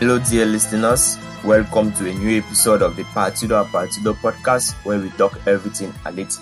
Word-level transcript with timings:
Hello, 0.00 0.18
dear 0.18 0.46
listeners. 0.46 1.18
Welcome 1.44 1.92
to 1.92 2.08
a 2.08 2.14
new 2.14 2.38
episode 2.38 2.80
of 2.80 2.96
the 2.96 3.02
Partido 3.02 3.60
a 3.60 3.66
Partido 3.66 4.14
podcast 4.14 4.72
where 4.86 4.98
we 4.98 5.10
talk 5.10 5.38
everything 5.46 5.92
Atleti. 6.06 6.40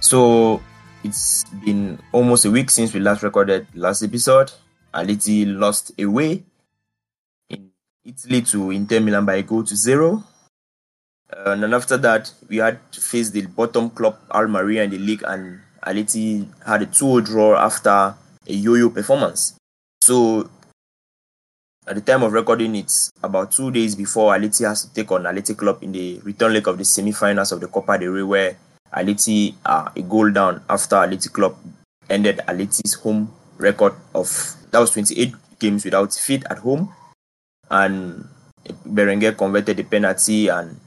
So, 0.00 0.62
it's 1.02 1.44
been 1.64 1.98
almost 2.12 2.44
a 2.44 2.50
week 2.50 2.68
since 2.68 2.92
we 2.92 3.00
last 3.00 3.22
recorded 3.22 3.66
last 3.74 4.02
episode. 4.02 4.52
Atleti 4.92 5.46
lost 5.46 5.98
away 5.98 6.44
in 7.48 7.70
Italy 8.04 8.42
to 8.42 8.70
Inter 8.70 9.00
Milan 9.00 9.24
by 9.24 9.36
a 9.36 9.42
goal 9.42 9.64
to 9.64 9.74
zero. 9.74 10.22
Uh, 11.32 11.52
and 11.52 11.72
after 11.72 11.96
that, 11.96 12.30
we 12.50 12.58
had 12.58 12.80
to 12.92 13.00
face 13.00 13.30
the 13.30 13.46
bottom 13.46 13.88
club 13.88 14.18
Almeria 14.30 14.82
in 14.84 14.90
the 14.90 14.98
league, 14.98 15.24
and 15.26 15.62
Atleti 15.86 16.46
had 16.66 16.82
a 16.82 16.86
2 16.86 17.22
draw 17.22 17.56
after 17.56 18.14
a 18.46 18.52
yo 18.52 18.74
yo 18.74 18.90
performance. 18.90 19.54
So, 20.02 20.50
at 21.88 21.94
the 21.94 22.02
time 22.02 22.22
of 22.22 22.32
recording, 22.34 22.76
it's 22.76 23.10
about 23.22 23.50
two 23.50 23.70
days 23.70 23.96
before 23.96 24.34
Atleti 24.36 24.66
has 24.68 24.84
to 24.84 24.92
take 24.92 25.10
on 25.10 25.26
Athletic 25.26 25.56
Club 25.56 25.82
in 25.82 25.92
the 25.92 26.20
return 26.22 26.52
leg 26.52 26.68
of 26.68 26.76
the 26.76 26.84
semi-finals 26.84 27.50
of 27.50 27.60
the 27.60 27.66
Copa 27.66 27.98
del 27.98 28.10
Rey, 28.10 28.22
where 28.22 28.56
Atleti 28.92 29.54
are 29.64 29.90
a 29.96 30.02
goal 30.02 30.30
down 30.30 30.62
after 30.68 30.96
Athletic 30.96 31.32
Club 31.32 31.56
ended 32.10 32.40
Atleti's 32.46 32.92
home 32.94 33.32
record 33.56 33.94
of 34.14 34.28
that 34.70 34.80
was 34.80 34.90
28 34.90 35.34
games 35.58 35.84
without 35.84 36.10
defeat 36.10 36.44
at 36.50 36.58
home, 36.58 36.92
and 37.70 38.28
Berenguer 38.86 39.36
converted 39.36 39.78
the 39.78 39.84
penalty 39.84 40.48
and 40.48 40.78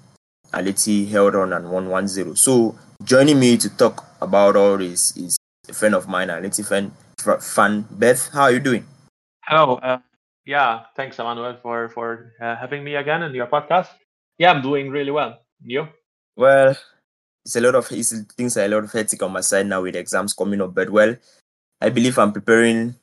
Atleti 0.54 1.10
held 1.10 1.36
on 1.36 1.54
and 1.54 1.72
won 1.72 1.88
1-0. 1.88 2.38
So 2.38 2.78
joining 3.04 3.40
me 3.40 3.58
to 3.58 3.70
talk 3.76 4.06
about 4.22 4.56
all 4.56 4.78
this 4.78 5.18
is 5.18 5.36
a 5.68 5.74
friend 5.74 5.96
of 5.96 6.08
mine, 6.08 6.28
Atleti 6.28 6.62
fan, 6.68 6.92
fan 7.42 7.88
Beth. 7.90 8.30
How 8.34 8.44
are 8.44 8.52
you 8.52 8.60
doing? 8.60 8.86
Hello. 9.46 9.76
Uh, 9.78 9.98
yeah, 10.46 10.82
thanks, 10.96 11.20
Emmanuel, 11.20 11.58
for 11.62 11.90
for 11.90 12.34
uh, 12.42 12.56
having 12.56 12.84
me 12.84 12.96
again 12.96 13.24
in 13.24 13.34
your 13.34 13.48
podcast. 13.48 13.88
Yeah, 14.38 14.52
I'm 14.52 14.62
doing 14.62 14.90
really 14.90 15.12
well. 15.12 15.40
You? 15.64 15.88
Well, 16.36 16.76
it's 17.46 17.56
a 17.56 17.62
lot 17.62 17.76
of 17.76 17.92
it's, 17.92 18.14
things 18.38 18.58
are 18.58 18.66
a 18.66 18.68
lot 18.68 18.84
of 18.84 18.92
hectic 18.92 19.22
on 19.22 19.32
my 19.32 19.42
side 19.42 19.68
now 19.68 19.82
with 19.82 19.96
exams 19.96 20.34
coming 20.34 20.62
up, 20.62 20.74
but 20.74 20.90
well, 20.90 21.16
I 21.80 21.90
believe 21.90 22.18
I'm 22.18 22.32
preparing 22.32 22.96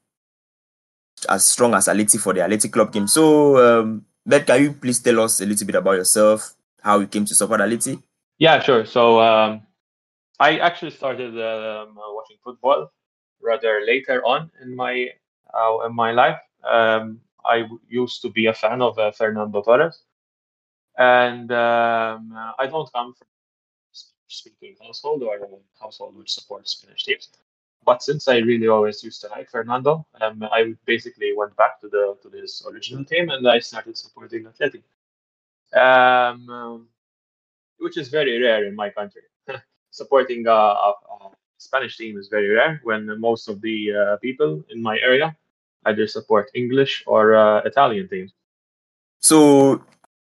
as 1.29 1.47
strong 1.47 1.75
as 1.75 1.87
Atleti 1.87 2.19
for 2.21 2.33
the 2.33 2.43
Athletic 2.43 2.73
Club 2.73 2.93
game. 2.93 3.07
So, 3.07 3.57
um, 3.59 4.05
Beth, 4.27 4.47
can 4.47 4.63
you 4.63 4.73
please 4.73 5.01
tell 5.01 5.21
us 5.21 5.41
a 5.41 5.47
little 5.47 5.67
bit 5.67 5.77
about 5.77 5.93
yourself, 5.93 6.55
how 6.83 7.01
you 7.01 7.07
came 7.07 7.25
to 7.25 7.35
support 7.35 7.61
Atleti? 7.61 8.03
Yeah, 8.39 8.61
sure. 8.61 8.85
So, 8.85 9.21
um, 9.21 9.63
I 10.41 10.59
actually 10.59 10.93
started 10.93 11.35
um, 11.35 11.95
watching 11.97 12.37
football 12.43 12.93
rather 13.43 13.83
later 13.85 14.25
on 14.25 14.51
in 14.63 14.75
my 14.75 15.09
uh, 15.53 15.87
in 15.87 15.95
my 15.95 16.13
life. 16.13 16.39
Um, 16.69 17.21
I 17.49 17.67
used 17.89 18.23
to 18.23 18.31
be 18.31 18.47
a 18.47 18.55
fan 18.55 18.83
of 18.83 18.99
uh, 18.99 19.11
Fernando 19.11 19.63
Torres, 19.63 20.03
and 20.97 21.51
um, 21.51 22.33
I 22.59 22.67
don't 22.67 22.93
come 22.93 23.15
from 23.15 23.27
a 23.27 23.97
speaking 24.29 24.77
household 24.83 25.23
or 25.23 25.37
a 25.37 25.83
household 25.83 26.17
which 26.17 26.33
supports 26.33 26.73
Spanish 26.73 27.05
teams. 27.05 27.31
But 27.85 28.03
since 28.03 28.29
I 28.29 28.39
really 28.39 28.69
always 28.69 29.03
used 29.03 29.23
to 29.23 29.29
like 29.29 29.49
Fernando, 29.51 30.07
um, 30.21 30.43
I 30.43 30.75
basically 30.85 31.33
went 31.35 31.57
back 31.57 31.81
to 31.81 31.89
the 31.89 32.19
to 32.23 32.29
his 32.37 32.63
original 32.71 33.05
team 33.05 33.31
and 33.31 33.49
I 33.49 33.61
started 33.61 33.97
supporting 33.97 34.47
Athletic, 34.47 34.83
um, 35.75 36.87
which 37.79 37.97
is 37.97 38.09
very 38.09 38.43
rare 38.43 38.67
in 38.67 38.75
my 38.75 38.91
country. 38.91 39.23
supporting 39.91 40.47
a, 40.47 40.51
a, 40.51 40.91
a, 40.91 41.31
Spanish 41.61 41.97
team 41.97 42.17
is 42.19 42.29
very 42.29 42.51
rare 42.51 42.81
when 42.85 43.19
most 43.19 43.49
of 43.49 43.61
the 43.61 43.93
uh, 43.93 44.17
people 44.19 44.63
in 44.71 44.81
my 44.81 44.97
area 44.99 45.37
either 45.87 46.07
support 46.07 46.51
English 46.55 47.05
or 47.07 47.37
uh, 47.37 47.61
Italian 47.65 48.09
teams. 48.09 48.33
So, 49.21 49.83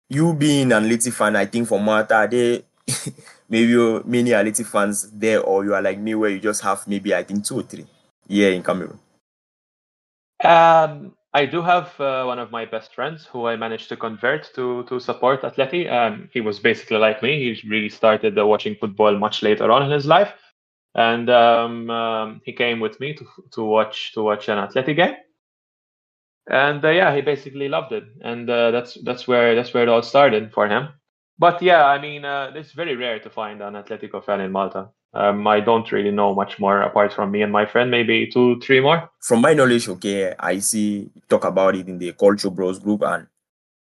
you 0.10 0.34
being 0.34 0.72
an 0.72 0.84
Atleti 0.84 1.14
fan, 1.14 1.36
I 1.36 1.46
think 1.46 1.68
for 1.68 1.80
Malta, 1.80 2.28
they 2.30 2.64
maybe 3.50 3.76
many 4.06 4.32
Atleti 4.32 4.66
fans 4.66 5.10
there, 5.12 5.42
or 5.42 5.64
you 5.64 5.74
are 5.74 5.82
like 5.82 6.00
me, 6.00 6.16
where 6.16 6.30
you 6.30 6.40
just 6.40 6.62
have 6.62 6.88
maybe 6.88 7.14
I 7.14 7.24
think 7.24 7.46
two 7.46 7.60
or 7.60 7.64
three 7.64 7.86
here 8.28 8.52
in 8.52 8.64
Cameroon. 8.64 9.00
Um, 10.44 11.14
I 11.34 11.46
do 11.46 11.62
have 11.62 12.00
uh, 12.00 12.24
one 12.24 12.40
of 12.40 12.50
my 12.50 12.66
best 12.66 12.96
friends 12.96 13.26
who 13.26 13.46
I 13.46 13.56
managed 13.56 13.90
to 13.90 13.98
convert 13.98 14.52
to 14.56 14.84
to 14.86 15.00
support 15.00 15.42
Atleti. 15.42 15.92
Um, 15.92 16.30
he 16.34 16.42
was 16.42 16.60
basically 16.60 16.98
like 16.98 17.22
me. 17.22 17.54
He 17.54 17.70
really 17.70 17.90
started 17.90 18.38
uh, 18.38 18.48
watching 18.48 18.76
football 18.76 19.18
much 19.18 19.44
later 19.44 19.72
on 19.72 19.84
in 19.84 19.92
his 19.92 20.06
life, 20.06 20.34
and 20.96 21.30
um, 21.30 21.90
um, 21.90 22.42
he 22.44 22.54
came 22.54 22.80
with 22.80 23.00
me 23.00 23.14
to 23.14 23.26
to 23.52 23.64
watch 23.64 24.14
to 24.14 24.24
watch 24.24 24.50
an 24.50 24.58
Atleti 24.58 24.96
game 24.96 25.16
and 26.48 26.84
uh, 26.84 26.90
yeah, 26.90 27.16
he 27.16 27.22
basically 27.22 27.70
loved 27.70 27.92
it, 27.92 28.06
and 28.22 28.50
uh, 28.50 28.72
that's 28.72 28.98
that's 29.04 29.28
where 29.28 29.56
that's 29.56 29.74
where 29.74 29.84
it 29.84 29.90
all 29.90 30.04
started 30.04 30.52
for 30.54 30.68
him. 30.68 30.90
But 31.38 31.62
yeah, 31.62 31.86
I 31.86 32.00
mean, 32.02 32.26
uh, 32.26 32.52
it's 32.54 32.74
very 32.74 32.96
rare 32.96 33.20
to 33.20 33.30
find 33.30 33.62
an 33.62 33.74
Atletico 33.74 34.24
fan 34.24 34.42
in 34.42 34.52
Malta. 34.52 34.90
Um, 35.14 35.48
I 35.48 35.60
don't 35.60 35.92
really 35.92 36.12
know 36.12 36.36
much 36.36 36.60
more 36.60 36.82
apart 36.82 37.14
from 37.14 37.32
me 37.32 37.42
and 37.42 37.52
my 37.52 37.66
friend, 37.66 37.90
maybe 37.90 38.28
two, 38.28 38.60
three 38.60 38.80
more. 38.80 39.10
From 39.22 39.42
my 39.42 39.54
knowledge, 39.54 39.90
okay, 39.90 40.36
I 40.38 40.60
see 40.60 41.10
talk 41.28 41.46
about 41.46 41.76
it 41.76 41.88
in 41.88 41.98
the 41.98 42.12
Culture 42.12 42.52
Bros 42.52 42.78
group, 42.78 43.02
and 43.04 43.26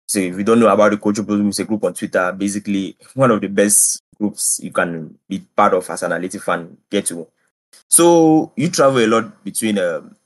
so 0.06 0.20
if 0.20 0.36
you 0.38 0.44
don't 0.44 0.60
know 0.60 0.72
about 0.72 0.92
the 0.92 0.98
Culture 0.98 1.22
Bros, 1.22 1.41
it's 1.41 1.58
a 1.58 1.64
group 1.64 1.84
on 1.84 1.94
Twitter. 1.94 2.32
Basically, 2.32 2.97
one 3.14 3.31
of 3.31 3.41
the 3.41 3.48
best 3.48 4.02
groups 4.16 4.60
you 4.62 4.70
can 4.70 5.19
be 5.28 5.41
part 5.41 5.75
of 5.75 5.91
as 5.91 6.02
an 6.02 6.12
Atleti 6.12 6.41
fan. 6.41 6.78
Get 6.88 7.06
to. 7.06 7.26
So 7.88 8.52
you 8.56 8.70
travel 8.70 9.04
a 9.04 9.06
lot 9.06 9.44
between 9.44 9.78
um, 9.78 10.16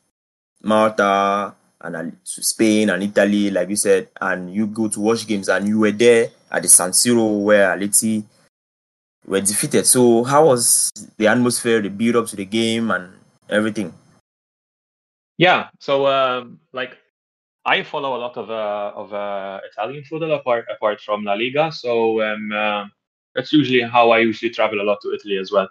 Malta, 0.63 1.55
and 1.81 2.17
to 2.25 2.43
Spain 2.43 2.91
and 2.91 3.03
Italy, 3.03 3.51
like 3.51 3.69
you 3.69 3.77
said, 3.77 4.09
and 4.21 4.53
you 4.53 4.67
go 4.67 4.89
to 4.89 5.01
watch 5.01 5.27
games, 5.27 5.49
and 5.49 5.69
you 5.69 5.79
were 5.79 5.93
there 5.93 6.31
at 6.51 6.63
the 6.63 6.69
San 6.69 6.91
Siro 6.91 7.43
where 7.43 7.77
Atleti 7.77 8.25
were 9.27 9.41
defeated. 9.41 9.87
So, 9.87 10.25
how 10.25 10.47
was 10.47 10.91
the 11.17 11.27
atmosphere, 11.27 11.83
the 11.83 11.91
build 11.91 12.17
up 12.17 12.27
to 12.29 12.37
the 12.37 12.45
game, 12.45 12.91
and 12.91 13.13
everything? 13.49 13.93
Yeah, 15.39 15.69
so 15.81 16.07
um, 16.07 16.61
like 16.73 16.97
I 17.67 17.83
follow 17.83 18.17
a 18.17 18.21
lot 18.21 18.37
of 18.37 18.51
uh, 18.51 18.93
of 18.97 19.13
uh, 19.13 19.61
Italian 19.71 20.05
football 20.05 20.33
apart 20.33 20.67
apart 20.75 21.01
from 21.01 21.25
La 21.25 21.35
Liga, 21.35 21.71
so 21.71 22.23
um, 22.23 22.53
uh, 22.53 22.87
that's 23.35 23.53
usually 23.53 23.83
how 23.83 24.11
I 24.11 24.21
usually 24.21 24.51
travel 24.51 24.81
a 24.81 24.85
lot 24.87 24.99
to 25.03 25.13
Italy 25.13 25.37
as 25.37 25.53
well. 25.53 25.69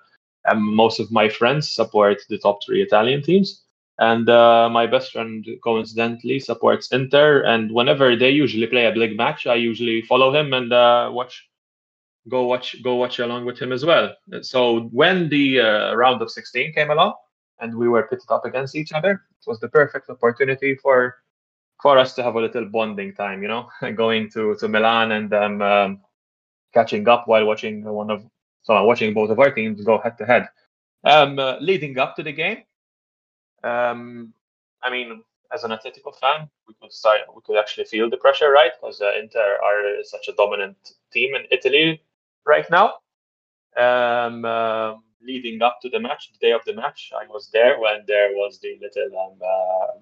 Um, 0.48 0.76
most 0.76 1.00
of 1.00 1.12
my 1.12 1.28
friends 1.28 1.72
support 1.72 2.22
the 2.30 2.38
top 2.38 2.60
three 2.64 2.84
Italian 2.84 3.24
teams 3.24 3.65
and 3.98 4.28
uh, 4.28 4.70
my 4.70 4.88
best 4.88 5.12
friend 5.12 5.46
coincidentally 5.64 6.40
supports 6.40 6.92
Inter. 6.92 7.44
And 7.44 7.72
whenever 7.72 8.16
they 8.16 8.30
usually 8.30 8.68
play 8.68 8.86
a 8.86 8.92
big 8.92 9.16
match, 9.16 9.48
I 9.48 9.56
usually 9.56 10.02
follow 10.02 10.34
him 10.36 10.54
and 10.54 10.74
uh, 10.74 11.10
watch, 11.14 11.50
go 12.28 12.46
watch, 12.46 12.82
go 12.84 12.96
watch 12.96 13.20
along 13.20 13.46
with 13.46 13.58
him 13.58 13.72
as 13.72 13.86
well. 13.86 14.14
So 14.42 14.82
when 14.92 15.30
the 15.30 15.62
uh, 15.62 15.96
round 15.96 16.22
of 16.22 16.30
16 16.30 16.74
came 16.74 16.92
along 16.92 17.14
and 17.60 17.76
we 17.78 17.88
were 17.88 18.04
pitted 18.04 18.30
up 18.30 18.46
against 18.46 18.76
each 18.76 18.92
other, 18.92 19.12
it 19.12 19.48
was 19.48 19.60
the 19.60 19.70
perfect 19.70 20.10
opportunity 20.10 20.76
for 20.76 21.18
for 21.82 21.98
us 21.98 22.16
to 22.16 22.24
have 22.24 22.36
a 22.36 22.40
little 22.40 22.66
bonding 22.66 23.14
time. 23.14 23.42
You 23.42 23.48
know, 23.48 23.70
going 23.96 24.30
to 24.32 24.56
to 24.56 24.68
Milan 24.68 25.12
and 25.12 25.34
um, 25.34 25.62
um, 25.62 26.02
catching 26.74 27.08
up 27.08 27.28
while 27.28 27.46
watching 27.46 27.84
one 27.84 28.10
of 28.12 28.26
so 28.64 28.84
watching 28.84 29.14
both 29.14 29.30
of 29.30 29.40
our 29.40 29.52
teams 29.52 29.84
go 29.84 30.00
head 30.00 30.18
to 30.18 30.26
head. 30.26 30.50
Um, 31.04 31.38
uh, 31.38 31.58
leading 31.60 32.00
up 32.00 32.16
to 32.16 32.24
the 32.24 32.32
game, 32.32 32.64
um, 33.66 34.34
I 34.84 34.90
mean, 34.90 35.24
as 35.54 35.64
an 35.64 35.72
Atletico 35.72 36.16
fan, 36.16 36.50
we 36.68 36.74
could 36.82 36.92
start, 36.92 37.22
we 37.36 37.42
could 37.46 37.58
actually 37.58 37.86
feel 37.86 38.10
the 38.10 38.18
pressure, 38.18 38.52
right? 38.52 38.72
Because 38.80 39.02
uh, 39.02 39.12
Inter 39.20 39.58
are 39.64 40.04
such 40.04 40.28
a 40.28 40.34
dominant 40.34 40.78
team 41.12 41.36
in 41.36 41.46
Italy 41.52 42.02
right 42.46 42.70
now. 42.70 42.94
Um, 43.78 44.46
uh, 44.46 44.96
leading 45.22 45.62
up 45.62 45.80
to 45.82 45.90
the 45.90 46.00
match, 46.00 46.32
the 46.32 46.46
day 46.46 46.52
of 46.52 46.62
the 46.66 46.74
match, 46.74 47.12
I 47.18 47.26
was 47.28 47.50
there 47.52 47.80
when 47.80 48.04
there 48.08 48.30
was 48.32 48.60
the 48.60 48.78
little 48.82 49.20
um, 49.20 49.38
uh, 49.44 50.00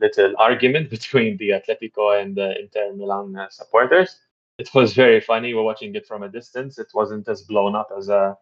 little 0.00 0.34
argument 0.38 0.90
between 0.96 1.36
the 1.36 1.50
Atletico 1.50 2.20
and 2.20 2.36
the 2.36 2.58
Inter 2.60 2.92
Milan 2.94 3.36
uh, 3.36 3.48
supporters. 3.50 4.18
It 4.58 4.68
was 4.74 4.92
very 4.94 5.20
funny. 5.20 5.54
We're 5.54 5.62
watching 5.62 5.94
it 5.94 6.06
from 6.06 6.22
a 6.22 6.28
distance. 6.28 6.78
It 6.78 6.88
wasn't 6.94 7.28
as 7.28 7.42
blown 7.42 7.74
up 7.74 7.88
as 7.96 8.08
uh, 8.08 8.34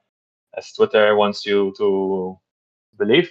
as 0.57 0.73
Twitter 0.73 1.17
wants 1.17 1.47
you 1.47 1.73
to 1.79 2.39
believe. 2.99 3.31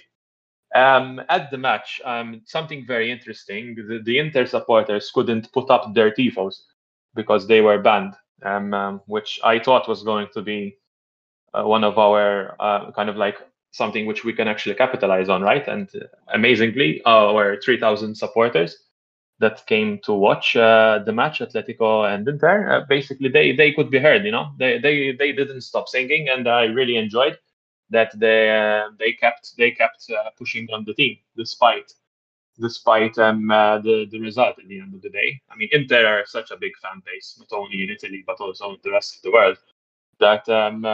Um, 0.74 1.20
at 1.28 1.50
the 1.50 1.58
match, 1.58 2.00
um, 2.04 2.40
something 2.46 2.86
very 2.86 3.10
interesting. 3.10 3.74
The, 3.74 4.00
the, 4.02 4.18
Inter 4.18 4.46
supporters 4.46 5.10
couldn't 5.14 5.52
put 5.52 5.70
up 5.70 5.92
their 5.92 6.10
tifos 6.10 6.62
because 7.14 7.46
they 7.46 7.60
were 7.60 7.78
banned, 7.78 8.14
um, 8.42 8.72
um 8.72 9.02
which 9.06 9.38
I 9.44 9.58
thought 9.58 9.88
was 9.88 10.02
going 10.02 10.28
to 10.32 10.40
be 10.40 10.78
uh, 11.52 11.64
one 11.64 11.84
of 11.84 11.98
our 11.98 12.56
uh, 12.58 12.90
kind 12.92 13.10
of 13.10 13.16
like 13.16 13.36
something 13.72 14.06
which 14.06 14.24
we 14.24 14.32
can 14.32 14.48
actually 14.48 14.74
capitalize 14.74 15.28
on, 15.28 15.42
right? 15.42 15.66
And 15.68 15.88
uh, 15.94 16.06
amazingly, 16.32 17.02
our 17.04 17.60
3,000 17.60 18.14
supporters 18.14 18.76
that 19.40 19.66
came 19.66 19.98
to 20.04 20.12
watch 20.12 20.56
uh, 20.56 21.00
the 21.04 21.12
match, 21.12 21.40
Atletico 21.40 22.08
and 22.12 22.26
Inter, 22.28 22.70
uh, 22.70 22.86
basically 22.88 23.28
they 23.28 23.52
they 23.52 23.72
could 23.72 23.90
be 23.90 23.98
heard. 23.98 24.24
You 24.24 24.30
know, 24.30 24.52
they 24.58 24.78
they 24.78 25.12
they 25.12 25.32
didn't 25.32 25.62
stop 25.62 25.88
singing, 25.88 26.28
and 26.28 26.48
I 26.48 26.64
really 26.64 26.96
enjoyed 26.96 27.36
that 27.92 28.10
they 28.18 28.50
uh, 28.50 28.90
they 28.98 29.12
kept 29.12 29.56
they 29.56 29.70
kept 29.70 30.10
uh, 30.10 30.30
pushing 30.38 30.66
on 30.72 30.84
the 30.84 30.94
team 30.94 31.16
despite 31.36 31.92
despite 32.60 33.16
um, 33.18 33.50
uh, 33.50 33.78
the 33.78 34.06
the 34.10 34.20
result 34.20 34.58
at 34.58 34.68
the 34.68 34.80
end 34.80 34.94
of 34.94 35.02
the 35.02 35.10
day. 35.10 35.40
I 35.50 35.56
mean, 35.56 35.68
Inter 35.72 36.06
are 36.06 36.26
such 36.26 36.50
a 36.50 36.56
big 36.56 36.72
fan 36.82 37.02
base, 37.06 37.36
not 37.38 37.56
only 37.56 37.82
in 37.82 37.90
Italy 37.90 38.24
but 38.26 38.40
also 38.40 38.70
in 38.70 38.78
the 38.82 38.90
rest 38.90 39.16
of 39.16 39.22
the 39.22 39.32
world, 39.32 39.58
that 40.18 40.48
um, 40.48 40.84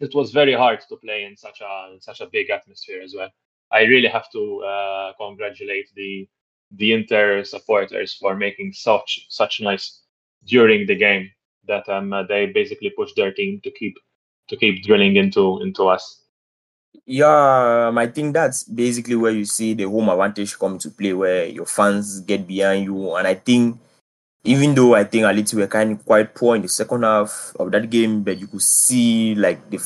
it 0.00 0.14
was 0.14 0.32
very 0.32 0.52
hard 0.52 0.80
to 0.88 0.96
play 0.96 1.24
in 1.24 1.36
such 1.36 1.60
a 1.60 1.92
in 1.92 2.00
such 2.00 2.20
a 2.20 2.26
big 2.26 2.50
atmosphere 2.50 3.02
as 3.02 3.14
well. 3.14 3.30
I 3.72 3.82
really 3.82 4.08
have 4.08 4.30
to 4.32 4.62
uh, 4.62 5.12
congratulate 5.18 5.88
the 5.94 6.28
the 6.72 6.92
Inter 6.92 7.44
supporters 7.44 8.14
for 8.14 8.34
making 8.36 8.72
such 8.72 9.26
such 9.28 9.60
nice 9.60 10.02
during 10.44 10.86
the 10.86 10.94
game 10.96 11.30
that 11.66 11.88
um, 11.88 12.14
they 12.28 12.46
basically 12.46 12.90
pushed 12.90 13.16
their 13.16 13.32
team 13.32 13.60
to 13.64 13.70
keep 13.70 13.96
to 14.48 14.56
keep 14.56 14.84
drilling 14.84 15.16
into 15.16 15.60
into 15.62 15.84
us. 15.88 16.22
Yeah, 17.04 17.86
um, 17.88 17.98
I 17.98 18.08
think 18.08 18.34
that's 18.34 18.64
basically 18.64 19.14
where 19.14 19.30
you 19.30 19.44
see 19.44 19.74
the 19.74 19.84
home 19.84 20.08
advantage 20.08 20.58
come 20.58 20.78
to 20.78 20.90
play, 20.90 21.12
where 21.12 21.46
your 21.46 21.66
fans 21.66 22.20
get 22.20 22.46
behind 22.46 22.84
you. 22.84 23.14
And 23.14 23.28
I 23.28 23.34
think, 23.34 23.78
even 24.42 24.74
though 24.74 24.94
I 24.94 25.04
think 25.04 25.24
Aliti 25.24 25.54
were 25.54 25.68
kind 25.68 25.92
of 25.92 26.04
quite 26.04 26.34
poor 26.34 26.56
in 26.56 26.62
the 26.62 26.68
second 26.68 27.04
half 27.04 27.54
of 27.60 27.70
that 27.70 27.90
game, 27.90 28.24
but 28.24 28.38
you 28.38 28.48
could 28.48 28.62
see 28.62 29.36
like 29.36 29.70
the 29.70 29.78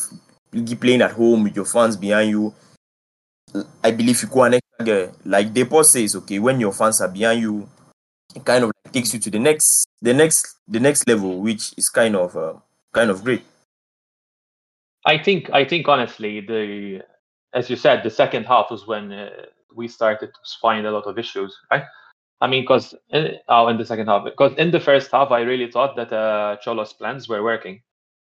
playing 0.76 1.02
at 1.02 1.12
home 1.12 1.44
with 1.44 1.56
your 1.56 1.66
fans 1.66 1.96
behind 1.96 2.30
you. 2.30 2.54
I 3.82 3.90
believe 3.90 4.22
you 4.22 4.28
go 4.28 4.44
an 4.44 4.54
extra 4.54 5.12
like 5.24 5.52
Depay 5.52 5.84
says, 5.84 6.16
okay, 6.16 6.38
when 6.38 6.60
your 6.60 6.72
fans 6.72 7.00
are 7.00 7.08
behind 7.08 7.42
you, 7.42 7.68
it 8.34 8.44
kind 8.44 8.64
of 8.64 8.70
takes 8.92 9.12
you 9.12 9.20
to 9.20 9.30
the 9.30 9.38
next, 9.38 9.86
the 10.00 10.14
next, 10.14 10.56
the 10.68 10.80
next 10.80 11.06
level, 11.06 11.40
which 11.40 11.74
is 11.76 11.88
kind 11.88 12.16
of, 12.16 12.36
uh, 12.36 12.54
kind 12.92 13.10
of 13.10 13.22
great. 13.24 13.42
I 15.06 15.18
think 15.18 15.50
I 15.52 15.64
think 15.64 15.88
honestly, 15.88 16.40
the 16.40 17.02
as 17.54 17.70
you 17.70 17.76
said, 17.76 18.02
the 18.02 18.10
second 18.10 18.44
half 18.44 18.70
was 18.70 18.86
when 18.86 19.12
uh, 19.12 19.30
we 19.74 19.88
started 19.88 20.28
to 20.28 20.40
find 20.60 20.86
a 20.86 20.90
lot 20.90 21.06
of 21.06 21.18
issues, 21.18 21.56
right? 21.70 21.84
I 22.40 22.46
mean, 22.46 22.62
because 22.62 22.94
oh, 23.48 23.68
in 23.68 23.76
the 23.76 23.84
second 23.84 24.06
half, 24.08 24.24
because 24.24 24.54
in 24.56 24.70
the 24.70 24.80
first 24.80 25.10
half, 25.10 25.30
I 25.30 25.40
really 25.40 25.70
thought 25.70 25.96
that 25.96 26.12
uh, 26.12 26.56
Cholo's 26.64 26.92
plans 26.92 27.28
were 27.28 27.42
working, 27.42 27.82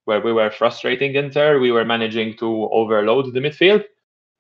where 0.04 0.20
we 0.20 0.32
were 0.32 0.50
frustrating 0.50 1.14
Inter, 1.14 1.58
we 1.60 1.72
were 1.72 1.84
managing 1.84 2.36
to 2.38 2.68
overload 2.72 3.32
the 3.32 3.40
midfield, 3.40 3.84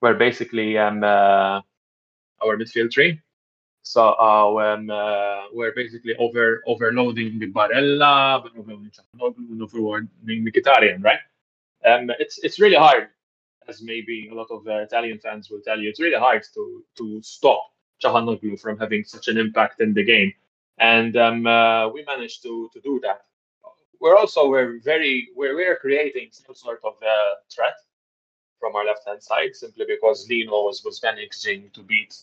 where 0.00 0.14
basically 0.14 0.78
um, 0.78 1.02
uh, 1.02 1.60
our 2.42 2.56
midfield 2.56 2.92
three. 2.92 3.20
So 3.82 4.14
uh, 4.14 4.50
when 4.52 4.90
uh, 4.90 5.42
we're 5.52 5.72
basically 5.74 6.16
over 6.16 6.62
overloading 6.66 7.38
the 7.38 7.52
Barella, 7.52 8.44
overloading 8.44 8.90
overloading 9.20 10.10
Mkhitaryan, 10.44 11.04
right? 11.04 11.20
Um, 11.86 12.10
it's 12.18 12.38
it's 12.38 12.58
really 12.58 12.76
hard, 12.76 13.08
as 13.68 13.80
maybe 13.82 14.28
a 14.30 14.34
lot 14.34 14.48
of 14.50 14.66
uh, 14.66 14.78
Italian 14.80 15.18
fans 15.18 15.50
will 15.50 15.60
tell 15.60 15.78
you. 15.78 15.88
It's 15.88 16.00
really 16.00 16.18
hard 16.18 16.42
to 16.54 16.84
to 16.98 17.22
stop 17.22 17.62
Calhanoglu 18.02 18.60
from 18.60 18.78
having 18.78 19.04
such 19.04 19.28
an 19.28 19.38
impact 19.38 19.80
in 19.80 19.94
the 19.94 20.04
game, 20.04 20.32
and 20.78 21.16
um, 21.16 21.46
uh, 21.46 21.88
we 21.88 22.04
managed 22.04 22.42
to 22.42 22.68
to 22.72 22.80
do 22.80 23.00
that. 23.02 23.22
We're 24.00 24.16
also 24.16 24.48
we're 24.48 24.80
very 24.80 25.28
we're 25.36 25.54
we're 25.54 25.76
creating 25.76 26.28
some 26.32 26.54
sort 26.54 26.80
of 26.84 26.94
uh, 27.02 27.34
threat 27.54 27.76
from 28.58 28.74
our 28.74 28.84
left 28.84 29.06
hand 29.06 29.22
side 29.22 29.54
simply 29.54 29.84
because 29.86 30.28
Lino 30.28 30.62
was 30.64 30.82
was 30.84 31.00
managing 31.02 31.70
to 31.72 31.82
beat 31.82 32.14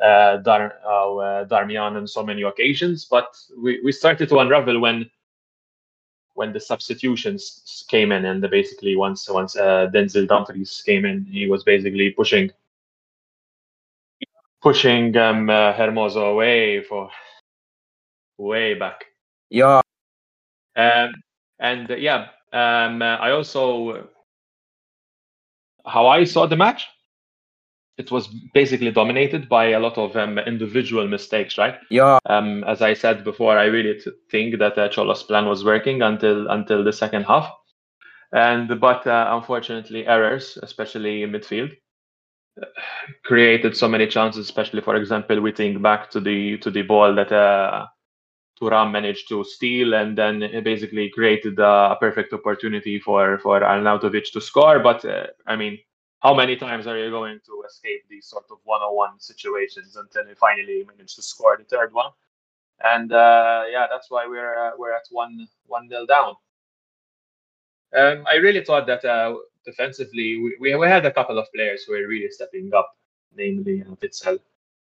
uh, 0.00 0.38
Dar, 0.38 0.74
uh, 0.84 1.44
Darmian 1.44 1.96
on 1.96 2.06
so 2.06 2.24
many 2.24 2.42
occasions, 2.42 3.04
but 3.04 3.36
we, 3.56 3.80
we 3.84 3.92
started 3.92 4.28
to 4.28 4.38
unravel 4.38 4.80
when 4.80 5.10
when 6.34 6.52
the 6.52 6.60
substitutions 6.60 7.84
came 7.88 8.12
in, 8.12 8.24
and 8.24 8.42
basically 8.50 8.96
once 8.96 9.28
once 9.28 9.56
uh, 9.56 9.88
Denzel 9.92 10.28
Dumfries 10.28 10.82
came 10.84 11.04
in, 11.04 11.24
he 11.24 11.48
was 11.48 11.64
basically 11.64 12.10
pushing 12.10 12.50
pushing 14.62 15.16
um, 15.16 15.50
uh, 15.50 15.72
Hermoso 15.74 16.30
away 16.32 16.82
for 16.82 17.10
way 18.38 18.74
back. 18.74 19.04
Yeah. 19.50 19.80
Um, 20.76 21.12
and 21.58 21.90
uh, 21.90 21.96
yeah, 21.96 22.28
um, 22.52 23.02
uh, 23.02 23.16
I 23.16 23.30
also 23.30 24.08
how 25.86 26.06
I 26.06 26.24
saw 26.24 26.46
the 26.46 26.56
match 26.56 26.88
it 27.96 28.10
was 28.10 28.26
basically 28.52 28.90
dominated 28.90 29.48
by 29.48 29.66
a 29.66 29.78
lot 29.78 29.96
of 29.98 30.16
um, 30.16 30.38
individual 30.38 31.06
mistakes, 31.06 31.56
right? 31.58 31.76
Yeah. 31.90 32.18
Um, 32.26 32.64
as 32.64 32.82
I 32.82 32.94
said 32.94 33.22
before, 33.22 33.56
I 33.56 33.64
really 33.66 34.00
t- 34.00 34.10
think 34.30 34.58
that 34.58 34.76
uh, 34.76 34.88
Cholo's 34.88 35.22
plan 35.22 35.46
was 35.46 35.64
working 35.64 36.02
until 36.02 36.48
until 36.48 36.82
the 36.82 36.92
second 36.92 37.24
half, 37.24 37.52
and 38.32 38.80
but 38.80 39.06
uh, 39.06 39.28
unfortunately 39.30 40.06
errors, 40.06 40.58
especially 40.62 41.22
in 41.22 41.30
midfield, 41.30 41.70
created 43.24 43.76
so 43.76 43.86
many 43.86 44.08
chances. 44.08 44.44
Especially, 44.44 44.80
for 44.80 44.96
example, 44.96 45.40
we 45.40 45.52
think 45.52 45.80
back 45.80 46.10
to 46.10 46.20
the 46.20 46.58
to 46.58 46.70
the 46.72 46.82
ball 46.82 47.14
that 47.14 47.30
uh, 47.30 47.86
Thuram 48.60 48.90
managed 48.90 49.28
to 49.28 49.44
steal, 49.44 49.94
and 49.94 50.18
then 50.18 50.42
it 50.42 50.64
basically 50.64 51.10
created 51.10 51.60
a 51.60 51.96
perfect 52.00 52.32
opportunity 52.32 52.98
for 52.98 53.38
for 53.38 53.60
Arnautovic 53.60 54.32
to 54.32 54.40
score. 54.40 54.80
But 54.80 55.04
uh, 55.04 55.28
I 55.46 55.54
mean 55.54 55.78
how 56.24 56.32
many 56.32 56.56
times 56.56 56.86
are 56.86 56.98
you 56.98 57.10
going 57.10 57.38
to 57.44 57.62
escape 57.68 58.02
these 58.08 58.26
sort 58.26 58.46
of 58.50 58.56
one-on-one 58.64 59.20
situations 59.20 59.96
until 59.96 60.26
you 60.26 60.34
finally 60.34 60.82
manage 60.88 61.14
to 61.16 61.22
score 61.22 61.58
the 61.58 61.64
third 61.64 61.92
one? 61.92 62.10
And 62.82 63.12
uh, 63.12 63.64
yeah, 63.70 63.86
that's 63.90 64.10
why 64.10 64.26
we're 64.26 64.56
uh, 64.58 64.70
we're 64.78 64.94
at 64.94 65.06
one 65.10 65.46
one 65.66 65.86
nil 65.86 66.06
down. 66.06 66.34
Um, 67.94 68.24
I 68.26 68.36
really 68.36 68.64
thought 68.64 68.86
that 68.86 69.04
uh, 69.04 69.36
defensively 69.64 70.38
we, 70.42 70.56
we, 70.58 70.74
we 70.74 70.86
had 70.86 71.04
a 71.04 71.12
couple 71.12 71.38
of 71.38 71.46
players 71.54 71.84
who 71.84 71.92
were 71.92 72.08
really 72.08 72.30
stepping 72.30 72.72
up, 72.74 72.96
namely 73.36 73.82
uh, 73.82 73.94
Witsel 73.96 74.38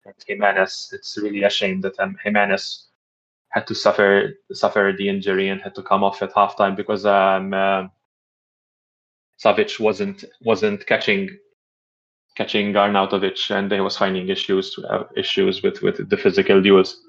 and 0.05 0.15
Gimenez. 0.25 0.91
It's 0.93 1.17
really 1.17 1.45
a 1.45 1.51
shame 1.51 1.81
that 1.81 1.99
um, 1.99 2.17
Gimenez 2.23 2.89
had 3.49 3.67
to 3.69 3.75
suffer 3.75 4.35
suffer 4.53 4.95
the 4.97 5.09
injury 5.09 5.49
and 5.49 5.63
had 5.63 5.75
to 5.77 5.83
come 5.83 6.05
off 6.05 6.23
at 6.23 6.35
halftime 6.35 6.77
because 6.77 7.07
um, 7.07 7.55
uh, 7.55 7.85
Savic 9.43 9.81
wasn't 9.81 10.25
wasn't 10.43 10.87
catching 10.87 11.29
catching 12.37 12.73
Arnautovic, 12.73 13.51
and 13.51 13.71
he 13.71 13.81
was 13.81 13.97
finding 13.97 14.29
issues 14.29 14.79
uh, 14.89 15.05
issues 15.17 15.63
with 15.63 15.83
with 15.83 16.09
the 16.09 16.17
physical 16.17 16.63
duels. 16.63 17.01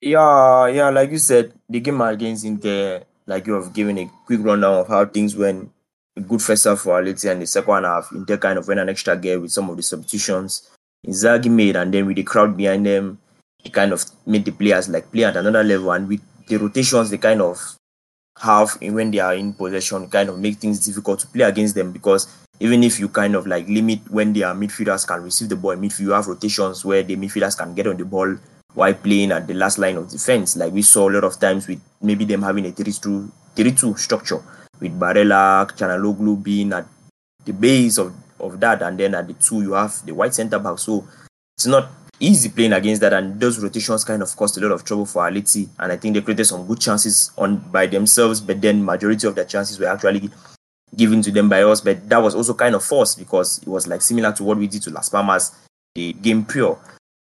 Yeah, 0.00 0.68
yeah, 0.68 0.90
like 0.90 1.10
you 1.10 1.18
said, 1.18 1.54
the 1.68 1.80
game 1.80 2.00
against 2.00 2.44
Inter, 2.44 3.02
like 3.26 3.46
you 3.46 3.54
have 3.54 3.72
given 3.72 3.98
a 3.98 4.10
quick 4.26 4.40
rundown 4.42 4.74
of 4.74 4.88
how 4.88 5.04
things 5.06 5.34
went. 5.34 5.70
A 6.18 6.20
good 6.20 6.40
first 6.40 6.64
half 6.64 6.80
for 6.80 7.02
Aleti, 7.02 7.30
and 7.30 7.42
the 7.42 7.46
second 7.46 7.84
half, 7.84 8.10
Inter 8.12 8.38
kind 8.38 8.58
of 8.58 8.66
went 8.68 8.80
an 8.80 8.88
extra 8.88 9.16
gear 9.16 9.38
with 9.38 9.52
some 9.52 9.68
of 9.68 9.76
the 9.76 9.82
substitutions 9.82 10.70
Inzaghi 11.06 11.50
made, 11.50 11.76
and 11.76 11.92
then 11.92 12.06
with 12.06 12.16
the 12.16 12.22
crowd 12.22 12.56
behind 12.56 12.86
them, 12.86 13.18
he 13.62 13.70
kind 13.70 13.92
of 13.92 14.04
made 14.26 14.44
the 14.44 14.50
players 14.50 14.88
like 14.88 15.10
play 15.12 15.24
at 15.24 15.36
another 15.36 15.62
level, 15.62 15.92
and 15.92 16.08
with 16.08 16.20
the 16.48 16.56
rotations, 16.56 17.10
they 17.10 17.18
kind 17.18 17.42
of 17.42 17.58
have 18.38 18.76
when 18.80 19.10
they 19.10 19.18
are 19.18 19.34
in 19.34 19.52
possession 19.54 20.08
kind 20.08 20.28
of 20.28 20.38
make 20.38 20.56
things 20.56 20.84
difficult 20.84 21.20
to 21.20 21.26
play 21.28 21.44
against 21.44 21.74
them 21.74 21.92
because 21.92 22.28
even 22.60 22.82
if 22.82 22.98
you 22.98 23.08
kind 23.08 23.34
of 23.34 23.46
like 23.46 23.68
limit 23.68 24.00
when 24.10 24.32
their 24.32 24.54
midfielders 24.54 25.06
can 25.06 25.22
receive 25.22 25.48
the 25.48 25.56
ball 25.56 25.72
in 25.72 25.80
midfield, 25.80 26.00
you 26.00 26.10
have 26.10 26.26
rotations 26.26 26.84
where 26.84 27.02
the 27.02 27.16
midfielders 27.16 27.56
can 27.56 27.74
get 27.74 27.86
on 27.86 27.96
the 27.96 28.04
ball 28.04 28.36
while 28.74 28.94
playing 28.94 29.32
at 29.32 29.46
the 29.46 29.54
last 29.54 29.78
line 29.78 29.96
of 29.96 30.08
defense. 30.08 30.56
Like 30.56 30.72
we 30.72 30.82
saw 30.82 31.08
a 31.08 31.12
lot 31.12 31.24
of 31.24 31.38
times 31.38 31.66
with 31.66 31.80
maybe 32.00 32.24
them 32.24 32.42
having 32.42 32.66
a 32.66 32.72
3-2, 32.72 33.30
3-2 33.54 33.98
structure 33.98 34.42
with 34.80 34.98
Barella, 34.98 35.66
Calhanoglu 35.70 36.42
being 36.42 36.72
at 36.72 36.86
the 37.44 37.52
base 37.52 37.98
of, 37.98 38.14
of 38.40 38.60
that, 38.60 38.82
and 38.82 38.98
then 38.98 39.14
at 39.14 39.26
the 39.26 39.34
two 39.34 39.62
you 39.62 39.72
have 39.72 40.04
the 40.04 40.12
white 40.12 40.34
centre 40.34 40.58
back. 40.58 40.78
So 40.78 41.06
it's 41.56 41.66
not 41.66 41.88
easy 42.20 42.48
playing 42.48 42.72
against 42.72 43.00
that, 43.02 43.12
and 43.12 43.40
those 43.40 43.58
rotations 43.62 44.04
kind 44.04 44.22
of 44.22 44.34
caused 44.36 44.56
a 44.58 44.60
lot 44.60 44.72
of 44.72 44.84
trouble 44.84 45.06
for 45.06 45.22
Aliti. 45.22 45.68
And 45.78 45.92
I 45.92 45.96
think 45.96 46.14
they 46.14 46.22
created 46.22 46.46
some 46.46 46.66
good 46.66 46.80
chances 46.80 47.30
on 47.36 47.56
by 47.56 47.86
themselves, 47.86 48.40
but 48.40 48.60
then 48.60 48.84
majority 48.84 49.26
of 49.26 49.34
the 49.34 49.44
chances 49.44 49.78
were 49.78 49.86
actually 49.86 50.30
given 50.96 51.22
to 51.22 51.30
them 51.30 51.48
by 51.48 51.62
us. 51.62 51.80
But 51.80 52.08
that 52.08 52.18
was 52.18 52.34
also 52.34 52.54
kind 52.54 52.74
of 52.74 52.84
forced 52.84 53.18
because 53.18 53.58
it 53.58 53.68
was 53.68 53.86
like 53.86 54.02
similar 54.02 54.32
to 54.32 54.44
what 54.44 54.58
we 54.58 54.66
did 54.66 54.82
to 54.82 54.90
Las 54.90 55.08
Palmas, 55.08 55.52
the 55.94 56.12
game 56.14 56.44
pure, 56.44 56.78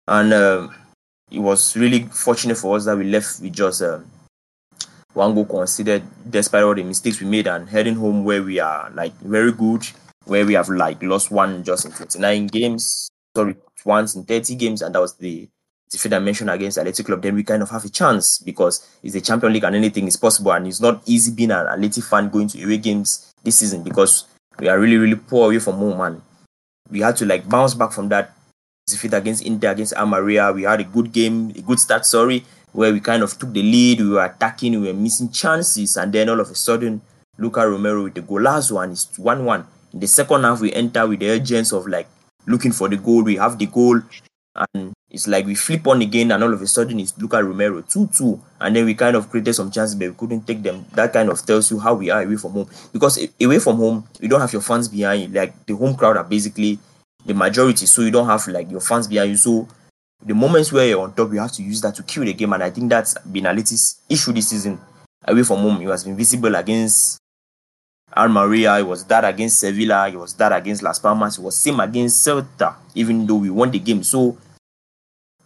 and 0.09 0.33
uh, 0.33 0.69
it 1.31 1.41
was 1.41 1.76
really 1.76 2.05
fortunate 2.05 2.57
for 2.57 2.76
us 2.76 2.85
that 2.85 2.97
we 2.97 3.05
left 3.05 3.41
with 3.41 3.53
just. 3.53 3.83
Uh, 3.83 4.00
one 5.14 5.33
goal 5.33 5.45
considered 5.45 6.03
despite 6.29 6.64
all 6.64 6.75
the 6.75 6.83
mistakes 6.83 7.21
we 7.21 7.26
made 7.29 7.47
and 7.47 7.69
heading 7.69 7.95
home 7.95 8.25
where 8.25 8.43
we 8.43 8.59
are 8.59 8.91
like 8.95 9.14
very 9.21 9.53
good 9.53 9.87
where 10.25 10.45
we 10.45 10.55
have 10.55 10.69
like 10.69 11.00
lost 11.05 11.31
one 11.31 11.62
just 11.62 11.85
in 11.85 11.93
29 11.93 12.49
games 12.49 13.09
sorry 13.37 13.57
once 13.85 14.14
in 14.14 14.25
30 14.25 14.55
games, 14.55 14.83
and 14.83 14.95
that 14.95 15.00
was 15.00 15.14
the 15.17 15.49
defeat 15.91 16.12
I 16.12 16.19
mentioned 16.19 16.50
against 16.50 16.79
Athletic 16.79 17.07
Club, 17.07 17.23
then 17.23 17.35
we 17.35 17.43
kind 17.43 17.62
of 17.62 17.71
have 17.71 17.85
a 17.85 17.88
chance 17.88 18.38
because 18.38 18.87
it's 19.03 19.14
a 19.14 19.21
Champion 19.21 19.53
League 19.53 19.64
and 19.64 19.76
anything 19.76 20.07
is 20.07 20.17
possible. 20.17 20.53
And 20.53 20.67
it's 20.67 20.81
not 20.81 21.03
easy 21.07 21.33
being 21.33 21.50
an 21.50 21.67
Athletic 21.67 22.05
fan 22.05 22.29
going 22.31 22.49
to 22.49 22.62
away 22.64 22.79
games 22.79 23.33
this 23.43 23.57
season 23.57 23.83
because 23.83 24.25
we 24.59 24.69
are 24.69 24.79
really, 24.79 24.97
really 24.97 25.17
poor 25.17 25.47
away 25.47 25.59
from 25.59 25.76
home. 25.76 26.00
And 26.00 26.23
we 26.91 27.00
had 27.00 27.17
to 27.19 27.26
like 27.26 27.49
bounce 27.49 27.75
back 27.75 27.93
from 27.93 28.09
that 28.09 28.35
defeat 28.87 29.14
against 29.14 29.45
Inter, 29.45 29.71
against 29.71 29.95
Almeria. 29.95 30.53
We 30.53 30.62
had 30.62 30.81
a 30.81 30.85
good 30.85 31.12
game, 31.12 31.50
a 31.50 31.62
good 31.62 31.81
start, 31.81 32.05
sorry, 32.07 32.45
where 32.73 32.93
we 32.93 33.00
kind 33.00 33.23
of 33.23 33.38
took 33.38 33.53
the 33.53 33.62
lead. 33.62 34.00
We 34.00 34.11
were 34.11 34.25
attacking, 34.25 34.81
we 34.81 34.88
were 34.88 34.95
missing 34.95 35.31
chances. 35.31 35.97
And 35.97 36.12
then 36.12 36.29
all 36.29 36.41
of 36.41 36.50
a 36.50 36.55
sudden, 36.55 37.03
Luka 37.38 37.69
Romero 37.69 38.05
with 38.05 38.14
the 38.14 38.23
golazo 38.23 38.83
and 38.83 38.93
it's 38.93 39.19
1 39.19 39.45
1. 39.45 39.67
In 39.93 40.00
the 40.00 40.07
second 40.07 40.43
half, 40.43 40.61
we 40.61 40.73
enter 40.73 41.07
with 41.07 41.21
the 41.21 41.31
urgence 41.31 41.73
of 41.73 41.87
like 41.87 42.09
looking 42.47 42.73
for 42.73 42.89
the 42.89 42.97
goal. 42.97 43.23
We 43.23 43.37
have 43.37 43.59
the 43.59 43.67
goal, 43.67 44.01
and 44.55 44.93
it's 45.11 45.29
like 45.29 45.47
we 45.47 45.55
flip 45.55 45.87
on 45.87 46.03
again, 46.03 46.33
and 46.33 46.43
all 46.43 46.53
of 46.53 46.61
a 46.61 46.67
sudden 46.67 47.01
it's 47.01 47.17
Lucas 47.19 47.43
Romero 47.43 47.83
2 47.83 48.09
2. 48.09 48.41
And 48.61 48.77
then 48.77 48.85
we 48.85 48.95
kind 48.95 49.17
of 49.17 49.31
created 49.31 49.55
some 49.55 49.71
chances, 49.71 49.95
but 49.95 50.09
we 50.09 50.15
couldn't 50.15 50.47
take 50.47 50.63
them. 50.63 50.87
That 50.95 51.13
kind 51.13 51.29
of 51.31 51.45
tells 51.45 51.71
you 51.71 51.79
how 51.79 51.95
we 51.95 52.11
are 52.11 52.23
away 52.23 52.37
from 52.37 52.53
home. 52.53 52.69
Because 52.93 53.19
away 53.41 53.59
from 53.59 53.77
home, 53.77 54.07
you 54.21 54.29
don't 54.29 54.41
have 54.41 54.53
your 54.53 54.63
fans 54.63 54.89
behind 54.89 55.23
you. 55.23 55.29
Like 55.29 55.67
the 55.67 55.77
home 55.77 55.95
crowd 55.97 56.17
are 56.17 56.25
basically 56.25 56.79
the 57.25 57.35
majority, 57.35 57.87
so 57.87 58.03
you 58.03 58.11
don't 58.11 58.27
have 58.27 58.47
like 58.49 58.71
your 58.71 58.81
fans 58.81 59.07
behind 59.07 59.31
you. 59.31 59.37
So 59.37 59.69
the 60.25 60.35
moments 60.35 60.73
where 60.73 60.87
you're 60.87 61.03
on 61.03 61.15
top, 61.15 61.33
you 61.33 61.39
have 61.39 61.53
to 61.53 61.63
use 61.63 61.81
that 61.83 61.95
to 61.97 62.03
kill 62.03 62.25
the 62.25 62.33
game. 62.33 62.53
And 62.53 62.63
I 62.63 62.71
think 62.71 62.91
that's 62.91 63.15
been 63.19 63.45
Atleti's 63.45 64.01
issue 64.09 64.33
this 64.33 64.49
season. 64.49 64.81
Away 65.27 65.43
from 65.43 65.61
home, 65.61 65.81
it 65.81 65.89
has 65.89 66.05
been 66.05 66.17
visible 66.17 66.55
against 66.55 67.19
Almeria, 68.16 68.78
it 68.78 68.87
was 68.87 69.04
that 69.04 69.25
against 69.25 69.59
Sevilla, 69.59 70.09
it 70.09 70.16
was 70.16 70.35
that 70.35 70.52
against 70.52 70.83
Las 70.83 70.99
Palmas, 70.99 71.38
it 71.38 71.42
was 71.42 71.56
same 71.56 71.80
against 71.80 72.26
Celta, 72.26 72.75
even 72.94 73.26
though 73.26 73.37
we 73.37 73.50
won 73.50 73.71
the 73.71 73.78
game. 73.78 74.02
So 74.02 74.37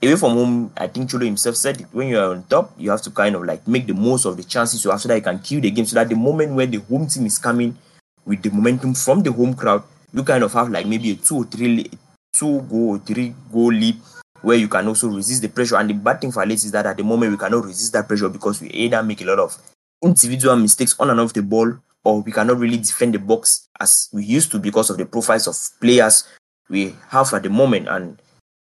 away 0.03 0.17
from 0.17 0.33
home, 0.33 0.73
I 0.77 0.87
think 0.87 1.11
Cholo 1.11 1.25
himself 1.25 1.57
said 1.57 1.81
it, 1.81 1.87
when 1.93 2.09
you're 2.09 2.31
on 2.31 2.43
top, 2.45 2.73
you 2.79 2.91
have 2.91 3.03
to 3.03 3.11
kind 3.11 3.35
of 3.35 3.45
like 3.45 3.67
make 3.67 3.87
the 3.87 3.95
most 3.95 4.25
of 4.27 4.37
the 4.37 4.45
chances 4.45 4.85
you 4.85 4.91
have 4.91 5.01
so 5.01 5.09
that 5.09 5.17
you 5.17 5.23
can 5.23 5.39
kill 5.39 5.61
the 5.61 5.71
game. 5.71 5.87
So 5.87 5.95
that 5.95 6.09
the 6.09 6.15
moment 6.15 6.53
when 6.53 6.71
the 6.71 6.79
home 6.79 7.07
team 7.07 7.27
is 7.27 7.39
coming 7.39 7.77
with 8.25 8.43
the 8.43 8.51
momentum 8.51 8.95
from 8.95 9.23
the 9.23 9.33
home 9.33 9.55
crowd, 9.55 9.83
you 10.13 10.23
kind 10.23 10.45
of 10.45 10.53
have 10.53 10.71
like 10.71 10.87
maybe 10.87 11.13
a 11.13 11.17
two 11.17 11.39
or 11.39 11.45
three 11.45 11.91
two 12.33 12.61
goal 12.63 12.91
or 12.91 12.99
three 12.99 13.35
goal 13.51 13.73
lead 13.73 13.97
where 14.43 14.57
you 14.57 14.69
can 14.69 14.87
also 14.87 15.09
resist 15.09 15.43
the 15.43 15.49
pressure. 15.49 15.77
And 15.77 15.91
the 15.91 15.95
bad 15.95 16.21
thing 16.21 16.33
for 16.33 16.45
Atleti 16.45 16.67
is 16.67 16.73
that 16.73 16.87
at 16.87 16.97
the 16.97 17.03
moment 17.03 17.33
we 17.33 17.39
cannot 17.39 17.65
resist 17.65 17.93
that 17.95 18.07
pressure 18.07 18.29
because 18.29 18.61
we 18.61 18.69
either 18.69 19.03
make 19.03 19.21
a 19.21 19.25
lot 19.25 19.39
of 19.39 19.57
individual 20.03 20.57
mistakes 20.57 20.95
on 21.01 21.11
and 21.11 21.19
off 21.19 21.33
the 21.33 21.43
ball 21.43 21.75
or 22.05 22.21
we 22.23 22.33
cannot 22.33 22.59
really 22.59 22.79
defend 22.79 23.15
the 23.15 23.19
box 23.19 23.69
as 23.81 24.09
we 24.13 24.25
used 24.25 24.51
to 24.51 24.59
because 24.59 24.91
of 24.91 24.99
the 24.99 25.07
profiles 25.07 25.47
of 25.47 25.57
players 25.81 26.27
we 26.69 26.95
have 27.09 27.33
at 27.35 27.43
the 27.43 27.51
moment. 27.51 27.89
And 27.89 28.21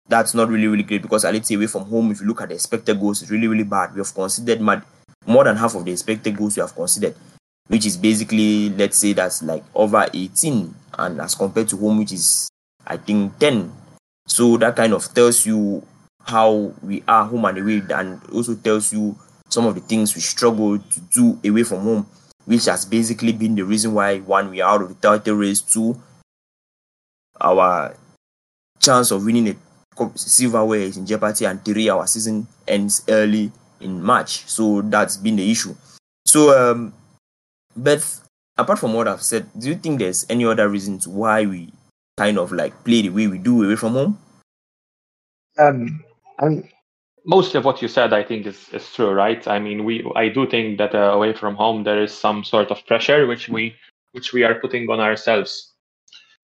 that's 0.08 0.34
not 0.34 0.48
really, 0.48 0.66
really 0.66 0.82
great 0.82 1.02
because 1.02 1.24
Atleti 1.24 1.56
away 1.56 1.66
from 1.66 1.84
home, 1.84 2.10
if 2.10 2.20
you 2.20 2.26
look 2.26 2.40
at 2.42 2.48
the 2.48 2.54
expected 2.54 3.00
goals, 3.00 3.22
it's 3.22 3.30
really, 3.30 3.48
really 3.48 3.64
bad. 3.64 3.94
We 3.94 4.00
have 4.00 4.14
considered 4.14 4.60
more 5.26 5.44
than 5.44 5.56
half 5.56 5.74
of 5.74 5.84
the 5.84 5.92
expected 5.92 6.36
goals 6.36 6.56
we 6.56 6.60
have 6.60 6.74
considered, 6.74 7.14
which 7.68 7.86
is 7.86 7.96
basically, 7.96 8.70
let's 8.70 8.98
say, 8.98 9.12
that's 9.12 9.42
like 9.42 9.64
over 9.74 10.06
18, 10.12 10.74
and 10.98 11.20
as 11.20 11.34
compared 11.34 11.68
to 11.68 11.76
home, 11.76 11.98
which 11.98 12.12
is, 12.12 12.48
I 12.86 12.96
think, 12.96 13.38
10. 13.38 13.72
So 14.26 14.56
that 14.58 14.76
kind 14.76 14.92
of 14.92 15.12
tells 15.14 15.46
you 15.46 15.86
how 16.24 16.72
we 16.82 17.02
are 17.06 17.24
home 17.24 17.44
and 17.44 17.58
away, 17.58 17.82
and 17.90 18.20
also 18.32 18.54
tells 18.56 18.92
you 18.92 19.16
some 19.48 19.66
of 19.66 19.74
the 19.74 19.80
things 19.80 20.14
we 20.14 20.20
struggle 20.20 20.78
to 20.78 21.00
do 21.12 21.38
away 21.44 21.62
from 21.62 21.80
home 21.82 22.06
which 22.44 22.66
has 22.66 22.84
basically 22.84 23.32
been 23.32 23.54
the 23.54 23.62
reason 23.62 23.94
why 23.94 24.18
one 24.18 24.50
we 24.50 24.60
are 24.60 24.74
out 24.74 24.82
of 24.82 24.88
the 24.88 24.94
title 24.94 25.36
race, 25.36 25.60
two 25.60 26.00
our 27.40 27.96
chance 28.78 29.10
of 29.10 29.24
winning 29.24 29.48
a 29.48 29.56
silverware 30.16 30.80
is 30.80 30.96
in 30.96 31.06
jeopardy, 31.06 31.44
and 31.44 31.64
three 31.64 31.88
our 31.88 32.06
season 32.06 32.46
ends 32.66 33.02
early 33.08 33.52
in 33.80 34.02
March. 34.02 34.44
So 34.46 34.82
that's 34.82 35.16
been 35.16 35.36
the 35.36 35.50
issue. 35.50 35.74
So, 36.24 36.56
um, 36.56 36.94
but 37.76 38.02
apart 38.56 38.78
from 38.78 38.94
what 38.94 39.08
I've 39.08 39.22
said, 39.22 39.46
do 39.58 39.68
you 39.68 39.74
think 39.74 39.98
there's 39.98 40.26
any 40.28 40.44
other 40.44 40.68
reasons 40.68 41.06
why 41.06 41.46
we 41.46 41.72
kind 42.16 42.38
of 42.38 42.52
like 42.52 42.84
play 42.84 43.02
the 43.02 43.10
way 43.10 43.26
we 43.26 43.38
do 43.38 43.64
away 43.64 43.76
from 43.76 43.92
home? 43.92 44.18
Um, 45.58 46.04
I'm 46.38 46.68
most 47.24 47.54
of 47.54 47.64
what 47.64 47.82
you 47.82 47.88
said, 47.88 48.12
I 48.12 48.22
think, 48.22 48.46
is, 48.46 48.68
is 48.70 48.92
true, 48.92 49.10
right? 49.12 49.46
I 49.46 49.58
mean, 49.58 49.84
we 49.84 50.04
I 50.16 50.28
do 50.28 50.46
think 50.46 50.78
that 50.78 50.94
uh, 50.94 51.12
away 51.12 51.32
from 51.32 51.54
home 51.54 51.84
there 51.84 52.02
is 52.02 52.12
some 52.12 52.44
sort 52.44 52.70
of 52.70 52.84
pressure 52.86 53.26
which 53.26 53.48
we 53.48 53.74
which 54.12 54.32
we 54.32 54.44
are 54.44 54.54
putting 54.56 54.88
on 54.90 55.00
ourselves. 55.00 55.72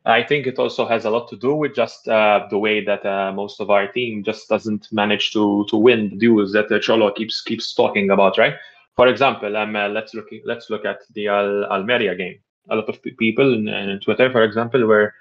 I 0.05 0.23
think 0.23 0.47
it 0.47 0.59
also 0.59 0.87
has 0.87 1.05
a 1.05 1.11
lot 1.11 1.29
to 1.29 1.37
do 1.37 1.55
with 1.55 1.75
just 1.75 2.09
uh, 2.09 2.47
the 2.49 2.59
way 2.59 2.83
that 2.85 3.05
uh, 3.05 3.33
most 3.33 3.61
of 3.61 3.69
our 3.69 3.89
team 3.89 4.25
just 4.25 4.49
doesn't 4.49 4.89
manage 4.93 5.33
to 5.33 5.67
to 5.69 5.77
win 5.77 6.11
the 6.11 6.17
duels 6.17 6.53
that 6.53 6.71
uh, 6.71 6.79
Cholo 6.79 7.13
keeps 7.13 7.43
keeps 7.43 7.75
talking 7.75 8.11
about, 8.11 8.39
right? 8.39 8.55
For 8.97 9.07
example, 9.07 9.57
um, 9.57 9.77
uh, 9.77 9.89
let's 9.89 10.15
look 10.15 10.29
let's 10.45 10.71
look 10.71 10.85
at 10.85 11.01
the 11.15 11.29
Al- 11.29 11.65
Almeria 11.67 12.15
game. 12.15 12.39
A 12.71 12.77
lot 12.77 12.89
of 12.89 13.03
people 13.19 13.55
in, 13.55 13.69
in 13.69 14.01
Twitter, 14.01 14.31
for 14.31 14.43
example, 14.43 14.85
were 14.87 15.15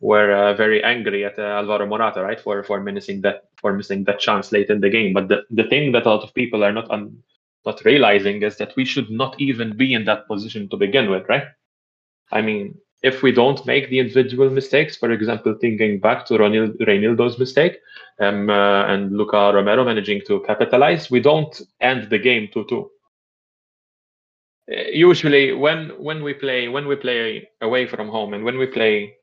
were 0.00 0.32
uh, 0.32 0.54
very 0.54 0.82
angry 0.82 1.24
at 1.24 1.38
uh, 1.38 1.60
Alvaro 1.60 1.86
Morata, 1.86 2.22
right, 2.22 2.40
for 2.40 2.62
for 2.64 2.80
missing 2.80 3.20
that 3.22 3.44
for 3.64 3.72
missing 3.72 4.04
that 4.04 4.20
chance 4.20 4.52
late 4.52 4.68
in 4.68 4.82
the 4.82 4.90
game. 4.90 5.14
But 5.14 5.28
the, 5.28 5.38
the 5.50 5.64
thing 5.64 5.92
that 5.92 6.04
a 6.04 6.10
lot 6.10 6.22
of 6.22 6.34
people 6.34 6.62
are 6.62 6.70
not 6.70 6.90
un, 6.90 7.16
not 7.64 7.82
realizing 7.86 8.42
is 8.42 8.58
that 8.58 8.76
we 8.76 8.84
should 8.84 9.10
not 9.10 9.40
even 9.40 9.74
be 9.74 9.94
in 9.94 10.04
that 10.04 10.28
position 10.28 10.68
to 10.68 10.76
begin 10.76 11.08
with, 11.08 11.26
right? 11.30 11.44
I 12.30 12.42
mean, 12.42 12.76
if 13.02 13.22
we 13.22 13.32
don't 13.32 13.64
make 13.64 13.88
the 13.88 14.00
individual 14.00 14.50
mistakes, 14.50 14.98
for 14.98 15.10
example, 15.10 15.56
thinking 15.58 15.98
back 15.98 16.26
to 16.26 16.34
Ronil, 16.34 16.76
Reinildo's 16.86 17.38
mistake 17.38 17.78
um, 18.20 18.50
uh, 18.50 18.84
and 18.84 19.16
Luka 19.16 19.52
Romero 19.54 19.82
managing 19.82 20.20
to 20.26 20.40
capitalize, 20.40 21.10
we 21.10 21.20
don't 21.20 21.58
end 21.80 22.10
the 22.10 22.18
game 22.18 22.50
2-2. 22.54 22.84
Uh, 24.70 24.76
usually, 24.92 25.54
when 25.54 25.88
when 26.08 26.22
we 26.22 26.34
play 26.34 26.68
when 26.68 26.86
we 26.86 26.96
play 26.96 27.48
away 27.62 27.86
from 27.86 28.08
home 28.08 28.34
and 28.34 28.44
when 28.44 28.58
we 28.58 28.66
play 28.66 29.14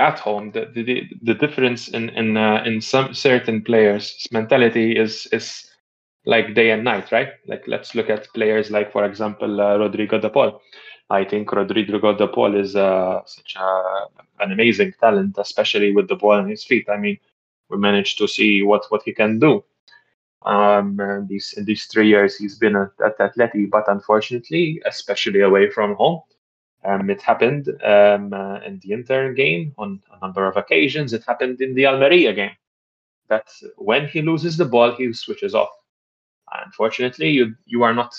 at 0.00 0.18
home, 0.18 0.50
the 0.52 0.66
the, 0.74 1.02
the 1.22 1.34
difference 1.34 1.88
in 1.88 2.08
in 2.10 2.36
uh, 2.36 2.62
in 2.64 2.80
some 2.80 3.14
certain 3.14 3.62
players' 3.62 4.26
mentality 4.32 4.96
is 4.96 5.26
is 5.32 5.70
like 6.26 6.54
day 6.54 6.70
and 6.70 6.84
night, 6.84 7.12
right? 7.12 7.30
Like 7.46 7.64
let's 7.66 7.94
look 7.94 8.10
at 8.10 8.32
players 8.34 8.70
like, 8.70 8.92
for 8.92 9.04
example, 9.04 9.60
uh, 9.60 9.76
Rodrigo 9.78 10.18
De 10.20 10.28
Paul. 10.28 10.60
I 11.10 11.24
think 11.24 11.50
Rodrigo 11.52 12.16
De 12.16 12.28
Paul 12.28 12.54
is 12.56 12.76
uh, 12.76 13.20
such 13.26 13.56
a, 13.56 14.06
an 14.40 14.52
amazing 14.52 14.92
talent, 15.00 15.36
especially 15.38 15.92
with 15.92 16.08
the 16.08 16.16
ball 16.16 16.38
in 16.38 16.48
his 16.48 16.64
feet. 16.64 16.88
I 16.88 16.96
mean, 16.96 17.18
we 17.68 17.78
managed 17.78 18.18
to 18.18 18.28
see 18.28 18.62
what 18.62 18.86
what 18.90 19.02
he 19.04 19.12
can 19.12 19.38
do. 19.38 19.64
Um, 20.42 20.96
these 21.28 21.52
in 21.56 21.64
these 21.64 21.84
three 21.84 22.08
years 22.08 22.36
he's 22.36 22.56
been 22.58 22.76
at, 22.76 22.92
at 23.04 23.18
Atleti, 23.18 23.68
but 23.68 23.88
unfortunately, 23.88 24.80
especially 24.86 25.40
away 25.40 25.70
from 25.70 25.94
home, 25.96 26.22
um, 26.84 27.10
it 27.10 27.20
happened 27.20 27.68
um, 27.84 28.32
uh, 28.32 28.60
in 28.60 28.80
the 28.82 28.92
Inter 28.92 29.32
game 29.32 29.74
on 29.76 30.00
a 30.12 30.20
number 30.20 30.46
of 30.46 30.56
occasions. 30.56 31.12
It 31.12 31.24
happened 31.26 31.60
in 31.60 31.74
the 31.74 31.86
Almeria 31.86 32.32
game. 32.32 32.56
That 33.28 33.48
when 33.76 34.08
he 34.08 34.22
loses 34.22 34.56
the 34.56 34.64
ball, 34.64 34.94
he 34.96 35.12
switches 35.12 35.54
off. 35.54 35.70
Unfortunately, 36.64 37.30
you 37.30 37.54
you 37.66 37.84
are 37.84 37.94
not 37.94 38.12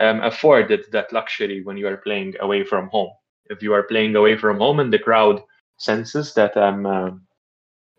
um, 0.00 0.20
afforded 0.22 0.86
that 0.92 1.12
luxury 1.12 1.62
when 1.62 1.76
you 1.76 1.86
are 1.86 1.98
playing 1.98 2.34
away 2.40 2.64
from 2.64 2.88
home. 2.88 3.10
If 3.50 3.62
you 3.62 3.72
are 3.72 3.84
playing 3.84 4.16
away 4.16 4.36
from 4.36 4.58
home 4.58 4.80
and 4.80 4.92
the 4.92 4.98
crowd 4.98 5.42
senses 5.76 6.34
that 6.34 6.56
um, 6.56 6.86
uh, 6.86 7.10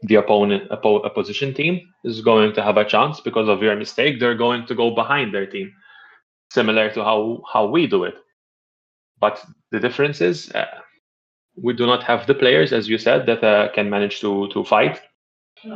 the 0.04 0.16
opponent 0.16 0.70
oppo- 0.70 1.06
opposition 1.06 1.54
team 1.54 1.80
is 2.04 2.22
going 2.22 2.54
to 2.56 2.64
have 2.64 2.78
a 2.78 2.86
chance 2.86 3.22
because 3.22 3.48
of 3.48 3.62
your 3.62 3.76
mistake, 3.76 4.20
they're 4.20 4.36
going 4.36 4.66
to 4.66 4.76
go 4.76 4.94
behind 4.94 5.34
their 5.34 5.46
team, 5.46 5.72
similar 6.52 6.90
to 6.90 7.04
how 7.04 7.42
how 7.54 7.68
we 7.68 7.88
do 7.88 8.04
it 8.04 8.16
but 9.22 9.46
the 9.72 9.80
difference 9.80 10.20
is 10.20 10.52
uh, 10.52 10.66
we 11.56 11.74
do 11.74 11.86
not 11.86 12.04
have 12.04 12.28
the 12.28 12.34
players, 12.34 12.74
as 12.74 12.90
you 12.90 12.98
said, 12.98 13.26
that 13.28 13.44
uh, 13.44 13.72
can 13.74 13.90
manage 13.90 14.20
to 14.22 14.50
to 14.50 14.64
fight 14.66 15.00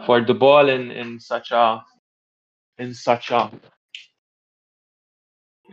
for 0.06 0.20
the 0.22 0.34
ball 0.34 0.68
in 0.70 0.92
in 0.92 1.20
such 1.20 1.52
a 1.52 1.84
in 2.78 2.94
such 2.94 3.32
a 3.32 3.52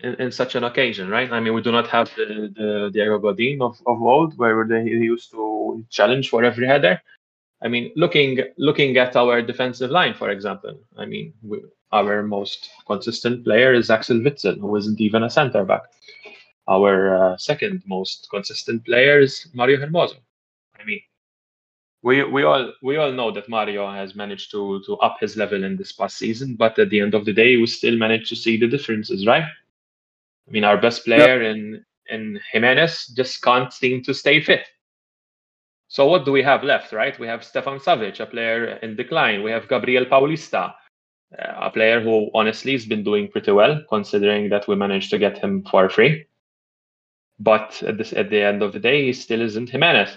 in, 0.02 0.14
in, 0.14 0.33
such 0.33 0.55
an 0.55 0.64
occasion, 0.64 1.09
right? 1.11 1.31
I 1.31 1.41
mean, 1.41 1.55
we 1.55 1.62
do 1.62 1.71
not 1.71 1.87
have 1.88 2.11
the, 2.17 2.50
the 2.57 2.91
Diego 2.93 3.19
Godin 3.19 3.61
of, 3.61 3.79
of 3.87 4.00
old, 4.00 4.37
where 4.38 4.67
they 4.67 4.85
used 4.85 5.31
to 5.33 5.85
challenge 5.91 6.31
for 6.31 6.43
every 6.45 6.67
header. 6.67 7.00
I 7.62 7.69
mean, 7.69 7.93
looking 7.95 8.38
looking 8.59 8.97
at 8.97 9.14
our 9.17 9.43
defensive 9.43 9.91
line, 9.91 10.14
for 10.14 10.31
example, 10.31 10.75
I 10.97 11.05
mean, 11.07 11.35
we, 11.43 11.62
our 11.93 12.23
most 12.23 12.71
consistent 12.87 13.45
player 13.45 13.73
is 13.75 13.91
Axel 13.91 14.19
Witsel, 14.19 14.59
who 14.59 14.75
isn't 14.76 15.00
even 15.00 15.23
a 15.23 15.31
centre 15.31 15.64
back. 15.64 15.83
Our 16.73 16.95
uh, 17.23 17.37
second 17.37 17.83
most 17.87 18.29
consistent 18.31 18.87
player 18.87 19.21
is 19.21 19.47
Mario 19.52 19.76
Hermoso. 19.76 20.17
I 20.81 20.85
mean, 20.85 21.02
we 22.02 22.25
we 22.25 22.43
all 22.45 22.73
we 22.83 22.97
all 22.97 23.12
know 23.12 23.31
that 23.31 23.49
Mario 23.49 23.91
has 23.91 24.14
managed 24.14 24.50
to 24.52 24.83
to 24.87 24.97
up 25.07 25.17
his 25.21 25.37
level 25.37 25.64
in 25.64 25.76
this 25.76 25.93
past 25.93 26.17
season, 26.17 26.57
but 26.57 26.79
at 26.79 26.88
the 26.88 27.00
end 27.00 27.14
of 27.14 27.25
the 27.26 27.33
day, 27.33 27.57
we 27.59 27.67
still 27.67 27.97
manage 27.97 28.29
to 28.31 28.37
see 28.37 28.57
the 28.57 28.67
differences, 28.67 29.26
right? 29.26 29.45
I 30.49 30.50
mean, 30.50 30.64
our 30.64 30.79
best 30.81 31.05
player 31.05 31.43
yep. 31.43 31.55
in 31.55 31.85
in 32.09 32.41
Gimenez 32.52 33.09
just 33.09 33.43
can't 33.43 33.73
seem 33.73 34.02
to 34.05 34.14
stay 34.14 34.41
fit. 34.41 34.64
So 35.88 36.07
what 36.07 36.25
do 36.25 36.33
we 36.33 36.43
have 36.43 36.64
left, 36.64 36.93
right? 36.93 37.19
We 37.19 37.26
have 37.26 37.45
Stefan 37.45 37.79
Savic, 37.79 38.19
a 38.19 38.26
player 38.26 38.79
in 38.83 38.97
decline. 38.97 39.43
We 39.43 39.50
have 39.50 39.69
Gabriel 39.69 40.07
Paulista, 40.07 40.73
uh, 41.38 41.69
a 41.69 41.71
player 41.71 42.00
who 42.00 42.31
honestly 42.33 42.73
has 42.73 42.87
been 42.87 43.05
doing 43.05 43.29
pretty 43.29 43.52
well, 43.52 43.83
considering 43.91 44.49
that 44.49 44.67
we 44.69 44.75
managed 44.75 45.11
to 45.11 45.19
get 45.19 45.37
him 45.37 45.62
for 45.71 45.91
free. 45.91 46.25
But 47.43 47.83
at, 47.83 47.99
this, 47.99 48.13
at 48.13 48.31
the 48.31 48.41
end 48.41 48.63
of 48.63 48.73
the 48.73 48.79
day, 48.79 49.07
he 49.07 49.13
still 49.13 49.41
isn't 49.41 49.71
Gimenez. 49.71 50.17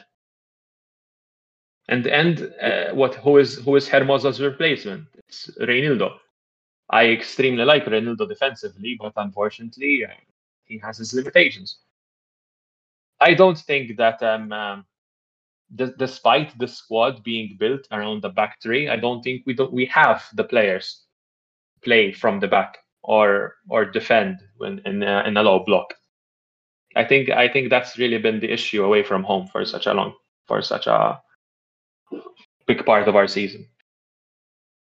And 1.87 2.07
and 2.07 2.53
uh, 2.61 2.93
what 2.93 3.15
who 3.15 3.37
is 3.37 3.55
who 3.63 3.75
is 3.75 3.87
Hermoso's 3.87 4.41
replacement? 4.41 5.07
It's 5.17 5.49
Reinildo. 5.61 6.17
I 6.89 7.07
extremely 7.07 7.63
like 7.63 7.85
Reinildo 7.85 8.27
defensively, 8.27 8.95
but 8.99 9.13
unfortunately, 9.17 10.05
uh, 10.05 10.13
he 10.65 10.77
has 10.79 10.97
his 10.97 11.13
limitations. 11.13 11.77
I 13.19 13.33
don't 13.33 13.57
think 13.57 13.97
that 13.97 14.21
um, 14.23 14.51
um, 14.51 14.85
d- 15.75 15.93
despite 15.97 16.57
the 16.59 16.67
squad 16.67 17.23
being 17.23 17.55
built 17.59 17.87
around 17.91 18.21
the 18.21 18.29
back 18.29 18.61
three, 18.61 18.89
I 18.89 18.97
don't 18.97 19.23
think 19.23 19.43
we 19.45 19.53
don't 19.53 19.73
we 19.73 19.85
have 19.85 20.23
the 20.33 20.43
players 20.43 21.05
play 21.83 22.11
from 22.11 22.39
the 22.39 22.47
back 22.47 22.77
or 23.03 23.55
or 23.69 23.85
defend 23.85 24.39
when 24.57 24.79
in 24.85 25.03
a, 25.03 25.23
in 25.27 25.37
a 25.37 25.43
low 25.43 25.63
block. 25.65 25.93
I 26.95 27.03
think 27.03 27.29
I 27.29 27.47
think 27.49 27.69
that's 27.69 27.97
really 27.97 28.17
been 28.17 28.39
the 28.39 28.51
issue 28.51 28.83
away 28.83 29.03
from 29.03 29.23
home 29.23 29.47
for 29.47 29.65
such 29.65 29.85
a 29.85 29.93
long 29.93 30.15
for 30.47 30.61
such 30.61 30.87
a 30.87 31.21
big 32.65 32.85
part 32.85 33.07
of 33.07 33.15
our 33.15 33.27
season. 33.27 33.67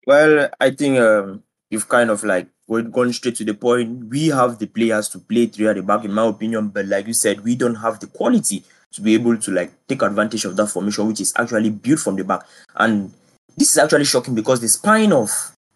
Well, 0.05 0.49
I 0.59 0.69
think 0.71 0.99
um, 0.99 1.43
you've 1.69 1.89
kind 1.89 2.09
of 2.09 2.23
like 2.23 2.47
gone 2.67 3.11
straight 3.13 3.35
to 3.35 3.45
the 3.45 3.53
point. 3.53 4.09
We 4.09 4.27
have 4.27 4.59
the 4.59 4.67
players 4.67 5.09
to 5.09 5.19
play 5.19 5.47
three 5.47 5.67
at 5.67 5.75
the 5.75 5.83
back, 5.83 6.05
in 6.05 6.13
my 6.13 6.27
opinion, 6.27 6.69
but 6.69 6.85
like 6.85 7.07
you 7.07 7.13
said, 7.13 7.41
we 7.41 7.55
don't 7.55 7.75
have 7.75 7.99
the 7.99 8.07
quality 8.07 8.63
to 8.93 9.01
be 9.01 9.13
able 9.15 9.37
to 9.37 9.51
like 9.51 9.71
take 9.87 10.01
advantage 10.01 10.45
of 10.45 10.55
that 10.55 10.67
formation, 10.67 11.07
which 11.07 11.21
is 11.21 11.33
actually 11.35 11.69
built 11.69 11.99
from 11.99 12.15
the 12.15 12.23
back. 12.23 12.41
And 12.75 13.11
this 13.57 13.71
is 13.71 13.77
actually 13.77 14.05
shocking 14.05 14.35
because 14.35 14.61
the 14.61 14.67
spine 14.67 15.11
of 15.11 15.29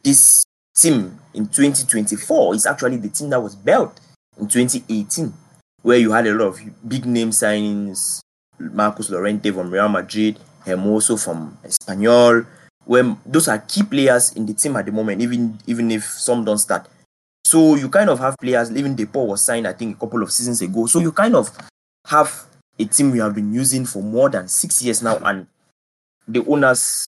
this 0.03 0.45
team 0.75 1.19
in 1.33 1.47
2024 1.47 2.55
is 2.55 2.65
actually 2.65 2.97
the 2.97 3.09
team 3.09 3.29
that 3.29 3.41
was 3.41 3.55
built 3.55 3.99
in 4.39 4.47
2018, 4.47 5.33
where 5.81 5.97
you 5.97 6.11
had 6.11 6.27
a 6.27 6.33
lot 6.33 6.47
of 6.47 6.59
big 6.87 7.05
name 7.05 7.31
signings, 7.31 8.21
Marcos 8.59 9.09
Llorente 9.09 9.51
from 9.51 9.71
Real 9.71 9.89
Madrid, 9.89 10.39
Hermoso 10.65 11.21
from 11.21 11.57
Espanyol, 11.63 12.45
when 12.85 13.17
those 13.25 13.47
are 13.47 13.59
key 13.59 13.83
players 13.83 14.33
in 14.33 14.45
the 14.45 14.53
team 14.53 14.75
at 14.75 14.85
the 14.85 14.91
moment, 14.91 15.21
even 15.21 15.57
even 15.67 15.91
if 15.91 16.03
some 16.03 16.45
don't 16.45 16.57
start. 16.57 16.87
So 17.45 17.75
you 17.75 17.89
kind 17.89 18.09
of 18.09 18.19
have 18.19 18.37
players, 18.37 18.71
even 18.71 18.95
Depay 18.95 19.25
was 19.25 19.43
signed, 19.43 19.67
I 19.67 19.73
think, 19.73 19.97
a 19.97 19.99
couple 19.99 20.21
of 20.21 20.31
seasons 20.31 20.61
ago. 20.61 20.85
So 20.85 20.99
you 20.99 21.11
kind 21.11 21.35
of 21.35 21.49
have 22.07 22.45
a 22.79 22.85
team 22.85 23.11
we 23.11 23.19
have 23.19 23.35
been 23.35 23.53
using 23.53 23.85
for 23.85 24.01
more 24.01 24.29
than 24.29 24.47
six 24.47 24.81
years 24.81 25.01
now, 25.01 25.17
and 25.17 25.47
the 26.27 26.45
owners 26.45 27.05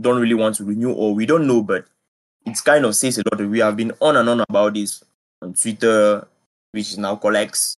don't 0.00 0.20
really 0.20 0.34
want 0.34 0.56
to 0.56 0.64
renew, 0.64 0.92
or 0.92 1.14
we 1.14 1.26
don't 1.26 1.46
know, 1.46 1.62
but 1.62 1.86
it 2.44 2.58
kind 2.64 2.84
of 2.84 2.96
says 2.96 3.18
a 3.18 3.22
lot. 3.30 3.40
We 3.40 3.60
have 3.60 3.76
been 3.76 3.92
on 4.00 4.16
and 4.16 4.28
on 4.28 4.40
about 4.40 4.74
this 4.74 5.02
on 5.40 5.54
Twitter, 5.54 6.26
which 6.72 6.92
is 6.92 6.98
now 6.98 7.16
collects. 7.16 7.76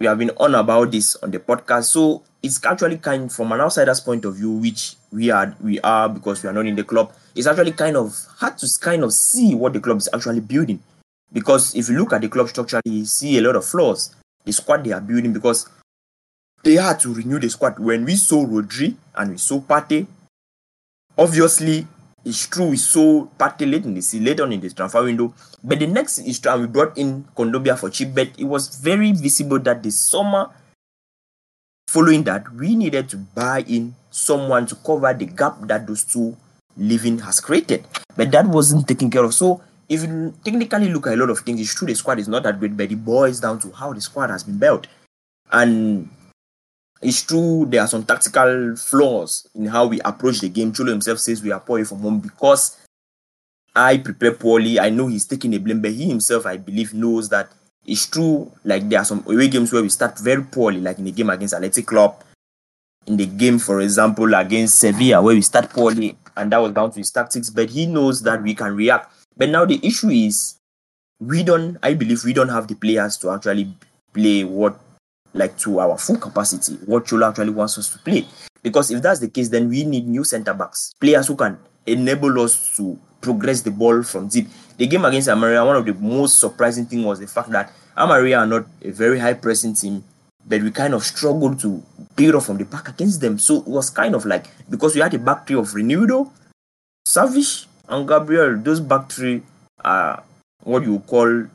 We 0.00 0.06
have 0.06 0.18
been 0.18 0.30
on 0.36 0.54
about 0.54 0.90
this 0.90 1.16
on 1.16 1.30
the 1.30 1.38
podcast. 1.38 1.84
So 1.84 2.22
it's 2.42 2.64
actually 2.64 2.98
kind 2.98 3.30
from 3.32 3.52
an 3.52 3.60
outsider's 3.60 4.00
point 4.00 4.24
of 4.24 4.36
view, 4.36 4.52
which 4.52 4.96
we 5.12 5.30
are 5.30 5.54
we 5.62 5.80
are 5.80 6.08
because 6.08 6.42
we 6.42 6.48
are 6.48 6.52
not 6.52 6.66
in 6.66 6.76
the 6.76 6.84
club. 6.84 7.12
It's 7.34 7.46
actually 7.46 7.72
kind 7.72 7.96
of 7.96 8.14
hard 8.36 8.58
to 8.58 8.68
kind 8.80 9.04
of 9.04 9.12
see 9.12 9.54
what 9.54 9.72
the 9.72 9.80
club 9.80 9.98
is 9.98 10.08
actually 10.12 10.40
building. 10.40 10.80
Because 11.32 11.74
if 11.74 11.88
you 11.88 11.98
look 11.98 12.12
at 12.12 12.20
the 12.20 12.28
club 12.28 12.48
structure, 12.48 12.80
you 12.84 13.04
see 13.04 13.38
a 13.38 13.42
lot 13.42 13.56
of 13.56 13.64
flaws. 13.64 14.14
The 14.44 14.52
squad 14.52 14.84
they 14.84 14.92
are 14.92 15.00
building 15.00 15.32
because 15.32 15.68
they 16.62 16.74
had 16.74 17.00
to 17.00 17.12
renew 17.12 17.38
the 17.38 17.50
squad. 17.50 17.78
When 17.78 18.04
we 18.04 18.16
saw 18.16 18.46
Rodri 18.46 18.94
and 19.14 19.32
we 19.32 19.36
saw 19.38 19.60
Partey. 19.60 20.06
obviously 21.18 21.86
it's 22.28 22.46
true 22.46 22.68
we 22.68 22.76
saw 22.76 23.26
Partey 23.38 23.70
late 23.70 23.84
in 23.84 23.94
the 23.94 24.02
season, 24.02 24.26
late 24.26 24.40
on 24.40 24.52
in 24.52 24.60
the 24.60 24.70
transfer 24.70 25.02
window. 25.02 25.34
But 25.64 25.78
the 25.78 25.86
next 25.86 26.18
is 26.18 26.40
we 26.44 26.66
brought 26.66 26.96
in 26.98 27.24
Kondogbia 27.36 27.78
for 27.78 27.90
cheap, 27.90 28.14
but 28.14 28.28
it 28.38 28.44
was 28.44 28.76
very 28.76 29.12
visible 29.12 29.58
that 29.60 29.82
the 29.82 29.90
summer 29.90 30.50
following 31.88 32.22
that 32.24 32.52
we 32.52 32.76
needed 32.76 33.08
to 33.08 33.16
buy 33.16 33.64
in 33.66 33.94
someone 34.10 34.66
to 34.66 34.74
cover 34.76 35.12
the 35.14 35.24
gap 35.24 35.56
that 35.62 35.86
those 35.86 36.04
two 36.04 36.36
living 36.76 37.18
has 37.18 37.40
created. 37.40 37.86
But 38.14 38.30
that 38.32 38.46
wasn't 38.46 38.86
taken 38.86 39.10
care 39.10 39.24
of. 39.24 39.32
So 39.32 39.62
if 39.88 40.02
you 40.02 40.34
technically 40.44 40.92
look 40.92 41.06
at 41.06 41.14
a 41.14 41.16
lot 41.16 41.30
of 41.30 41.40
things, 41.40 41.60
it's 41.60 41.74
true 41.74 41.86
the 41.86 41.94
squad 41.94 42.18
is 42.18 42.28
not 42.28 42.42
that 42.42 42.60
great, 42.60 42.76
but 42.76 42.92
it 42.92 43.04
boils 43.04 43.40
down 43.40 43.58
to 43.60 43.70
how 43.72 43.92
the 43.94 44.00
squad 44.00 44.28
has 44.28 44.44
been 44.44 44.58
built. 44.58 44.86
And 45.50 46.10
it's 47.00 47.22
true 47.22 47.66
there 47.68 47.82
are 47.82 47.86
some 47.86 48.04
tactical 48.04 48.74
flaws 48.76 49.48
in 49.54 49.66
how 49.66 49.86
we 49.86 50.00
approach 50.00 50.40
the 50.40 50.48
game. 50.48 50.72
Cholo 50.72 50.90
himself 50.90 51.18
says 51.18 51.42
we 51.42 51.52
are 51.52 51.60
poor 51.60 51.84
from 51.84 52.00
home 52.00 52.20
because 52.20 52.78
I 53.74 53.98
prepare 53.98 54.32
poorly. 54.32 54.80
I 54.80 54.90
know 54.90 55.06
he's 55.06 55.24
taking 55.24 55.52
the 55.52 55.58
blame, 55.58 55.80
but 55.80 55.92
he 55.92 56.06
himself, 56.08 56.46
I 56.46 56.56
believe, 56.56 56.94
knows 56.94 57.28
that 57.28 57.52
it's 57.86 58.06
true. 58.06 58.50
Like 58.64 58.88
there 58.88 59.00
are 59.00 59.04
some 59.04 59.22
away 59.26 59.48
games 59.48 59.72
where 59.72 59.82
we 59.82 59.88
start 59.88 60.18
very 60.18 60.42
poorly, 60.42 60.80
like 60.80 60.98
in 60.98 61.04
the 61.04 61.12
game 61.12 61.30
against 61.30 61.54
Athletic 61.54 61.86
Club, 61.86 62.22
in 63.06 63.16
the 63.16 63.26
game, 63.26 63.58
for 63.58 63.80
example, 63.80 64.34
against 64.34 64.78
Sevilla, 64.78 65.22
where 65.22 65.34
we 65.34 65.42
start 65.42 65.70
poorly, 65.70 66.16
and 66.36 66.52
that 66.52 66.58
was 66.58 66.72
down 66.72 66.90
to 66.90 66.98
his 66.98 67.10
tactics. 67.10 67.50
But 67.50 67.70
he 67.70 67.86
knows 67.86 68.22
that 68.22 68.42
we 68.42 68.54
can 68.54 68.74
react. 68.74 69.12
But 69.36 69.50
now 69.50 69.64
the 69.64 69.78
issue 69.86 70.10
is, 70.10 70.56
we 71.20 71.44
don't. 71.44 71.78
I 71.82 71.94
believe 71.94 72.24
we 72.24 72.32
don't 72.32 72.48
have 72.48 72.66
the 72.66 72.74
players 72.74 73.16
to 73.18 73.30
actually 73.30 73.72
play 74.12 74.42
what 74.42 74.80
like 75.38 75.56
to 75.58 75.80
our 75.80 75.96
full 75.96 76.18
capacity, 76.18 76.74
what 76.84 77.06
Cholo 77.06 77.28
actually 77.28 77.50
wants 77.50 77.78
us 77.78 77.90
to 77.90 77.98
play. 78.00 78.26
Because 78.62 78.90
if 78.90 79.00
that's 79.00 79.20
the 79.20 79.28
case, 79.28 79.48
then 79.48 79.68
we 79.68 79.84
need 79.84 80.06
new 80.06 80.24
centre 80.24 80.54
backs, 80.54 80.92
players 81.00 81.28
who 81.28 81.36
can 81.36 81.58
enable 81.86 82.40
us 82.40 82.76
to 82.76 82.98
progress 83.20 83.62
the 83.62 83.70
ball 83.70 84.02
from 84.02 84.28
deep. 84.28 84.48
The 84.76 84.86
game 84.86 85.04
against 85.04 85.28
Almeria, 85.28 85.64
one 85.64 85.76
of 85.76 85.86
the 85.86 85.94
most 85.94 86.38
surprising 86.38 86.86
thing 86.86 87.02
was 87.04 87.18
the 87.18 87.26
fact 87.26 87.50
that 87.50 87.72
Almeria 87.96 88.40
are 88.40 88.46
not 88.46 88.66
a 88.82 88.90
very 88.90 89.18
high 89.18 89.34
pressing 89.34 89.74
team, 89.74 90.04
but 90.46 90.62
we 90.62 90.70
kind 90.70 90.94
of 90.94 91.04
struggled 91.04 91.60
to 91.60 91.82
build 92.14 92.34
up 92.34 92.44
from 92.44 92.58
the 92.58 92.64
back 92.64 92.88
against 92.88 93.20
them. 93.20 93.38
So 93.38 93.58
it 93.58 93.68
was 93.68 93.90
kind 93.90 94.14
of 94.14 94.24
like 94.24 94.46
because 94.68 94.94
we 94.94 95.00
had 95.00 95.14
a 95.14 95.18
back 95.18 95.46
three 95.46 95.56
of 95.56 95.70
Reinildo, 95.70 96.30
Savic, 97.06 97.66
and 97.88 98.06
Gabriel. 98.06 98.56
Those 98.56 98.80
back 98.80 99.10
three 99.10 99.42
are 99.84 100.22
what 100.62 100.82
you 100.84 100.98
call 101.00 101.46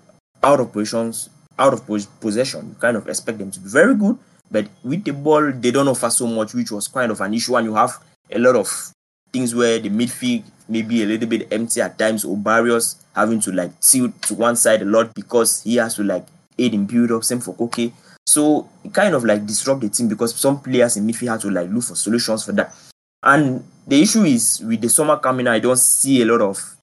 out 0.44 0.60
of 0.60 0.72
positions 0.72 1.30
out 1.58 1.74
of 1.74 1.86
possession, 2.20 2.70
you 2.70 2.76
kind 2.80 2.98
of 2.98 3.08
expect 3.08 3.38
them 3.38 3.52
to 3.52 3.60
be 3.60 3.70
very 3.70 3.96
good. 3.96 4.18
But 4.52 4.68
with 4.84 5.04
the 5.04 5.12
ball, 5.12 5.52
they 5.52 5.72
don't 5.72 5.88
offer 5.88 6.10
so 6.10 6.28
much, 6.28 6.54
which 6.54 6.72
was 6.72 6.88
kind 6.88 7.12
of 7.12 7.22
an 7.22 7.34
issue. 7.34 7.56
And 7.56 7.66
you 7.66 7.76
have 7.76 7.92
a 8.32 8.40
lot 8.40 8.56
of 8.56 8.92
things 9.32 9.56
where 9.56 9.80
the 9.80 9.90
midfield 9.90 10.44
may 10.70 10.82
be 10.82 11.04
a 11.04 11.06
little 11.06 11.28
bit 11.28 11.52
empty 11.52 11.82
at 11.82 11.98
times, 11.98 12.24
or 12.24 12.38
Barrios 12.38 12.98
having 13.16 13.40
to 13.42 13.52
like 13.52 13.80
tilt 13.82 14.22
to 14.24 14.36
one 14.36 14.56
side 14.56 14.82
a 14.82 14.86
lot 14.86 15.14
because 15.14 15.64
he 15.64 15.76
has 15.78 15.96
to 15.96 16.04
like 16.04 16.26
aid 16.58 16.74
in 16.74 16.86
build 16.86 17.12
up. 17.12 17.24
Same 17.24 17.40
for 17.40 17.56
Koke. 17.56 17.92
So 18.26 18.70
it 18.84 18.94
kind 18.94 19.16
of 19.16 19.26
like 19.26 19.46
disrupt 19.46 19.82
the 19.82 19.90
team 19.90 20.08
because 20.08 20.36
some 20.36 20.62
players 20.62 20.98
in 20.98 21.08
midfield 21.08 21.30
have 21.30 21.42
to 21.42 21.52
like 21.52 21.70
look 21.70 21.84
for 21.84 21.96
solutions 21.96 22.46
for 22.46 22.52
that. 22.54 22.74
And 23.22 23.64
the 23.88 24.02
issue 24.02 24.24
is 24.24 24.62
with 24.66 24.82
the 24.82 24.90
summer 24.90 25.18
coming, 25.18 25.48
I 25.48 25.60
don't 25.60 25.80
see 25.80 26.22
a 26.22 26.26
lot 26.26 26.42
of 26.42 26.76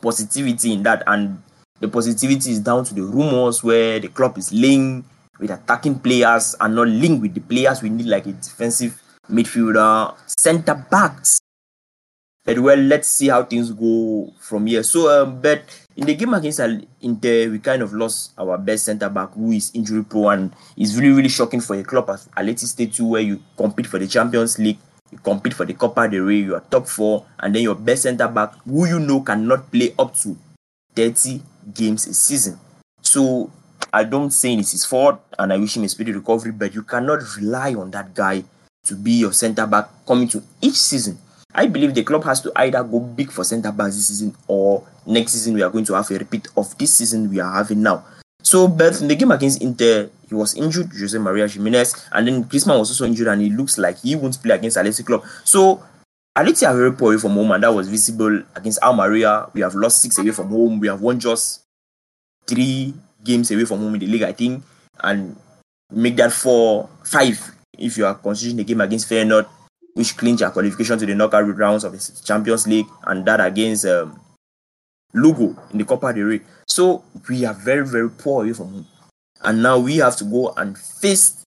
positivity 0.00 0.72
in 0.72 0.82
that. 0.84 1.02
And 1.06 1.42
the 1.82 1.88
positivity 1.88 2.52
is 2.52 2.60
down 2.60 2.84
to 2.84 2.94
the 2.94 3.02
rumors 3.02 3.64
where 3.64 3.98
the 3.98 4.06
club 4.06 4.38
is 4.38 4.52
linked 4.52 5.04
with 5.40 5.50
attacking 5.50 5.98
players 5.98 6.54
and 6.60 6.76
not 6.76 6.86
linked 6.86 7.20
with 7.20 7.34
the 7.34 7.40
players 7.40 7.82
we 7.82 7.90
need, 7.90 8.06
like 8.06 8.24
a 8.26 8.32
defensive 8.32 9.02
midfielder, 9.28 10.14
centre 10.38 10.86
backs. 10.88 11.40
But 12.44 12.60
well, 12.60 12.78
let's 12.78 13.08
see 13.08 13.28
how 13.28 13.42
things 13.42 13.72
go 13.72 14.32
from 14.38 14.66
here. 14.66 14.84
So, 14.84 15.10
um, 15.10 15.40
but 15.40 15.62
in 15.96 16.06
the 16.06 16.14
game 16.14 16.34
against 16.34 16.60
Inter, 17.00 17.50
we 17.50 17.58
kind 17.58 17.82
of 17.82 17.92
lost 17.92 18.30
our 18.38 18.56
best 18.58 18.84
centre 18.84 19.10
back, 19.10 19.32
who 19.32 19.50
is 19.50 19.72
injury 19.74 20.04
prone, 20.04 20.32
and 20.32 20.52
it's 20.76 20.94
really, 20.94 21.14
really 21.14 21.28
shocking 21.28 21.60
for 21.60 21.74
a 21.74 21.82
club 21.82 22.10
as 22.10 22.28
Athletic 22.36 22.68
State 22.68 22.92
2, 22.94 23.06
where 23.06 23.22
you 23.22 23.42
compete 23.56 23.86
for 23.86 23.98
the 23.98 24.06
Champions 24.06 24.56
League, 24.60 24.78
you 25.10 25.18
compete 25.18 25.54
for 25.54 25.64
the 25.64 25.74
Copa 25.74 26.08
del 26.08 26.22
Rey, 26.22 26.36
you 26.36 26.54
are 26.54 26.64
top 26.70 26.86
four, 26.86 27.26
and 27.40 27.52
then 27.52 27.62
your 27.62 27.74
best 27.74 28.02
centre 28.02 28.28
back, 28.28 28.54
who 28.64 28.86
you 28.86 29.00
know 29.00 29.20
cannot 29.20 29.70
play 29.70 29.94
up 29.98 30.14
to 30.14 30.36
30 30.94 31.42
games 31.74 32.06
a 32.06 32.14
season. 32.14 32.58
So 33.02 33.50
I 33.92 34.04
don't 34.04 34.30
say 34.30 34.54
it's 34.54 34.72
his 34.72 34.84
fault 34.84 35.20
and 35.38 35.52
I 35.52 35.58
wish 35.58 35.76
him 35.76 35.84
a 35.84 35.88
speedy 35.88 36.12
recovery, 36.12 36.52
but 36.52 36.74
you 36.74 36.82
cannot 36.82 37.20
rely 37.36 37.74
on 37.74 37.90
that 37.92 38.14
guy 38.14 38.44
to 38.84 38.96
be 38.96 39.12
your 39.12 39.32
centre 39.32 39.66
back 39.66 39.88
coming 40.06 40.28
to 40.28 40.42
each 40.60 40.74
season. 40.76 41.18
I 41.54 41.66
believe 41.66 41.94
the 41.94 42.02
club 42.02 42.24
has 42.24 42.40
to 42.42 42.52
either 42.56 42.82
go 42.82 42.98
big 43.00 43.30
for 43.30 43.44
centre 43.44 43.72
backs 43.72 43.96
this 43.96 44.08
season 44.08 44.34
or 44.48 44.86
next 45.06 45.32
season 45.32 45.54
we 45.54 45.62
are 45.62 45.70
going 45.70 45.84
to 45.84 45.94
have 45.94 46.10
a 46.10 46.18
repeat 46.18 46.48
of 46.56 46.76
this 46.78 46.94
season 46.94 47.28
we 47.28 47.40
are 47.40 47.52
having 47.52 47.82
now. 47.82 48.04
So, 48.42 48.66
but 48.66 49.00
in 49.00 49.08
the 49.08 49.14
game 49.14 49.30
against 49.30 49.62
Inter, 49.62 50.10
he 50.28 50.34
was 50.34 50.54
injured, 50.54 50.90
Jose 50.98 51.16
Maria 51.16 51.46
Gimenez, 51.46 52.08
and 52.10 52.26
then 52.26 52.44
Griezmann 52.44 52.78
was 52.78 52.90
also 52.90 53.06
injured, 53.06 53.28
and 53.28 53.40
it 53.40 53.52
looks 53.52 53.78
like 53.78 53.98
he 53.98 54.16
won't 54.16 54.42
play 54.42 54.56
against 54.56 54.76
Athletic 54.76 55.06
Club. 55.06 55.24
So, 55.44 55.82
Athletic 56.34 56.68
are 56.68 56.76
very 56.76 56.92
poor 56.92 57.18
from 57.18 57.32
home, 57.32 57.50
and 57.52 57.62
that 57.62 57.74
was 57.74 57.88
visible 57.88 58.42
against 58.56 58.82
Almeria. 58.82 59.48
We 59.52 59.60
have 59.60 59.74
lost 59.74 60.00
six 60.00 60.18
away 60.18 60.30
from 60.30 60.48
home. 60.48 60.80
We 60.80 60.88
have 60.88 61.00
won 61.00 61.20
just 61.20 61.62
three 62.46 62.94
games 63.22 63.50
away 63.50 63.66
from 63.66 63.80
home 63.80 63.94
in 63.94 64.00
the 64.00 64.06
league, 64.06 64.22
I 64.22 64.32
think, 64.32 64.64
and 65.00 65.36
make 65.90 66.16
that 66.16 66.32
four, 66.32 66.88
five 67.04 67.38
if 67.78 67.98
you 67.98 68.06
are 68.06 68.14
considering 68.14 68.56
the 68.56 68.64
game 68.64 68.80
against 68.80 69.08
Feyenoord, 69.10 69.46
which 69.94 70.16
clinch 70.16 70.40
our 70.42 70.50
qualification 70.50 70.98
to 70.98 71.06
the 71.06 71.14
knockout 71.14 71.56
rounds 71.56 71.84
of 71.84 71.92
the 71.92 72.22
Champions 72.24 72.66
League, 72.66 72.86
and 73.04 73.26
that 73.26 73.40
against 73.40 73.84
um, 73.84 74.18
Lugo 75.12 75.54
in 75.70 75.78
the 75.78 75.84
Copa 75.84 76.12
del 76.14 76.24
Rey. 76.24 76.40
So 76.66 77.04
we 77.28 77.44
are 77.44 77.54
very, 77.54 77.86
very 77.86 78.08
poor 78.08 78.44
away 78.44 78.54
from 78.54 78.72
home. 78.72 78.86
And 79.42 79.62
now 79.62 79.78
we 79.78 79.96
have 79.96 80.16
to 80.16 80.24
go 80.24 80.54
and 80.56 80.78
face 80.78 81.41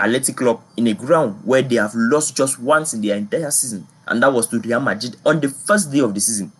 Athletic 0.00 0.36
Club 0.36 0.60
in 0.76 0.86
a 0.86 0.94
ground 0.94 1.40
where 1.44 1.62
they 1.62 1.76
have 1.76 1.92
lost 1.94 2.36
just 2.36 2.58
once 2.58 2.94
in 2.94 3.02
their 3.02 3.16
entire 3.16 3.50
season, 3.50 3.86
and 4.06 4.22
that 4.22 4.32
was 4.32 4.46
to 4.48 4.58
Real 4.58 4.80
Madrid 4.80 5.16
on 5.24 5.40
the 5.40 5.48
first 5.48 5.92
day 5.92 6.00
of 6.00 6.14
the 6.14 6.20
season. 6.20 6.50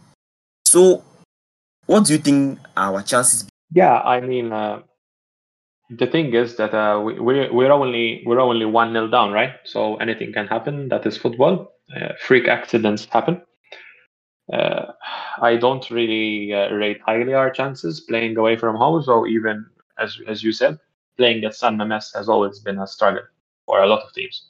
So, 0.66 1.02
what 1.86 2.04
do 2.04 2.12
you 2.12 2.18
think 2.18 2.58
our 2.76 3.02
chances 3.02 3.50
yeah, 3.72 4.00
I 4.00 4.20
mean, 4.20 4.52
uh, 4.52 4.80
the 5.90 6.06
thing 6.06 6.34
is 6.34 6.56
that 6.56 6.74
uh, 6.74 7.00
we, 7.00 7.18
we're 7.20 7.52
we're 7.52 7.72
only 7.72 8.22
we're 8.26 8.40
only 8.40 8.66
one 8.66 8.92
nil 8.92 9.08
down, 9.08 9.32
right? 9.32 9.54
So 9.64 9.96
anything 9.96 10.32
can 10.32 10.46
happen. 10.46 10.88
That 10.88 11.06
is 11.06 11.16
football. 11.16 11.72
Uh, 11.94 12.12
freak 12.20 12.48
accidents 12.48 13.06
happen. 13.06 13.42
Uh, 14.52 14.92
I 15.40 15.56
don't 15.56 15.88
really 15.90 16.52
uh, 16.52 16.70
rate 16.70 17.00
highly 17.06 17.34
our 17.34 17.50
chances 17.50 18.00
playing 18.00 18.36
away 18.36 18.56
from 18.56 18.76
home. 18.76 19.02
So 19.02 19.26
even 19.26 19.66
as 19.98 20.18
as 20.26 20.42
you 20.42 20.52
said, 20.52 20.78
playing 21.20 21.44
at 21.44 21.54
San 21.54 21.76
Mamés 21.76 22.14
has 22.14 22.30
always 22.30 22.58
been 22.60 22.78
a 22.78 22.86
struggle 22.86 23.26
for 23.66 23.82
a 23.82 23.86
lot 23.86 24.02
of 24.02 24.12
teams, 24.14 24.46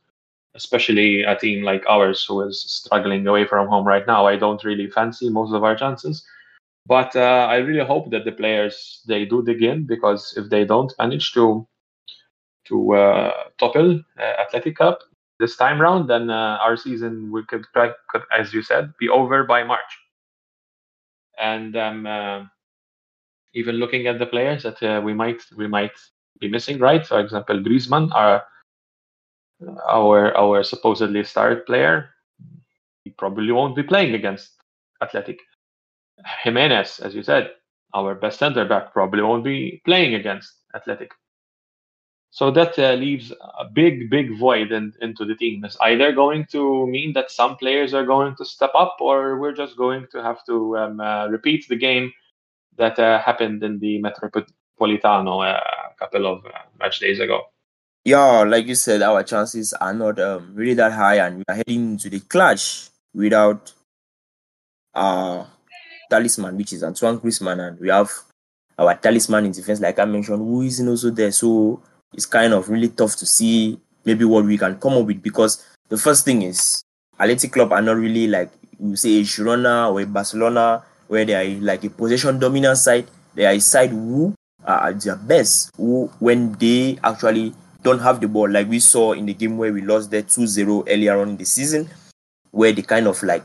especially 0.54 1.22
a 1.24 1.34
team 1.34 1.64
like 1.64 1.84
ours 1.88 2.24
who 2.24 2.42
is 2.42 2.62
struggling 2.62 3.26
away 3.26 3.44
from 3.44 3.66
home 3.66 3.84
right 3.84 4.06
now. 4.06 4.24
I 4.24 4.36
don't 4.36 4.62
really 4.62 4.88
fancy 4.88 5.28
most 5.28 5.52
of 5.52 5.64
our 5.64 5.74
chances. 5.74 6.24
But 6.86 7.16
uh, 7.16 7.46
I 7.50 7.56
really 7.56 7.84
hope 7.84 8.10
that 8.12 8.24
the 8.24 8.32
players 8.32 9.02
they 9.08 9.24
do 9.24 9.42
dig 9.42 9.62
in 9.64 9.84
because 9.84 10.34
if 10.36 10.48
they 10.48 10.64
don't 10.64 10.94
manage 10.98 11.32
to 11.34 11.66
to 12.68 12.94
uh, 12.94 13.32
topple 13.58 14.00
uh, 14.18 14.34
Athletic 14.42 14.76
Club 14.76 14.96
this 15.40 15.56
time 15.56 15.80
round, 15.80 16.08
then 16.08 16.30
uh, 16.30 16.58
our 16.62 16.76
season 16.76 17.32
we 17.32 17.44
could, 17.46 17.64
could, 17.72 18.22
as 18.38 18.54
you 18.54 18.62
said, 18.62 18.92
be 18.98 19.08
over 19.08 19.42
by 19.42 19.64
March. 19.64 19.92
And 21.38 21.76
um, 21.76 22.06
uh, 22.06 22.44
even 23.54 23.76
looking 23.76 24.06
at 24.06 24.18
the 24.20 24.26
players 24.26 24.62
that 24.62 24.80
uh, 24.82 25.00
we 25.00 25.14
might 25.14 25.42
we 25.56 25.66
might 25.66 25.96
be 26.40 26.48
missing, 26.48 26.78
right? 26.78 27.06
For 27.06 27.20
example, 27.20 27.60
Griezmann, 27.60 28.10
our 28.12 28.42
our 29.88 30.36
our 30.36 30.62
supposedly 30.62 31.22
star 31.24 31.56
player, 31.56 32.10
he 33.04 33.10
probably 33.10 33.52
won't 33.52 33.76
be 33.76 33.82
playing 33.82 34.14
against 34.14 34.52
Athletic. 35.02 35.38
Gimenez, 36.42 37.00
as 37.00 37.14
you 37.14 37.22
said, 37.22 37.50
our 37.94 38.14
best 38.14 38.38
center 38.38 38.64
back, 38.64 38.92
probably 38.92 39.22
won't 39.22 39.44
be 39.44 39.80
playing 39.84 40.14
against 40.14 40.52
Athletic. 40.74 41.10
So 42.32 42.50
that 42.52 42.78
uh, 42.78 42.94
leaves 42.94 43.32
a 43.58 43.64
big, 43.64 44.08
big 44.08 44.38
void 44.38 44.70
in, 44.70 44.92
into 45.00 45.24
the 45.24 45.34
team. 45.34 45.64
It's 45.64 45.76
either 45.80 46.12
going 46.12 46.46
to 46.52 46.86
mean 46.86 47.12
that 47.14 47.30
some 47.30 47.56
players 47.56 47.92
are 47.92 48.06
going 48.06 48.36
to 48.36 48.44
step 48.44 48.70
up, 48.74 48.98
or 49.00 49.38
we're 49.40 49.52
just 49.52 49.76
going 49.76 50.06
to 50.12 50.22
have 50.22 50.44
to 50.46 50.76
um, 50.78 51.00
uh, 51.00 51.26
repeat 51.26 51.66
the 51.68 51.76
game 51.76 52.12
that 52.76 52.98
uh, 53.00 53.18
happened 53.18 53.64
in 53.64 53.80
the 53.80 54.00
Metropolitano 54.00 54.59
uh, 54.82 55.44
a 55.44 55.94
couple 55.98 56.26
of 56.26 56.44
uh, 56.46 56.50
match 56.78 57.00
days 57.00 57.20
ago. 57.20 57.42
Yeah, 58.04 58.44
like 58.44 58.66
you 58.66 58.74
said, 58.74 59.02
our 59.02 59.22
chances 59.22 59.72
are 59.74 59.92
not 59.92 60.18
um, 60.18 60.52
really 60.54 60.74
that 60.74 60.92
high, 60.92 61.16
and 61.16 61.38
we 61.38 61.44
are 61.48 61.56
heading 61.56 61.92
into 61.92 62.08
the 62.08 62.20
clash 62.20 62.88
without 63.14 63.72
our 64.94 65.46
talisman, 66.10 66.56
which 66.56 66.72
is 66.72 66.82
Antoine 66.82 67.20
Griezmann, 67.20 67.60
and 67.60 67.78
we 67.78 67.90
have 67.90 68.10
our 68.78 68.94
talisman 68.96 69.44
in 69.46 69.52
defense, 69.52 69.80
like 69.80 69.98
I 69.98 70.06
mentioned, 70.06 70.38
who 70.38 70.62
isn't 70.62 70.88
also 70.88 71.10
there. 71.10 71.30
So 71.30 71.82
it's 72.14 72.26
kind 72.26 72.54
of 72.54 72.68
really 72.68 72.88
tough 72.88 73.16
to 73.16 73.26
see 73.26 73.78
maybe 74.04 74.24
what 74.24 74.44
we 74.44 74.56
can 74.56 74.76
come 74.80 74.94
up 74.94 75.06
with 75.06 75.22
because 75.22 75.64
the 75.88 75.98
first 75.98 76.24
thing 76.24 76.42
is 76.42 76.82
Athletic 77.18 77.52
Club 77.52 77.72
are 77.72 77.82
not 77.82 77.96
really 77.96 78.26
like 78.26 78.50
you 78.80 78.96
say 78.96 79.20
a 79.20 79.22
Girona 79.22 79.92
or 79.92 80.00
a 80.00 80.06
Barcelona 80.06 80.82
where 81.08 81.24
they 81.24 81.34
are 81.34 81.60
like 81.60 81.84
a 81.84 81.90
possession 81.90 82.38
dominant 82.38 82.78
side. 82.78 83.06
They 83.34 83.44
are 83.44 83.52
a 83.52 83.60
side 83.60 83.90
who 83.90 84.34
are 84.70 84.88
at 84.88 85.00
their 85.00 85.16
best 85.16 85.70
who 85.76 86.06
when 86.18 86.52
they 86.54 86.98
actually 87.02 87.52
don't 87.82 87.98
have 88.00 88.20
the 88.20 88.28
ball, 88.28 88.48
like 88.48 88.68
we 88.68 88.78
saw 88.78 89.12
in 89.12 89.26
the 89.26 89.34
game 89.34 89.56
where 89.56 89.72
we 89.72 89.82
lost 89.82 90.10
there 90.10 90.22
2-0 90.22 90.84
earlier 90.88 91.18
on 91.18 91.30
in 91.30 91.36
the 91.36 91.44
season, 91.44 91.88
where 92.50 92.72
they 92.72 92.82
kind 92.82 93.06
of 93.06 93.22
like 93.22 93.42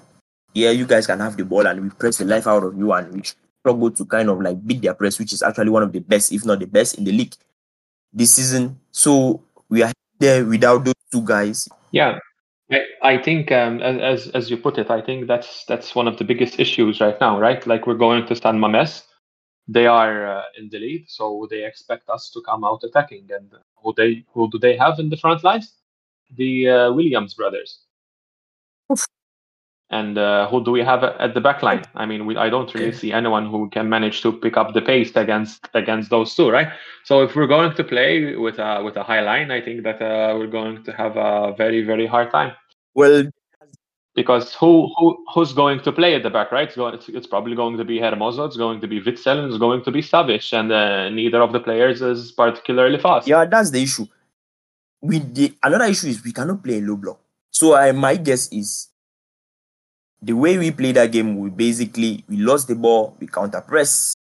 yeah, 0.56 0.72
you 0.72 0.88
guys 0.88 1.06
can 1.06 1.20
have 1.20 1.36
the 1.36 1.44
ball 1.44 1.68
and 1.68 1.82
we 1.82 1.90
press 1.90 2.18
the 2.18 2.26
life 2.26 2.48
out 2.48 2.64
of 2.64 2.78
you 2.78 2.92
and 2.94 3.14
we 3.14 3.22
struggle 3.60 3.92
to 3.92 4.06
kind 4.06 4.30
of 4.30 4.42
like 4.42 4.66
beat 4.66 4.82
their 4.82 4.94
press, 4.94 5.20
which 5.20 5.34
is 5.34 5.44
actually 5.44 5.70
one 5.70 5.84
of 5.84 5.92
the 5.92 6.00
best, 6.00 6.32
if 6.32 6.46
not 6.46 6.60
the 6.60 6.66
best, 6.66 6.98
in 6.98 7.04
the 7.04 7.12
league 7.12 7.36
this 8.14 8.36
season. 8.36 8.80
So 8.92 9.44
we 9.70 9.84
are 9.84 9.92
there 10.18 10.46
without 10.46 10.86
those 10.86 10.96
two 11.12 11.22
guys. 11.22 11.68
Yeah. 11.92 12.20
I, 12.72 12.80
I 13.04 13.18
think 13.22 13.52
um, 13.52 13.82
as 13.82 14.30
as 14.30 14.50
you 14.50 14.58
put 14.58 14.80
it, 14.80 14.90
I 14.90 15.02
think 15.02 15.28
that's 15.28 15.66
that's 15.66 15.94
one 15.94 16.08
of 16.08 16.18
the 16.18 16.24
biggest 16.24 16.60
issues 16.60 17.00
right 17.00 17.20
now, 17.22 17.40
right? 17.40 17.66
Like 17.68 17.86
we're 17.86 17.94
going 17.94 18.26
to 18.26 18.36
San 18.36 18.58
Mamés, 18.58 19.04
they 19.68 19.88
are 19.88 20.28
uh, 20.28 20.44
in 20.58 20.70
the 20.70 20.80
lead, 20.80 21.06
so 21.08 21.48
they 21.50 21.66
expect 21.66 22.10
us 22.10 22.30
to 22.32 22.42
come 22.42 22.64
out 22.64 22.84
attacking. 22.84 23.30
And 23.32 23.52
who 23.82 23.94
they 23.96 24.26
who 24.34 24.50
do 24.50 24.60
they 24.60 24.78
have 24.78 25.00
in 25.00 25.10
the 25.10 25.18
front 25.18 25.44
lines? 25.44 25.74
The 26.36 26.70
uh, 26.70 26.94
Williams 26.94 27.34
brothers. 27.34 27.80
Oof 28.92 29.06
and 29.92 30.18
uh, 30.18 30.50
who 30.50 30.64
do 30.64 30.72
we 30.72 30.82
have 30.82 31.04
at 31.04 31.34
the 31.34 31.42
back 31.42 31.62
line? 31.62 31.84
I 31.96 32.06
mean, 32.06 32.26
we, 32.26 32.36
I 32.36 32.50
don't 32.50 32.74
really 32.74 32.92
see 32.92 33.12
anyone 33.14 33.50
who 33.50 33.70
can 33.70 33.88
manage 33.88 34.22
to 34.24 34.34
pick 34.34 34.58
up 34.58 34.74
the 34.74 34.82
pace 34.82 35.16
against 35.16 35.68
against 35.74 36.10
those 36.10 36.34
two, 36.36 36.50
right? 36.50 36.70
So 37.04 37.22
if 37.22 37.36
we're 37.36 37.48
going 37.48 37.76
to 37.76 37.84
play 37.84 38.36
with 38.36 38.58
a 38.58 38.84
with 38.84 38.98
a 38.98 39.04
high 39.04 39.22
line, 39.22 39.52
I 39.52 39.62
think 39.62 39.84
that 39.84 40.02
uh, 40.02 40.36
we're 40.38 40.48
going 40.48 40.84
to 40.84 40.92
have 40.92 41.18
a 41.18 41.54
very 41.56 41.84
very 41.84 42.08
hard 42.08 42.32
time. 42.32 42.54
Well, 42.96 43.30
because 44.16 44.54
who 44.56 44.92
who 44.98 45.18
who's 45.34 45.54
going 45.54 45.82
to 45.82 45.92
play 45.92 46.16
at 46.16 46.24
the 46.24 46.30
back, 46.30 46.52
right? 46.52 46.70
It's, 46.78 47.10
it's 47.10 47.28
probably 47.28 47.56
going 47.56 47.78
to 47.78 47.84
be 47.84 48.00
Hermoso, 48.00 48.48
it's 48.48 48.58
going 48.58 48.82
to 48.82 48.88
be 48.88 49.02
Witsel, 49.02 49.48
it's 49.48 49.58
going 49.58 49.84
to 49.84 49.92
be 49.92 50.02
Savic, 50.02 50.54
and 50.58 50.72
uh, 50.72 51.10
neither 51.10 51.42
of 51.42 51.52
the 51.52 51.60
players 51.60 52.02
is 52.02 52.32
particularly 52.32 52.98
fast. 52.98 53.28
Yeah, 53.28 53.46
that's 53.46 53.72
the 53.72 53.84
issue. 53.84 54.08
We 55.02 55.20
the 55.20 55.54
another 55.62 55.86
issue 55.86 56.08
is 56.08 56.24
we 56.24 56.32
cannot 56.32 56.64
play 56.64 56.82
low 56.82 56.96
block. 56.96 57.20
So 57.52 57.76
I 57.76 57.92
my 57.92 58.16
guess 58.16 58.52
is 58.52 58.90
the 60.22 60.34
way 60.34 60.58
we 60.58 60.72
played 60.72 60.96
that 60.96 61.12
game, 61.12 61.38
we 61.38 61.50
basically 61.50 62.24
we 62.28 62.38
lost 62.38 62.68
the 62.68 62.76
ball, 62.76 63.16
we 63.20 63.28
counter 63.28 63.62
press 63.62 64.16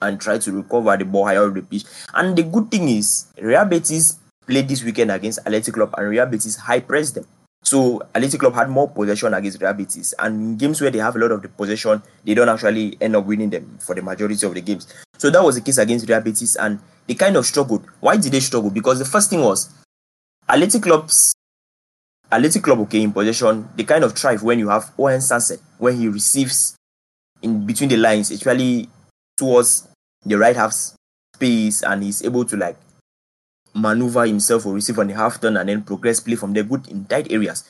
and 0.00 0.20
try 0.20 0.38
to 0.38 0.52
recover 0.52 0.96
the 0.96 1.04
ball 1.04 1.26
higher 1.26 1.46
up 1.46 1.54
the 1.54 1.62
pitch. 1.62 1.84
And 2.14 2.36
the 2.36 2.42
good 2.42 2.70
thing 2.70 2.88
is, 2.88 3.26
Real 3.40 3.64
Betis 3.64 4.18
played 4.46 4.68
this 4.68 4.82
weekend 4.84 5.10
against 5.10 5.40
Athletic 5.40 5.74
Club, 5.74 5.94
and 5.96 6.08
Real 6.08 6.26
Betis 6.26 6.56
high 6.56 6.80
pressed 6.80 7.16
them. 7.16 7.26
So 7.64 8.02
Athletic 8.14 8.40
Club 8.40 8.54
had 8.54 8.68
more 8.68 8.88
possession 8.88 9.32
against 9.32 9.60
Real 9.60 9.72
Betis, 9.72 10.14
and 10.18 10.40
in 10.40 10.56
games 10.56 10.80
where 10.80 10.90
they 10.90 10.98
have 10.98 11.16
a 11.16 11.18
lot 11.18 11.32
of 11.32 11.42
the 11.42 11.48
possession, 11.48 12.02
they 12.24 12.34
don't 12.34 12.48
actually 12.48 12.96
end 13.00 13.16
up 13.16 13.24
winning 13.24 13.50
them 13.50 13.78
for 13.80 13.94
the 13.94 14.02
majority 14.02 14.46
of 14.46 14.54
the 14.54 14.60
games. 14.60 14.86
So 15.18 15.30
that 15.30 15.42
was 15.42 15.54
the 15.54 15.62
case 15.62 15.78
against 15.78 16.08
Real 16.08 16.20
Betis, 16.20 16.56
and 16.56 16.78
they 17.06 17.14
kind 17.14 17.36
of 17.36 17.46
struggled. 17.46 17.86
Why 18.00 18.16
did 18.18 18.32
they 18.32 18.40
struggle? 18.40 18.70
Because 18.70 18.98
the 18.98 19.06
first 19.06 19.30
thing 19.30 19.40
was 19.40 19.70
Athletic 20.48 20.82
Club's 20.82 21.32
Athletic 22.30 22.62
Club, 22.62 22.80
okay, 22.80 23.02
in 23.02 23.12
possession, 23.12 23.68
they 23.76 23.84
kind 23.84 24.04
of 24.04 24.12
thrive 24.12 24.42
when 24.42 24.58
you 24.58 24.68
have 24.68 24.90
Oihan 24.96 25.22
Sancet, 25.22 25.60
when 25.78 25.96
he 25.96 26.08
receives 26.08 26.76
in 27.42 27.64
between 27.64 27.88
the 27.88 27.96
lines, 27.96 28.32
actually 28.32 28.88
towards 29.36 29.88
the 30.24 30.36
right 30.36 30.56
half 30.56 30.72
space, 31.34 31.82
and 31.82 32.02
he's 32.02 32.24
able 32.24 32.44
to 32.44 32.56
like 32.56 32.76
maneuver 33.74 34.26
himself 34.26 34.66
or 34.66 34.74
receive 34.74 34.98
on 34.98 35.08
the 35.08 35.14
half 35.14 35.40
turn 35.40 35.56
and 35.56 35.68
then 35.68 35.82
progress 35.82 36.20
play 36.20 36.36
from 36.36 36.52
there, 36.52 36.64
good 36.64 36.88
in 36.88 37.04
tight 37.04 37.30
areas. 37.30 37.68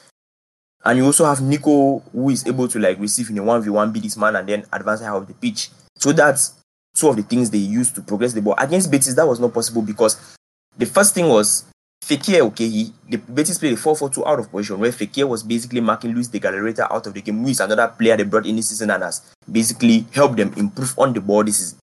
And 0.84 0.98
you 0.98 1.06
also 1.06 1.24
have 1.24 1.40
Nico, 1.40 2.00
who 2.12 2.28
is 2.30 2.46
able 2.46 2.68
to 2.68 2.78
like 2.78 2.98
receive 2.98 3.30
in 3.30 3.38
a 3.38 3.42
1v1, 3.42 3.92
beat 3.92 4.02
this 4.02 4.16
man, 4.16 4.36
and 4.36 4.48
then 4.48 4.66
advance 4.72 5.00
out 5.02 5.16
of 5.16 5.26
the 5.26 5.34
pitch. 5.34 5.70
So 5.96 6.12
that's 6.12 6.54
two 6.94 7.08
of 7.08 7.16
the 7.16 7.22
things 7.22 7.50
they 7.50 7.58
used 7.58 7.94
to 7.94 8.02
progress 8.02 8.34
the 8.34 8.42
ball. 8.42 8.54
Against 8.58 8.90
Betis, 8.90 9.14
that 9.14 9.26
was 9.26 9.40
not 9.40 9.54
possible 9.54 9.82
because 9.82 10.36
the 10.76 10.86
first 10.86 11.14
thing 11.14 11.28
was 11.28 11.64
Fekir, 12.04 12.42
okay, 12.42 12.68
he, 12.68 12.92
the 13.08 13.16
Betis 13.16 13.58
played 13.58 13.72
a 13.72 13.76
4 13.76 13.96
4 13.96 14.10
2 14.10 14.26
out 14.26 14.38
of 14.38 14.50
position 14.50 14.78
where 14.78 14.92
Fekir 14.92 15.26
was 15.26 15.42
basically 15.42 15.80
marking 15.80 16.12
Ruiz 16.12 16.28
de 16.28 16.38
Galarreta 16.38 16.86
out 16.90 17.06
of 17.06 17.14
the 17.14 17.22
game, 17.22 17.42
who 17.42 17.48
is 17.48 17.60
another 17.60 17.88
player 17.88 18.16
they 18.16 18.24
brought 18.24 18.44
in 18.44 18.56
this 18.56 18.68
season 18.68 18.90
and 18.90 19.02
has 19.02 19.22
basically 19.50 20.04
helped 20.12 20.36
them 20.36 20.52
improve 20.56 20.94
on 20.98 21.14
the 21.14 21.20
ball 21.20 21.42
this 21.42 21.58
season. 21.58 21.78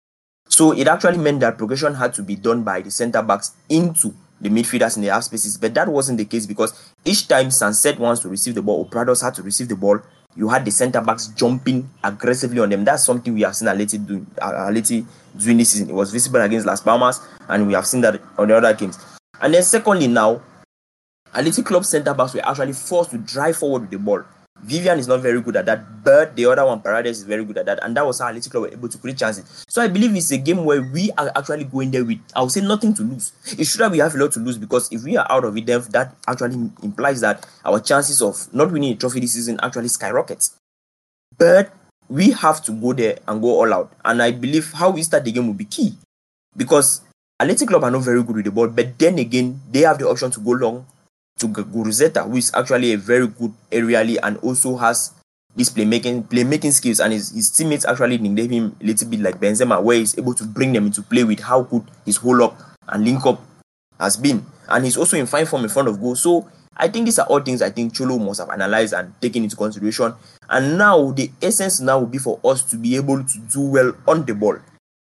So 0.51 0.73
it 0.73 0.87
actually 0.89 1.19
meant 1.19 1.41
that 1.41 1.57
progression 1.57 1.95
had 1.95 2.13
to 2.15 2.23
be 2.23 2.37
done 2.37 2.63
by 2.63 2.83
the 2.83 2.91
centre 2.91 3.23
backs 3.23 3.53
into 3.69 4.15
the 4.41 4.51
midfielders 4.51 4.97
in 4.97 5.03
the 5.03 5.09
half 5.09 5.25
spaces, 5.25 5.57
but 5.57 5.75
that 5.75 5.89
wasn't 5.89 6.19
the 6.19 6.25
case 6.25 6.47
because 6.47 6.93
each 7.05 7.29
time 7.29 7.47
Sancet 7.49 7.99
wants 7.99 8.23
to 8.23 8.29
receive 8.29 8.55
the 8.55 8.63
ball 8.63 8.81
or 8.81 8.87
Prados 8.87 9.23
had 9.23 9.35
to 9.35 9.43
receive 9.43 9.69
the 9.69 9.77
ball, 9.77 10.01
you 10.37 10.49
had 10.49 10.65
the 10.65 10.71
centre 10.71 11.01
backs 11.01 11.29
jumping 11.29 11.89
aggressively 12.03 12.61
on 12.61 12.71
them. 12.71 12.85
That's 12.85 13.05
something 13.05 13.35
we 13.35 13.43
have 13.43 13.57
seen 13.57 13.69
Atleti 13.69 14.07
doing, 14.07 14.27
uh, 14.41 14.69
Atleti 14.69 15.05
doing 15.37 15.57
this 15.57 15.71
season. 15.71 15.91
It 15.91 15.95
was 15.95 16.13
visible 16.13 16.41
against 16.41 16.67
Las 16.67 16.81
Palmas, 16.81 17.21
and 17.49 17.67
we 17.67 17.75
have 17.75 17.87
seen 17.87 18.01
that 18.03 18.21
on 18.39 18.49
the 18.49 18.57
other 18.57 18.73
games. 18.75 18.99
And 19.41 19.55
then 19.55 19.63
secondly, 19.63 20.07
now, 20.07 20.43
Athletic 21.35 21.65
Club 21.65 21.85
centre 21.85 22.15
backs 22.15 22.35
were 22.35 22.47
actually 22.47 22.73
forced 22.73 23.11
to 23.11 23.19
drive 23.19 23.57
forward 23.57 23.83
with 23.83 23.91
the 23.91 23.99
ball. 23.99 24.25
Vivian 24.63 24.99
is 24.99 25.09
not 25.09 25.21
very 25.21 25.41
good 25.41 25.57
at 25.57 25.67
that, 25.67 26.05
but 26.05 26.37
the 26.37 26.47
other 26.47 26.65
one, 26.65 26.81
Paredes, 26.81 27.19
is 27.19 27.25
very 27.25 27.45
good 27.45 27.59
at 27.59 27.67
that, 27.67 27.83
and 27.83 27.97
that 27.97 28.07
was 28.07 28.19
how 28.19 28.29
Athletic 28.29 28.53
Club 28.53 28.63
were 28.65 28.73
able 28.73 28.89
to 28.89 28.99
create 28.99 29.17
chances. 29.17 29.65
So 29.69 29.81
I 29.83 29.89
believe 29.89 30.15
it's 30.15 30.31
a 30.31 30.39
game 30.39 30.65
where 30.65 30.83
we 30.83 31.11
are 31.17 31.33
actually 31.37 31.65
going 31.65 31.91
there 31.91 32.05
with, 32.05 32.19
I 32.37 32.43
would 32.43 32.53
say, 32.53 32.61
nothing 32.61 32.93
to 32.95 33.03
lose. 33.03 33.33
It's 33.59 33.75
true 33.75 33.85
that 33.85 33.93
we 33.93 33.99
have 33.99 34.15
a 34.15 34.19
lot 34.19 34.33
to 34.33 34.41
lose 34.41 34.59
because 34.59 34.93
if 34.93 35.03
we 35.03 35.17
are 35.17 35.27
out 35.31 35.45
of 35.45 35.57
it, 35.57 35.67
then 35.67 35.83
that 35.91 36.15
actually 36.29 36.71
implies 36.83 37.21
that 37.23 37.47
our 37.65 37.81
chances 37.81 38.21
of 38.21 38.53
not 38.53 38.71
winning 38.71 38.93
a 38.93 38.97
trophy 38.97 39.21
this 39.21 39.33
season 39.33 39.59
actually 39.63 39.89
skyrockets. 39.89 40.57
But 41.39 41.73
we 42.09 42.33
have 42.33 42.63
to 42.65 42.73
go 42.73 42.93
there 42.93 43.19
and 43.27 43.41
go 43.41 43.61
all 43.61 43.73
out, 43.73 43.93
and 44.05 44.23
I 44.23 44.33
believe 44.33 44.73
how 44.73 44.91
we 44.91 45.03
start 45.03 45.25
the 45.25 45.33
game 45.33 45.47
will 45.47 45.55
be 45.55 45.65
key 45.65 45.95
because 46.57 47.01
Athletic 47.41 47.69
Club 47.69 47.85
are 47.85 47.91
not 47.91 48.03
very 48.03 48.23
good 48.23 48.37
with 48.37 48.45
the 48.45 48.51
ball, 48.51 48.69
but 48.69 48.99
then 48.99 49.19
again, 49.19 49.61
they 49.71 49.81
have 49.81 49.99
the 49.99 50.07
option 50.07 50.31
to 50.31 50.41
go 50.41 50.51
long 50.51 50.87
to 51.41 51.49
Guruzeta, 51.49 52.29
who 52.29 52.37
is 52.37 52.53
actually 52.55 52.93
a 52.93 52.99
very 52.99 53.27
good 53.27 53.53
aerially 53.71 54.19
and 54.23 54.37
also 54.39 54.77
has 54.77 55.13
this 55.57 55.71
playmaking 55.71 56.29
playmaking 56.29 56.73
skills, 56.73 57.01
and 57.01 57.13
his, 57.13 57.31
his 57.31 57.51
teammates 57.51 57.85
actually 57.85 58.19
nickname 58.19 58.51
him 58.51 58.77
a 58.81 58.85
little 58.85 59.09
bit 59.09 59.21
like 59.21 59.41
Benzema, 59.41 59.83
where 59.83 59.97
he's 59.97 60.17
able 60.17 60.35
to 60.35 60.45
bring 60.45 60.73
them 60.73 60.87
into 60.87 61.03
play 61.03 61.25
with 61.25 61.41
how 61.41 61.63
good 61.63 61.83
his 62.07 62.17
hold 62.17 62.41
up 62.41 62.61
and 62.89 63.05
link 63.05 63.27
up 63.27 63.41
has 63.99 64.17
been, 64.17 64.47
and 64.69 64.85
he's 64.85 64.97
also 64.97 65.17
in 65.17 65.27
fine 65.27 65.47
form 65.47 65.65
in 65.65 65.69
front 65.69 65.89
of 65.89 66.01
goal. 66.01 66.15
So 66.15 66.49
I 66.77 66.89
think 66.89 67.07
these 67.07 67.19
are 67.19 67.27
all 67.27 67.41
things 67.41 67.63
I 67.63 67.71
think 67.71 67.95
Cholo 67.95 68.17
must 68.19 68.41
have 68.41 68.51
analyzed 68.51 68.95
and 68.95 69.13
taken 69.21 69.43
into 69.43 69.57
consideration. 69.57 70.15
And 70.49 70.79
now 70.79 71.11
the 71.11 71.31
essence 71.43 71.81
now 71.81 71.99
will 71.99 72.07
be 72.07 72.19
for 72.19 72.41
us 72.45 72.63
to 72.71 72.77
be 72.77 72.97
able 72.97 73.23
to 73.23 73.39
do 73.39 73.61
well 73.61 73.93
on 74.07 74.25
the 74.25 74.35
ball. 74.35 74.57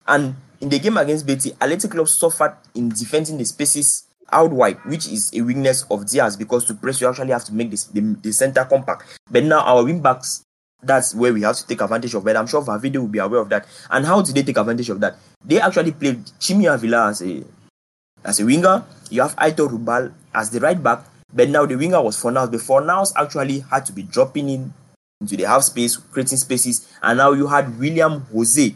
And 0.06 0.36
in 0.62 0.70
the 0.70 0.78
game 0.78 0.98
against 0.98 1.26
Betis, 1.26 1.54
Athletic 1.60 1.92
Club 1.92 2.08
suffered 2.08 2.56
in 2.76 2.90
defending 2.90 3.38
the 3.38 3.46
spaces 3.46 4.06
out 4.34 4.52
wide, 4.52 4.78
which 4.86 5.08
is 5.08 5.32
a 5.34 5.42
weakness 5.42 5.86
of 5.90 6.10
Diaz 6.10 6.36
because 6.36 6.66
to 6.66 6.74
press 6.74 7.00
you 7.00 7.08
actually 7.08 7.32
have 7.32 7.46
to 7.46 7.54
make 7.54 7.70
this, 7.70 7.86
the, 7.86 8.02
the 8.22 8.34
center 8.34 8.66
compact. 8.66 9.20
But 9.30 9.44
now 9.46 9.62
our 9.62 9.84
wing 9.84 10.02
backs, 10.02 10.44
that's 10.82 11.14
where 11.16 11.32
we 11.32 11.42
have 11.44 11.56
to 11.56 11.68
take 11.68 11.82
advantage 11.82 12.14
of. 12.14 12.26
But 12.26 12.36
I'm 12.36 12.48
sure 12.48 12.62
Valverde 12.62 12.98
will 12.98 13.08
be 13.08 13.20
aware 13.20 13.40
of 13.40 13.50
that. 13.50 13.68
And 13.90 14.06
how 14.06 14.22
did 14.22 14.36
they 14.36 14.44
take 14.44 14.58
advantage 14.58 14.90
of 14.90 15.00
that? 15.00 15.16
They 15.46 15.62
actually 15.62 15.92
played 15.92 16.26
Chimi 16.40 16.74
Avila 16.74 17.10
as 17.10 17.22
a 17.22 17.44
as 18.26 18.40
a 18.40 18.46
winger. 18.46 18.84
You 19.10 19.22
have 19.22 19.36
Aitor 19.36 19.70
Ruibal 19.70 20.12
as 20.34 20.50
the 20.50 20.60
right 20.60 20.82
back. 20.82 21.06
But 21.34 21.50
now 21.50 21.66
the 21.66 21.76
winger 21.76 22.02
was 22.02 22.18
Fornals. 22.22 22.52
But 22.52 22.60
Fornals 22.60 23.14
actually 23.16 23.60
had 23.60 23.86
to 23.86 23.94
be 23.94 24.04
dropping 24.04 24.50
in 24.50 24.74
into 25.22 25.38
the 25.38 25.44
half 25.48 25.64
space, 25.64 25.96
creating 25.96 26.38
spaces. 26.38 26.88
And 27.02 27.18
now 27.18 27.32
you 27.32 27.48
had 27.48 27.80
Willian 27.80 28.22
José 28.34 28.76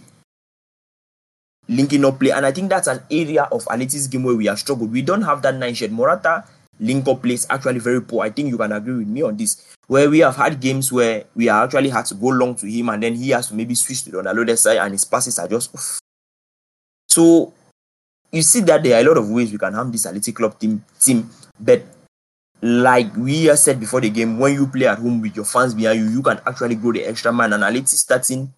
linking 1.68 2.06
up 2.06 2.20
play. 2.20 2.32
And 2.32 2.46
I 2.46 2.52
think 2.52 2.70
that's 2.70 2.88
an 2.88 3.02
area 3.12 3.44
of 3.52 3.66
Atleti's 3.66 4.08
game 4.08 4.24
where 4.24 4.36
we 4.36 4.46
have 4.46 4.60
struggled. 4.60 4.92
We 4.92 5.02
don't 5.02 5.22
have 5.22 5.42
that 5.42 5.56
nine 5.56 5.74
shed. 5.74 5.92
Morata 5.92 6.44
link 6.80 7.08
up 7.08 7.22
play 7.22 7.34
is 7.34 7.48
actually 7.50 7.80
very 7.80 8.02
poor. 8.02 8.24
I 8.24 8.30
think 8.30 8.50
you 8.50 8.58
can 8.58 8.72
agree 8.72 8.98
with 8.98 9.08
me 9.08 9.22
on 9.24 9.38
this. 9.38 9.76
Where 9.88 10.10
we 10.10 10.20
have 10.20 10.36
had 10.36 10.60
games 10.60 10.92
where 10.92 11.26
we 11.36 11.50
actually 11.50 11.90
had 11.90 12.06
to 12.08 12.16
go 12.16 12.28
long 12.28 12.56
to 12.56 12.68
him 12.68 12.90
and 12.90 13.02
then 13.02 13.16
he 13.16 13.30
has 13.30 13.48
to 13.50 13.56
maybe 13.56 13.76
switch 13.76 14.04
to 14.04 14.12
the 14.12 14.20
unloaded 14.20 14.60
side 14.60 14.78
and 14.78 14.92
his 14.92 15.06
passes 15.06 15.40
are 15.40 15.48
just 15.48 15.74
oof. 15.74 16.00
so 17.08 17.54
you 18.32 18.42
see 18.42 18.60
that 18.62 18.84
there 18.84 18.98
are 18.98 19.02
a 19.02 19.08
lot 19.08 19.18
of 19.18 19.30
ways 19.30 19.52
we 19.52 19.58
can 19.58 19.74
harm 19.74 19.92
this 19.92 20.06
Athletic 20.06 20.36
club 20.36 20.60
team 20.60 20.84
team, 21.00 21.30
but 21.60 21.84
like 22.62 23.16
we 23.16 23.56
said 23.56 23.80
before 23.80 24.02
the 24.02 24.10
game, 24.10 24.40
when 24.40 24.54
you 24.54 24.68
play 24.68 24.88
at 24.88 24.98
home 24.98 25.22
with 25.22 25.36
your 25.36 25.46
fans 25.46 25.74
behind 25.74 26.00
you, 26.00 26.10
you 26.10 26.22
can 26.22 26.40
actually 26.46 26.76
go 26.76 26.92
the 26.92 27.06
extra 27.06 27.32
man. 27.32 27.54
And 27.54 27.64
Atleti 27.64 27.96
starting 27.96 28.52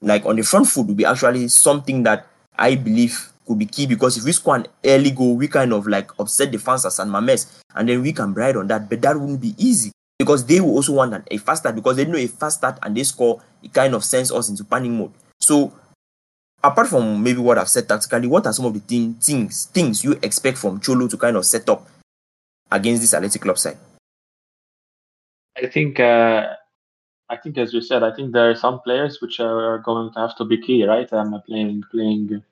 like 0.00 0.26
on 0.26 0.36
the 0.36 0.42
front 0.42 0.68
foot 0.68 0.86
will 0.86 0.94
be 0.94 1.04
actually 1.04 1.48
something 1.48 2.02
that 2.02 2.26
I 2.58 2.74
believe 2.74 3.32
could 3.46 3.58
be 3.58 3.66
key 3.66 3.86
because 3.86 4.18
if 4.18 4.24
we 4.24 4.32
score 4.32 4.56
an 4.56 4.66
early 4.84 5.10
goal, 5.10 5.36
we 5.36 5.48
kind 5.48 5.72
of 5.72 5.86
like 5.86 6.10
upset 6.18 6.52
the 6.52 6.58
fans 6.58 6.84
at 6.84 6.92
San 6.92 7.08
Mames 7.08 7.62
and 7.74 7.88
then 7.88 8.02
we 8.02 8.12
can 8.12 8.34
ride 8.34 8.56
on 8.56 8.66
that. 8.68 8.88
But 8.88 9.00
that 9.02 9.18
wouldn't 9.18 9.40
be 9.40 9.54
easy 9.56 9.90
because 10.18 10.44
they 10.44 10.60
will 10.60 10.72
also 10.72 10.92
want 10.92 11.26
a 11.30 11.38
fast 11.38 11.62
start 11.62 11.74
because 11.74 11.96
they 11.96 12.04
know 12.04 12.18
a 12.18 12.26
fast 12.26 12.58
start 12.58 12.78
and 12.82 12.96
they 12.96 13.04
score, 13.04 13.40
it 13.62 13.72
kind 13.72 13.94
of 13.94 14.04
sends 14.04 14.30
us 14.30 14.48
into 14.50 14.64
panic 14.64 14.90
mode. 14.90 15.12
So 15.40 15.72
apart 16.62 16.88
from 16.88 17.22
maybe 17.22 17.38
what 17.38 17.56
I've 17.58 17.68
said 17.68 17.88
tactically, 17.88 18.28
what 18.28 18.46
are 18.46 18.52
some 18.52 18.66
of 18.66 18.74
the 18.74 18.80
thing, 18.80 19.14
things 19.14 19.64
things 19.66 20.04
you 20.04 20.18
expect 20.22 20.58
from 20.58 20.80
Cholo 20.80 21.08
to 21.08 21.16
kind 21.16 21.36
of 21.36 21.46
set 21.46 21.68
up 21.68 21.88
against 22.70 23.00
this 23.00 23.14
Athletic 23.14 23.40
Club 23.40 23.58
side? 23.58 23.78
I 25.56 25.66
think, 25.66 25.98
uh, 25.98 26.54
I 27.30 27.36
think 27.36 27.58
as 27.58 27.72
you 27.72 27.80
said, 27.80 28.02
I 28.02 28.14
think 28.14 28.32
there 28.32 28.50
are 28.50 28.54
some 28.54 28.80
players 28.80 29.20
which 29.20 29.40
are 29.40 29.78
going 29.78 30.12
to 30.12 30.20
have 30.20 30.36
to 30.36 30.44
be 30.44 30.60
key, 30.60 30.84
right? 30.84 31.10
I'm 31.12 31.40
playing 31.42 31.82
playing 31.90 32.42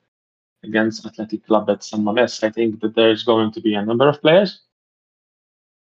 against 0.63 1.05
Athletic 1.05 1.45
Club 1.45 1.69
at 1.69 1.83
San 1.83 2.01
Mames. 2.01 2.43
I 2.43 2.49
think 2.49 2.81
that 2.81 2.95
there's 2.95 3.23
going 3.23 3.51
to 3.51 3.61
be 3.61 3.75
a 3.75 3.85
number 3.85 4.07
of 4.07 4.21
players 4.21 4.61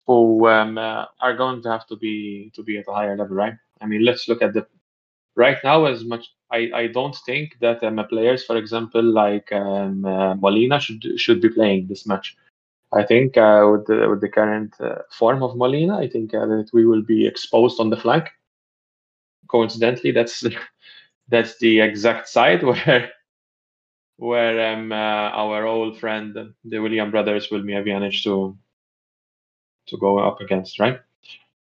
who 0.06 0.48
um, 0.48 0.78
uh, 0.78 1.04
are 1.20 1.36
going 1.36 1.62
to 1.62 1.70
have 1.70 1.86
to 1.86 1.96
be 1.96 2.50
to 2.54 2.62
be 2.62 2.78
at 2.78 2.88
a 2.88 2.92
higher 2.92 3.16
level, 3.16 3.36
right? 3.36 3.54
I 3.80 3.86
mean, 3.86 4.04
let's 4.04 4.28
look 4.28 4.42
at 4.42 4.54
the 4.54 4.66
right 5.36 5.58
now. 5.62 5.84
As 5.84 6.04
much 6.04 6.26
I, 6.50 6.70
I 6.74 6.86
don't 6.86 7.16
think 7.26 7.58
that 7.60 7.84
um, 7.84 8.04
players, 8.08 8.44
for 8.44 8.56
example, 8.56 9.02
like 9.02 9.52
um, 9.52 10.04
uh, 10.04 10.34
Molina 10.34 10.80
should 10.80 11.04
should 11.20 11.40
be 11.40 11.50
playing 11.50 11.86
this 11.86 12.06
match. 12.06 12.36
I 12.92 13.04
think 13.04 13.36
uh, 13.36 13.68
with 13.70 13.86
the 13.86 14.08
with 14.08 14.22
the 14.22 14.30
current 14.30 14.74
uh, 14.80 15.02
form 15.10 15.42
of 15.42 15.56
Molina, 15.56 15.98
I 15.98 16.08
think 16.08 16.34
uh, 16.34 16.46
that 16.46 16.70
we 16.72 16.86
will 16.86 17.02
be 17.02 17.26
exposed 17.26 17.78
on 17.78 17.90
the 17.90 17.96
flank. 17.98 18.30
Coincidentally, 19.48 20.12
that's 20.12 20.42
that's 21.28 21.58
the 21.58 21.80
exact 21.80 22.28
side 22.28 22.62
where 22.68 23.10
where 24.18 24.74
um, 24.74 24.92
uh, 24.92 25.30
our 25.32 25.64
old 25.64 25.98
friend 25.98 26.36
the 26.64 26.78
William 26.80 27.10
brothers 27.10 27.50
will 27.50 27.62
manage 27.62 28.24
to 28.24 28.56
to 29.86 29.96
go 29.96 30.18
up 30.18 30.40
against, 30.40 30.78
right? 30.78 31.00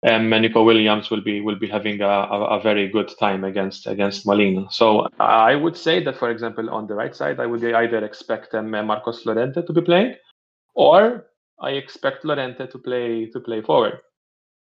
And 0.03 0.29
Nico 0.31 0.65
Williams 0.65 1.11
will 1.11 1.23
be 1.23 1.41
will 1.41 1.59
be 1.59 1.69
having 1.69 2.01
a, 2.01 2.09
a, 2.09 2.59
a, 2.59 2.61
very 2.61 2.89
good 2.89 3.11
time 3.21 3.45
against 3.45 3.87
against 3.87 4.27
Molina. 4.27 4.67
So 4.71 5.07
I 5.21 5.55
would 5.55 5.77
say 5.77 6.03
that, 6.03 6.17
for 6.17 6.31
example, 6.31 6.69
on 6.71 6.89
the 6.89 6.95
right 6.95 7.15
side, 7.15 7.39
I 7.39 7.47
would 7.47 7.65
either 7.65 8.05
expect 8.05 8.53
um, 8.55 8.71
Marcos 8.71 9.25
Llorente 9.25 9.63
to 9.63 9.73
be 9.73 9.81
playing, 9.81 10.17
or 10.75 11.27
I 11.61 11.71
expect 11.71 12.25
Llorente 12.25 12.67
to 12.67 12.79
play 12.79 13.27
to 13.27 13.39
play 13.39 13.63
forward. 13.63 14.01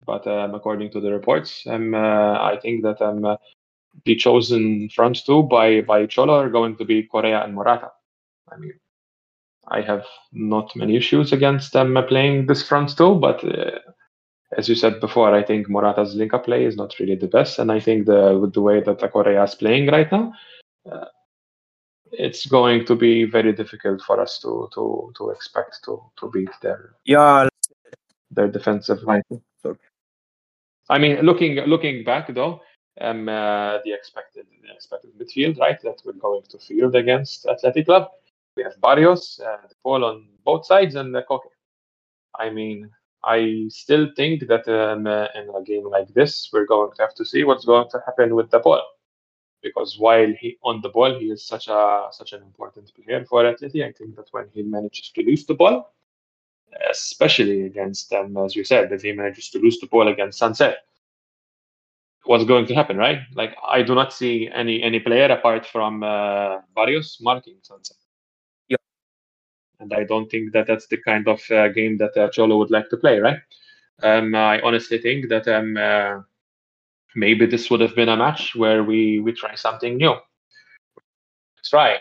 But 0.06 0.24
um, 0.28 0.54
according 0.54 0.92
to 0.92 1.00
the 1.00 1.10
reports, 1.10 1.66
um, 1.66 1.92
uh, 1.92 2.38
I 2.52 2.58
think 2.62 2.84
that 2.84 3.02
um, 3.02 3.24
uh, 3.24 3.36
the 4.04 4.16
chosen 4.16 4.88
front 4.90 5.24
two 5.24 5.42
by 5.44 5.80
by 5.80 6.06
Cholo 6.06 6.34
are 6.34 6.50
going 6.50 6.76
to 6.76 6.84
be 6.84 7.04
Correa 7.04 7.42
and 7.44 7.54
Morata. 7.54 7.90
I 8.52 8.56
mean, 8.56 8.74
I 9.68 9.80
have 9.80 10.04
not 10.32 10.74
many 10.76 10.96
issues 10.96 11.32
against 11.32 11.72
them 11.72 11.96
playing 12.08 12.46
this 12.46 12.66
front 12.66 12.96
two, 12.96 13.16
but 13.16 13.44
uh, 13.44 13.78
as 14.56 14.68
you 14.68 14.74
said 14.74 15.00
before, 15.00 15.34
I 15.34 15.42
think 15.42 15.68
Morata's 15.68 16.14
link-up 16.14 16.44
play 16.44 16.64
is 16.64 16.76
not 16.76 16.94
really 17.00 17.16
the 17.16 17.26
best, 17.26 17.58
and 17.58 17.72
I 17.72 17.80
think 17.80 18.06
the 18.06 18.38
with 18.40 18.54
the 18.54 18.60
way 18.60 18.80
that 18.80 19.12
Correa 19.12 19.42
is 19.44 19.54
playing 19.54 19.88
right 19.88 20.10
now, 20.10 20.32
uh, 20.90 21.06
it's 22.12 22.46
going 22.46 22.84
to 22.86 22.94
be 22.94 23.24
very 23.24 23.52
difficult 23.52 24.02
for 24.02 24.20
us 24.20 24.38
to 24.40 24.68
to 24.74 25.12
to 25.16 25.30
expect 25.30 25.80
to 25.84 26.00
to 26.16 26.30
beat 26.30 26.50
their 26.62 26.94
yeah 27.04 27.48
their 28.30 28.48
defensive 28.48 29.02
line. 29.02 29.22
I 30.88 30.98
mean, 30.98 31.20
looking 31.22 31.56
looking 31.66 32.04
back 32.04 32.32
though, 32.32 32.60
um, 33.00 33.28
uh, 33.28 33.78
the 33.84 33.92
expected 33.92 34.46
the 34.62 34.72
expected 34.72 35.10
midfield, 35.18 35.58
right, 35.58 35.80
that 35.82 36.00
we're 36.04 36.12
going 36.12 36.42
to 36.48 36.58
field 36.58 36.94
against 36.96 37.46
Athletic 37.46 37.86
Club. 37.86 38.08
We 38.56 38.62
have 38.62 38.80
Barrios, 38.80 39.40
uh, 39.44 39.58
Paul 39.82 40.04
on 40.04 40.28
both 40.44 40.66
sides, 40.66 40.94
and 40.94 41.14
uh, 41.14 41.22
Koke. 41.28 41.50
I 42.38 42.50
mean, 42.50 42.90
I 43.24 43.66
still 43.68 44.08
think 44.16 44.46
that 44.48 44.68
um, 44.68 45.06
uh, 45.06 45.26
in 45.34 45.50
a 45.54 45.62
game 45.62 45.88
like 45.88 46.08
this, 46.14 46.50
we're 46.52 46.66
going 46.66 46.92
to 46.96 47.02
have 47.02 47.14
to 47.14 47.24
see 47.24 47.44
what's 47.44 47.64
going 47.64 47.88
to 47.90 48.02
happen 48.06 48.34
with 48.34 48.50
the 48.50 48.60
ball 48.60 48.82
because 49.66 49.98
while 49.98 50.32
he 50.40 50.56
on 50.62 50.80
the 50.80 50.88
ball 50.88 51.18
he 51.18 51.26
is 51.26 51.44
such 51.44 51.68
a 51.68 52.08
such 52.12 52.32
an 52.32 52.42
important 52.42 52.92
player 52.94 53.24
for 53.24 53.42
Atleti. 53.44 53.84
I 53.84 53.92
think 53.92 54.16
that 54.16 54.28
when 54.30 54.46
he 54.54 54.62
manages 54.62 55.10
to 55.10 55.22
lose 55.22 55.44
the 55.46 55.54
ball, 55.54 55.92
especially 56.90 57.62
against 57.62 58.10
them, 58.10 58.36
as 58.36 58.54
you 58.54 58.64
said, 58.64 58.90
that 58.90 59.02
he 59.02 59.12
manages 59.12 59.50
to 59.50 59.58
lose 59.58 59.78
the 59.80 59.86
ball 59.86 60.08
against 60.08 60.40
Sancet, 60.40 60.76
what's 62.26 62.44
going 62.44 62.66
to 62.66 62.74
happen, 62.74 62.96
right? 62.96 63.20
Like 63.34 63.56
I 63.66 63.82
do 63.82 63.94
not 63.94 64.12
see 64.12 64.48
any 64.52 64.82
any 64.82 65.00
player 65.00 65.26
apart 65.26 65.66
from 65.66 66.02
uh, 66.02 66.58
Barrios 66.74 67.18
marking 67.20 67.56
Sancet. 67.62 67.98
Yeah. 68.68 68.76
And 69.80 69.92
I 69.92 70.04
don't 70.04 70.30
think 70.30 70.52
that 70.52 70.66
that's 70.66 70.86
the 70.88 70.98
kind 70.98 71.28
of 71.28 71.40
uh, 71.50 71.68
game 71.68 71.98
that 71.98 72.16
uh, 72.16 72.28
Cholo 72.30 72.58
would 72.58 72.70
like 72.70 72.88
to 72.90 72.96
play, 72.96 73.18
right? 73.18 73.38
Um, 74.02 74.34
I 74.34 74.60
honestly 74.60 74.98
think 74.98 75.28
that 75.28 75.48
um, 75.48 75.76
uh, 75.76 76.20
maybe 77.14 77.46
this 77.46 77.70
would 77.70 77.80
have 77.80 77.94
been 77.94 78.10
a 78.10 78.16
match 78.16 78.54
where 78.54 78.84
we 78.84 79.20
we 79.20 79.32
try 79.32 79.54
something 79.54 79.96
new. 79.96 80.14
Let's 81.56 81.70
Try 81.70 81.98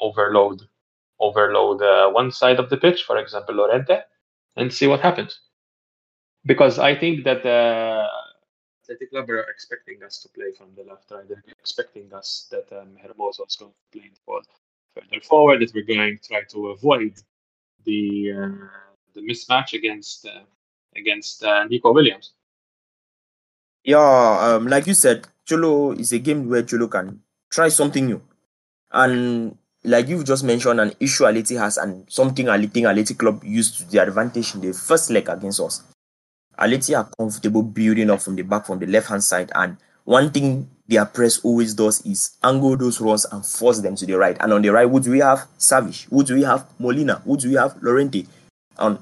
overload 0.00 0.62
overload 1.20 1.80
uh, 1.82 2.10
one 2.10 2.30
side 2.30 2.58
of 2.58 2.68
the 2.68 2.76
pitch, 2.76 3.04
for 3.04 3.18
example, 3.18 3.54
Llorente, 3.54 4.00
and 4.56 4.72
see 4.72 4.86
what 4.86 5.00
happens. 5.00 5.40
Because 6.46 6.78
I 6.78 6.94
think 6.94 7.24
that 7.24 7.44
uh, 7.46 8.06
Athletic 8.82 9.10
Club 9.10 9.30
are 9.30 9.40
expecting 9.50 10.02
us 10.02 10.18
to 10.22 10.28
play 10.28 10.52
from 10.56 10.68
the 10.76 10.84
left, 10.84 11.10
right? 11.10 11.26
They're 11.26 11.42
expecting 11.58 12.12
us 12.12 12.46
that 12.50 12.70
um, 12.72 12.96
Hermoso 13.02 13.46
is 13.48 13.56
going 13.56 13.72
to 13.72 13.98
play 13.98 14.10
the 14.12 14.20
ball 14.26 14.42
further 14.94 15.22
forward, 15.22 15.62
that 15.62 15.72
we're 15.74 15.84
going 15.84 16.18
to 16.18 16.28
try 16.28 16.42
to 16.50 16.68
avoid 16.68 17.14
the 17.84 18.32
uh, 18.32 18.66
the 19.14 19.22
mismatch 19.22 19.72
against 19.72 20.26
uh, 20.26 20.44
against 20.96 21.42
uh, 21.42 21.64
Nico 21.64 21.92
Williams. 21.92 22.32
Yeah, 23.84 23.98
um, 23.98 24.66
like 24.66 24.86
you 24.86 24.94
said, 24.94 25.26
Cholo 25.46 25.92
is 25.92 26.12
a 26.12 26.18
game 26.18 26.48
where 26.48 26.62
Cholo 26.62 26.88
can 26.88 27.20
try 27.50 27.68
something 27.68 28.06
new. 28.06 28.22
And 28.90 29.58
like 29.82 30.08
you've 30.08 30.24
just 30.24 30.44
mentioned, 30.44 30.80
an 30.80 30.92
issue 31.00 31.24
Atleti 31.24 31.58
has 31.58 31.76
and 31.76 32.10
something 32.10 32.46
Atleti 32.46 32.82
Atleti 32.82 33.18
Club 33.18 33.44
used 33.44 33.78
to 33.78 33.84
the 33.84 33.98
advantage 33.98 34.54
in 34.54 34.60
the 34.62 34.72
first 34.72 35.10
leg 35.10 35.28
against 35.28 35.60
us. 35.60 35.82
Atleti 36.58 36.96
are 36.96 37.08
comfortable 37.18 37.62
building 37.62 38.10
up 38.10 38.22
from 38.22 38.36
the 38.36 38.42
back 38.42 38.66
from 38.66 38.78
the 38.78 38.86
left 38.86 39.08
hand 39.08 39.24
side. 39.24 39.50
And 39.54 39.76
one 40.04 40.30
thing 40.30 40.68
their 40.86 41.04
press 41.04 41.40
always 41.44 41.74
does 41.74 42.04
is 42.04 42.36
angle 42.42 42.76
those 42.76 43.00
runs 43.00 43.24
and 43.26 43.44
force 43.44 43.80
them 43.80 43.96
to 43.96 44.06
the 44.06 44.14
right. 44.14 44.36
And 44.40 44.52
on 44.52 44.62
the 44.62 44.70
right, 44.70 44.90
do 45.02 45.10
we 45.10 45.20
have? 45.20 45.46
Savage. 45.58 46.06
Do 46.08 46.34
we 46.34 46.42
have? 46.42 46.66
Molina. 46.78 47.22
Do 47.24 47.48
we 47.48 47.54
have? 47.54 47.76
Llorente. 47.82 48.26
And 48.78 48.98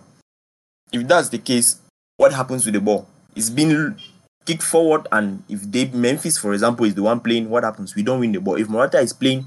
if 0.93 1.07
that's 1.09 1.29
the 1.29 1.39
case, 1.39 1.81
what 2.17 2.33
happens 2.33 2.65
with 2.65 2.75
the 2.75 2.81
ball? 2.81 3.09
It's 3.35 3.51
been 3.51 3.97
kick 4.45 4.61
forward 4.61 5.07
and 5.13 5.43
if 5.49 5.63
they 5.63 5.87
Memphis, 5.87 6.37
for 6.37 6.53
example, 6.53 6.85
is 6.85 6.95
the 6.95 7.03
one 7.03 7.21
playing, 7.21 7.49
what 7.49 7.65
happens? 7.65 7.95
We 7.95 8.03
don't 8.03 8.21
win 8.21 8.33
the 8.33 8.41
ball. 8.41 8.57
If 8.57 8.69
Morata 8.69 8.99
is 8.99 9.13
playing 9.13 9.47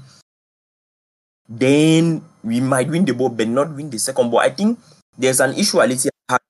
then 1.48 2.22
we 2.42 2.60
might 2.60 2.88
win 2.88 3.04
the 3.04 3.14
ball, 3.14 3.28
but 3.28 3.48
not 3.48 3.74
win 3.74 3.90
the 3.90 3.98
second 3.98 4.30
ball. 4.30 4.40
I 4.40 4.50
think 4.50 4.78
there's 5.16 5.40
an 5.40 5.54
issue 5.54 5.78
Aleti 5.78 6.08
had. 6.28 6.40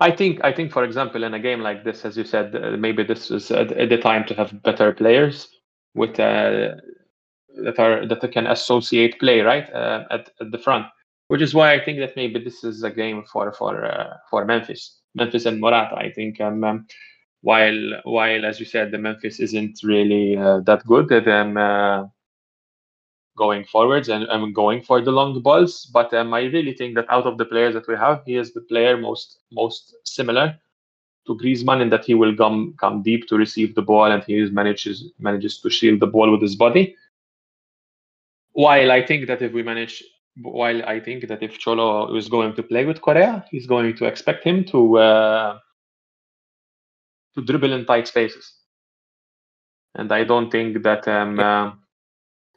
I 0.00 0.10
think 0.10 0.40
I 0.42 0.52
think 0.52 0.72
for 0.72 0.84
example 0.84 1.24
in 1.24 1.34
a 1.34 1.38
game 1.38 1.60
like 1.60 1.84
this, 1.84 2.04
as 2.04 2.16
you 2.16 2.24
said, 2.24 2.54
uh, 2.54 2.76
maybe 2.76 3.04
this 3.04 3.30
is 3.30 3.48
the 3.48 3.98
time 4.02 4.24
to 4.26 4.34
have 4.34 4.62
better 4.62 4.92
players 4.92 5.48
with 5.94 6.18
uh, 6.18 6.74
that 7.62 7.78
are 7.78 8.06
that 8.06 8.32
can 8.32 8.46
associate 8.46 9.18
play 9.20 9.40
right 9.40 9.72
uh, 9.72 10.04
at, 10.10 10.30
at 10.40 10.50
the 10.50 10.58
front, 10.58 10.86
which 11.28 11.42
is 11.42 11.54
why 11.54 11.72
I 11.72 11.84
think 11.84 11.98
that 11.98 12.16
maybe 12.16 12.42
this 12.42 12.64
is 12.64 12.82
a 12.82 12.90
game 12.90 13.24
for 13.32 13.52
for 13.52 13.84
uh, 13.84 14.16
for 14.30 14.44
Memphis, 14.44 15.00
Memphis 15.14 15.46
and 15.46 15.60
Morata. 15.60 15.96
I 15.96 16.10
think 16.10 16.40
um, 16.40 16.64
um, 16.64 16.86
while 17.42 18.00
while 18.04 18.44
as 18.44 18.58
you 18.58 18.66
said, 18.66 18.90
the 18.90 18.98
Memphis 18.98 19.38
isn't 19.40 19.80
really 19.82 20.36
uh, 20.36 20.60
that 20.60 20.84
good 20.86 21.12
at 21.12 21.24
them 21.24 21.56
uh, 21.56 22.06
going 23.36 23.64
forwards 23.64 24.08
and, 24.08 24.24
and 24.24 24.54
going 24.54 24.82
for 24.82 25.00
the 25.00 25.10
long 25.10 25.40
balls. 25.42 25.86
But 25.92 26.12
um, 26.14 26.32
I 26.34 26.42
really 26.42 26.74
think 26.74 26.94
that 26.94 27.06
out 27.08 27.26
of 27.26 27.38
the 27.38 27.44
players 27.44 27.74
that 27.74 27.88
we 27.88 27.96
have, 27.96 28.22
he 28.24 28.36
is 28.36 28.52
the 28.52 28.60
player 28.62 28.96
most 28.96 29.38
most 29.50 29.94
similar 30.04 30.58
to 31.26 31.36
Griezmann 31.36 31.80
in 31.80 31.90
that 31.90 32.04
he 32.04 32.14
will 32.14 32.36
come 32.36 32.74
come 32.78 33.02
deep 33.02 33.26
to 33.28 33.36
receive 33.36 33.74
the 33.74 33.82
ball 33.82 34.10
and 34.10 34.22
he 34.24 34.44
manages 34.50 35.10
manages 35.18 35.60
to 35.60 35.70
shield 35.70 36.00
the 36.00 36.06
ball 36.06 36.30
with 36.30 36.42
his 36.42 36.56
body. 36.56 36.96
While 38.52 38.92
I 38.92 39.04
think 39.04 39.26
that 39.26 39.42
if 39.42 39.52
we 39.52 39.62
manage, 39.62 40.02
while 40.40 40.84
I 40.84 41.00
think 41.00 41.26
that 41.28 41.42
if 41.42 41.58
Cholo 41.58 42.14
is 42.14 42.28
going 42.28 42.54
to 42.54 42.62
play 42.62 42.84
with 42.84 43.00
Correa, 43.00 43.44
he's 43.50 43.66
going 43.66 43.96
to 43.96 44.04
expect 44.04 44.44
him 44.44 44.64
to 44.66 44.98
uh, 44.98 45.58
to 47.34 47.42
dribble 47.42 47.72
in 47.72 47.84
tight 47.84 48.06
spaces, 48.06 48.54
and 49.96 50.12
I 50.12 50.22
don't 50.22 50.50
think 50.50 50.82
that 50.84 51.08
um, 51.08 51.40
uh, 51.40 51.72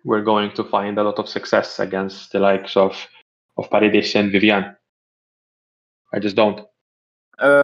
we're 0.04 0.24
going 0.24 0.52
to 0.54 0.64
find 0.64 0.98
a 0.98 1.04
lot 1.04 1.20
of 1.20 1.28
success 1.28 1.80
against 1.80 2.32
the 2.32 2.40
likes 2.40 2.78
of 2.78 2.96
of 3.58 3.70
Paredes 3.70 4.16
and 4.16 4.32
Vivian. 4.32 4.76
I 6.14 6.20
just 6.20 6.36
don't. 6.36 6.66
Uh, 7.40 7.64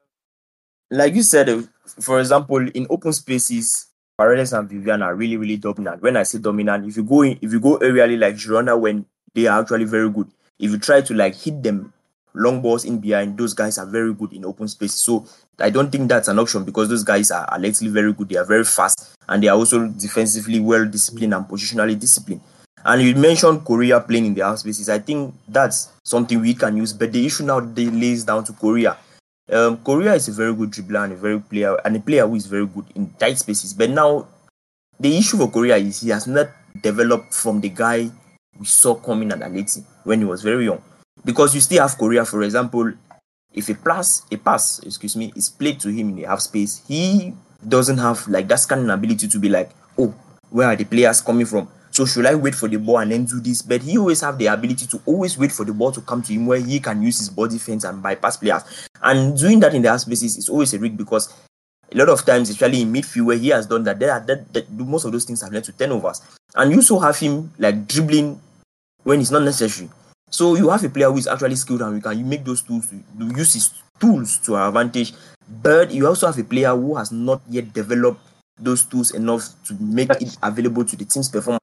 like 0.91 1.13
you 1.15 1.23
said, 1.23 1.67
for 2.01 2.19
example, 2.19 2.67
in 2.69 2.87
open 2.89 3.13
spaces, 3.13 3.87
Paredes 4.17 4.53
and 4.53 4.69
Vivian 4.69 5.01
are 5.01 5.15
really, 5.15 5.37
really 5.37 5.57
dominant. 5.57 6.01
When 6.01 6.17
I 6.17 6.23
say 6.23 6.39
dominant, 6.39 6.87
if 6.87 6.97
you 6.97 7.03
go 7.03 7.21
in, 7.21 7.37
if 7.41 7.51
you 7.51 7.59
go 7.59 7.77
aerially 7.79 8.19
like 8.19 8.35
Girona, 8.35 8.79
when 8.79 9.05
they 9.33 9.47
are 9.47 9.61
actually 9.61 9.85
very 9.85 10.09
good, 10.09 10.29
if 10.59 10.71
you 10.71 10.77
try 10.77 11.01
to 11.01 11.13
like 11.13 11.35
hit 11.35 11.63
them 11.63 11.93
long 12.33 12.61
balls 12.61 12.85
in 12.85 12.99
behind, 12.99 13.37
those 13.37 13.53
guys 13.53 13.77
are 13.77 13.85
very 13.85 14.13
good 14.13 14.33
in 14.33 14.45
open 14.45 14.67
space. 14.67 14.93
So 14.93 15.25
I 15.59 15.69
don't 15.69 15.91
think 15.91 16.09
that's 16.09 16.27
an 16.27 16.39
option 16.39 16.63
because 16.63 16.89
those 16.89 17.03
guys 17.03 17.31
are 17.31 17.47
allegedly 17.51 17.89
very 17.89 18.13
good. 18.13 18.29
They 18.29 18.37
are 18.37 18.45
very 18.45 18.63
fast 18.63 19.15
and 19.27 19.41
they 19.41 19.47
are 19.47 19.57
also 19.57 19.87
defensively 19.87 20.59
well 20.59 20.85
disciplined 20.85 21.33
and 21.33 21.45
positionally 21.45 21.99
disciplined. 21.99 22.41
And 22.85 23.01
you 23.01 23.15
mentioned 23.15 23.63
Correa 23.63 23.99
playing 24.01 24.25
in 24.25 24.33
the 24.33 24.41
half 24.43 24.59
spaces. 24.59 24.89
I 24.89 24.99
think 24.99 25.33
that's 25.47 25.89
something 26.03 26.41
we 26.41 26.53
can 26.53 26.75
use. 26.75 26.91
But 26.91 27.13
the 27.13 27.25
issue 27.25 27.45
now 27.45 27.61
they 27.61 27.85
lays 27.85 28.25
down 28.25 28.43
to 28.45 28.53
Correa. 28.53 28.97
Um, 29.51 29.77
Correa 29.77 30.15
is 30.15 30.27
a 30.27 30.31
very 30.31 30.53
good 30.53 30.71
dribbler 30.71 31.03
and 31.05 31.13
a 31.13 31.15
very 31.15 31.39
player 31.39 31.77
and 31.85 31.95
a 31.95 31.99
player 31.99 32.27
who 32.27 32.35
is 32.35 32.45
very 32.45 32.65
good 32.65 32.85
in 32.95 33.09
tight 33.11 33.37
spaces. 33.37 33.73
But 33.73 33.89
now 33.89 34.27
the 34.99 35.17
issue 35.17 35.37
for 35.37 35.49
Correa 35.49 35.77
is 35.77 36.01
he 36.01 36.09
has 36.09 36.27
not 36.27 36.49
developed 36.81 37.33
from 37.33 37.61
the 37.61 37.69
guy 37.69 38.09
we 38.59 38.65
saw 38.65 38.95
coming 38.95 39.31
at 39.31 39.39
Aleti 39.39 39.83
when 40.03 40.19
he 40.19 40.25
was 40.25 40.41
very 40.41 40.65
young. 40.65 40.81
Because 41.25 41.55
you 41.55 41.61
still 41.61 41.81
have 41.81 41.97
Correa, 41.97 42.25
for 42.25 42.43
example, 42.43 42.91
if 43.53 43.69
a 43.69 43.75
pass, 43.75 44.23
a 44.31 44.37
pass, 44.37 44.79
excuse 44.79 45.15
me, 45.15 45.31
is 45.35 45.49
played 45.49 45.79
to 45.81 45.89
him 45.89 46.09
in 46.09 46.15
the 46.15 46.23
half 46.23 46.41
space, 46.41 46.81
he 46.87 47.33
doesn't 47.65 47.97
have 47.97 48.27
like 48.27 48.47
that 48.47 48.59
scanning 48.59 48.89
ability 48.89 49.27
to 49.27 49.39
be 49.39 49.49
like, 49.49 49.71
oh, 49.97 50.13
where 50.49 50.67
are 50.67 50.75
the 50.75 50.85
players 50.85 51.21
coming 51.21 51.45
from? 51.45 51.67
So 51.91 52.05
should 52.05 52.25
I 52.25 52.33
wait 52.33 52.55
for 52.55 52.67
the 52.67 52.77
ball 52.77 52.97
and 52.97 53.11
then 53.11 53.25
do 53.25 53.39
this? 53.39 53.61
But 53.61 53.83
he 53.83 53.99
always 53.99 54.21
have 54.21 54.39
the 54.39 54.47
ability 54.47 54.87
to 54.87 55.01
always 55.05 55.37
wait 55.37 55.51
for 55.51 55.63
the 55.63 55.73
ball 55.73 55.91
to 55.91 56.01
come 56.01 56.23
to 56.23 56.33
him 56.33 56.47
where 56.47 56.59
he 56.59 56.79
can 56.79 57.03
use 57.03 57.19
his 57.19 57.29
body 57.29 57.59
fence 57.59 57.83
and 57.83 58.01
bypass 58.01 58.37
players. 58.37 58.63
And 59.01 59.37
doing 59.37 59.59
that 59.59 59.75
in 59.75 59.83
the 59.83 59.89
half 59.89 59.99
spaces 59.99 60.35
is 60.35 60.49
always 60.49 60.73
a 60.73 60.79
risk 60.79 60.97
because 60.97 61.31
a 61.91 61.97
lot 61.97 62.09
of 62.09 62.25
times, 62.25 62.49
especially 62.49 62.81
in 62.81 62.91
midfield 62.91 63.25
where 63.25 63.37
he 63.37 63.49
has 63.49 63.67
done 63.67 63.83
that, 63.83 63.99
there 63.99 64.11
are 64.11 64.19
that, 64.21 64.71
most 64.71 65.05
of 65.05 65.11
those 65.11 65.25
things 65.25 65.41
have 65.41 65.53
led 65.53 65.63
to 65.65 65.71
turnovers. 65.71 66.21
And 66.55 66.71
you 66.71 66.77
also 66.77 66.97
have 66.97 67.17
him 67.17 67.53
like 67.59 67.87
dribbling 67.87 68.41
when 69.03 69.21
it's 69.21 69.29
not 69.29 69.43
necessary. 69.43 69.89
So 70.33 70.55
you 70.55 70.69
have 70.69 70.83
a 70.83 70.89
player 70.89 71.11
who 71.11 71.19
is 71.19 71.27
actually 71.27 71.55
skilled 71.55 71.83
and 71.83 71.93
we 71.93 72.01
can 72.01 72.27
make 72.27 72.43
those 72.43 72.63
tools 72.63 72.89
to 72.89 72.97
use 73.37 73.53
his 73.53 73.69
tools 73.99 74.39
to 74.39 74.55
our 74.55 74.69
advantage. 74.69 75.13
But 75.47 75.91
you 75.91 76.07
also 76.07 76.25
have 76.25 76.39
a 76.39 76.43
player 76.43 76.75
who 76.75 76.95
has 76.95 77.11
not 77.11 77.43
yet 77.47 77.71
developed 77.71 78.19
those 78.57 78.83
tools 78.83 79.11
enough 79.11 79.43
to 79.67 79.75
make 79.79 80.09
it 80.09 80.35
available 80.41 80.85
to 80.85 80.95
the 80.95 81.05
team's 81.05 81.29
performance, 81.29 81.61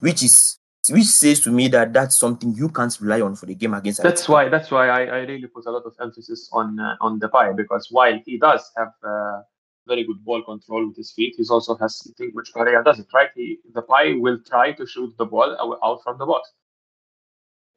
which 0.00 0.22
is 0.22 0.58
which 0.90 1.06
says 1.06 1.40
to 1.40 1.50
me 1.50 1.68
that 1.68 1.94
that's 1.94 2.18
something 2.18 2.52
you 2.54 2.68
can't 2.68 2.94
rely 3.00 3.22
on 3.22 3.36
for 3.36 3.46
the 3.46 3.54
game 3.54 3.72
against. 3.72 4.02
That's 4.02 4.28
why 4.28 4.50
that's 4.50 4.70
why 4.70 4.88
I, 4.88 5.00
I 5.04 5.18
really 5.20 5.46
put 5.46 5.64
a 5.64 5.70
lot 5.70 5.84
of 5.86 5.94
emphasis 5.98 6.50
on 6.52 6.78
uh, 6.78 6.96
on 7.00 7.20
Depay 7.20 7.56
because 7.56 7.88
while 7.90 8.20
he 8.26 8.36
does 8.36 8.70
have 8.76 8.92
uh, 9.02 9.40
very 9.86 10.04
good 10.04 10.22
ball 10.26 10.42
control 10.42 10.86
with 10.88 10.96
his 10.98 11.12
feet, 11.12 11.36
he 11.38 11.44
also 11.48 11.74
has 11.76 11.96
something 11.96 12.30
which 12.34 12.52
Correa 12.52 12.82
doesn't. 12.84 13.08
Right, 13.14 13.30
he 13.34 13.60
Depay 13.72 14.20
will 14.20 14.40
try 14.46 14.72
to 14.72 14.84
shoot 14.84 15.16
the 15.16 15.24
ball 15.24 15.78
out 15.82 16.02
from 16.04 16.18
the 16.18 16.26
box 16.26 16.50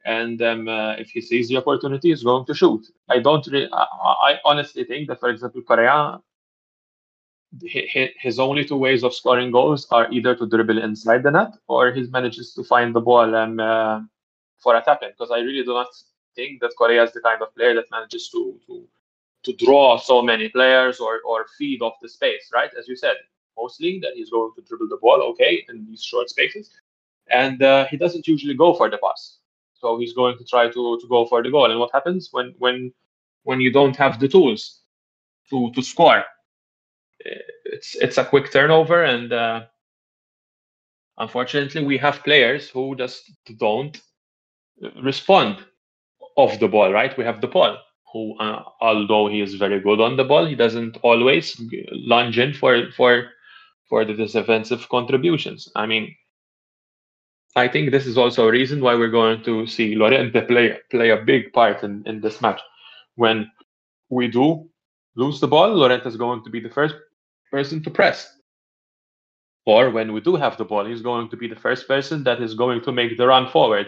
and 0.05 0.41
um, 0.41 0.67
uh, 0.67 0.93
if 0.93 1.09
he 1.09 1.21
sees 1.21 1.47
the 1.47 1.57
opportunity, 1.57 2.09
he's 2.09 2.23
going 2.23 2.45
to 2.45 2.53
shoot. 2.53 2.85
I 3.09 3.19
don't. 3.19 3.45
Re- 3.47 3.69
I, 3.71 3.85
I, 4.29 4.39
honestly 4.43 4.83
think 4.83 5.07
that, 5.07 5.19
for 5.19 5.29
example, 5.29 5.61
Correa, 5.61 6.19
his 7.61 8.39
only 8.39 8.65
two 8.65 8.77
ways 8.77 9.03
of 9.03 9.13
scoring 9.13 9.51
goals 9.51 9.87
are 9.91 10.11
either 10.11 10.35
to 10.35 10.47
dribble 10.47 10.81
inside 10.81 11.23
the 11.23 11.31
net 11.31 11.53
or 11.67 11.91
he 11.91 12.03
manages 12.07 12.53
to 12.55 12.63
find 12.63 12.93
the 12.93 12.99
ball 12.99 13.33
um, 13.35 13.59
uh, 13.59 14.01
for 14.59 14.75
a 14.75 14.81
tap 14.81 15.03
in. 15.03 15.09
Because 15.09 15.31
I 15.31 15.39
really 15.39 15.63
do 15.63 15.73
not 15.73 15.87
think 16.35 16.59
that 16.61 16.73
Correa 16.77 17.03
is 17.03 17.13
the 17.13 17.21
kind 17.21 17.41
of 17.41 17.55
player 17.55 17.73
that 17.75 17.91
manages 17.91 18.29
to 18.29 18.59
to 18.67 18.85
to 19.43 19.53
draw 19.53 19.97
so 19.97 20.21
many 20.21 20.49
players 20.49 20.99
or 20.99 21.21
or 21.25 21.45
feed 21.57 21.81
off 21.81 21.93
the 22.01 22.09
space. 22.09 22.49
Right, 22.53 22.71
as 22.77 22.89
you 22.89 22.97
said, 22.97 23.15
mostly 23.57 23.99
that 23.99 24.15
he's 24.15 24.31
going 24.31 24.51
to 24.55 24.61
dribble 24.63 24.89
the 24.89 24.97
ball, 24.97 25.21
okay, 25.31 25.65
in 25.69 25.85
these 25.85 26.03
short 26.03 26.29
spaces, 26.29 26.71
and 27.29 27.63
uh, 27.63 27.85
he 27.85 27.95
doesn't 27.95 28.27
usually 28.27 28.55
go 28.55 28.73
for 28.73 28.89
the 28.89 28.97
pass 28.97 29.37
so 29.83 29.99
he's 29.99 30.13
going 30.13 30.37
to 30.37 30.45
try 30.45 30.67
to, 30.67 30.97
to 31.01 31.07
go 31.09 31.25
for 31.25 31.43
the 31.43 31.51
goal. 31.51 31.69
And 31.69 31.79
what 31.79 31.91
happens 31.93 32.29
when 32.31 32.55
when 32.57 32.93
when 33.43 33.59
you 33.59 33.71
don't 33.71 33.97
have 33.97 34.19
the 34.19 34.29
tools 34.29 34.81
to 35.49 35.71
to 35.75 35.81
score? 35.81 36.23
It's 37.65 37.95
it's 37.95 38.17
a 38.17 38.25
quick 38.25 38.51
turnover, 38.51 39.03
and 39.03 39.31
uh, 39.33 39.59
unfortunately, 41.17 41.83
we 41.83 41.97
have 41.97 42.23
players 42.23 42.69
who 42.69 42.95
just 42.95 43.31
don't 43.59 44.01
respond 45.03 45.57
off 46.37 46.59
the 46.59 46.67
ball. 46.67 46.91
Right? 46.91 47.17
We 47.17 47.25
have 47.25 47.41
De 47.41 47.47
Paul, 47.47 47.77
who 48.11 48.37
uh, 48.39 48.63
although 48.79 49.27
he 49.27 49.41
is 49.41 49.55
very 49.55 49.81
good 49.81 49.99
on 49.99 50.15
the 50.15 50.23
ball, 50.23 50.45
he 50.45 50.55
doesn't 50.55 50.97
always 51.03 51.61
lunge 51.91 52.39
in 52.39 52.53
for 52.53 52.91
for 52.91 53.29
for 53.89 54.05
the 54.05 54.13
defensive 54.13 54.87
contributions. 54.87 55.69
I 55.75 55.85
mean, 55.85 56.15
I 57.55 57.67
think 57.67 57.91
this 57.91 58.05
is 58.07 58.17
also 58.17 58.47
a 58.47 58.51
reason 58.51 58.81
why 58.81 58.95
we're 58.95 59.09
going 59.09 59.43
to 59.43 59.67
see 59.67 59.95
Llorente 59.95 60.41
play 60.47 60.77
play 60.89 61.09
a 61.11 61.17
big 61.17 61.53
part 61.53 61.83
in, 61.83 62.03
in 62.07 62.19
this 62.19 62.41
match. 62.41 62.59
When 63.15 63.51
we 64.09 64.27
do 64.27 64.67
lose 65.15 65.39
the 65.39 65.47
ball, 65.47 65.69
Llorente 65.73 66.07
is 66.07 66.17
going 66.17 66.43
to 66.43 66.49
be 66.49 66.59
the 66.59 66.69
first 66.69 66.95
person 67.51 67.83
to 67.83 67.91
press. 67.91 68.35
Or 69.65 69.91
when 69.91 70.13
we 70.13 70.19
do 70.19 70.35
have 70.35 70.57
the 70.57 70.65
ball, 70.65 70.85
he's 70.85 71.01
going 71.01 71.29
to 71.29 71.37
be 71.37 71.47
the 71.47 71.55
first 71.55 71.87
person 71.87 72.23
that 72.23 72.41
is 72.41 72.53
going 72.53 72.81
to 72.81 72.91
make 72.91 73.17
the 73.17 73.27
run 73.27 73.49
forward 73.49 73.87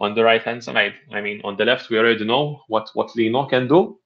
on 0.00 0.14
the 0.14 0.24
right 0.24 0.42
hand 0.42 0.64
side. 0.64 0.94
I 1.12 1.20
mean, 1.20 1.40
on 1.44 1.56
the 1.56 1.64
left, 1.66 1.90
we 1.90 1.98
already 1.98 2.24
know 2.24 2.62
what, 2.68 2.88
what 2.94 3.14
Lino 3.14 3.46
can 3.46 3.68
do 3.68 3.98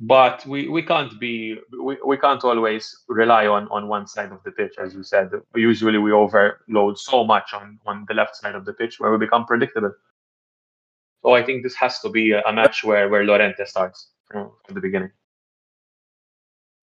but 0.00 0.46
we, 0.46 0.68
we 0.68 0.82
can't 0.82 1.18
be 1.18 1.56
we, 1.82 1.96
we 2.06 2.16
can't 2.16 2.44
always 2.44 3.02
rely 3.08 3.46
on 3.46 3.66
on 3.68 3.88
one 3.88 4.06
side 4.06 4.30
of 4.30 4.42
the 4.44 4.52
pitch 4.52 4.74
as 4.78 4.94
you 4.94 5.02
said. 5.02 5.30
Usually 5.54 5.98
we 5.98 6.12
overload 6.12 6.98
so 6.98 7.24
much 7.24 7.52
on 7.52 7.80
on 7.84 8.04
the 8.08 8.14
left 8.14 8.36
side 8.36 8.54
of 8.54 8.64
the 8.64 8.72
pitch 8.72 9.00
where 9.00 9.10
we 9.10 9.18
become 9.18 9.44
predictable. 9.44 9.92
So 11.22 11.34
i 11.34 11.42
think 11.42 11.64
this 11.64 11.74
has 11.74 12.00
to 12.00 12.10
be 12.10 12.32
a, 12.32 12.52
match 12.52 12.84
where 12.84 13.08
where 13.08 13.24
Llorente 13.24 13.64
starts 13.64 14.10
from, 14.30 14.52
from 14.64 14.74
the 14.74 14.80
beginning. 14.80 15.10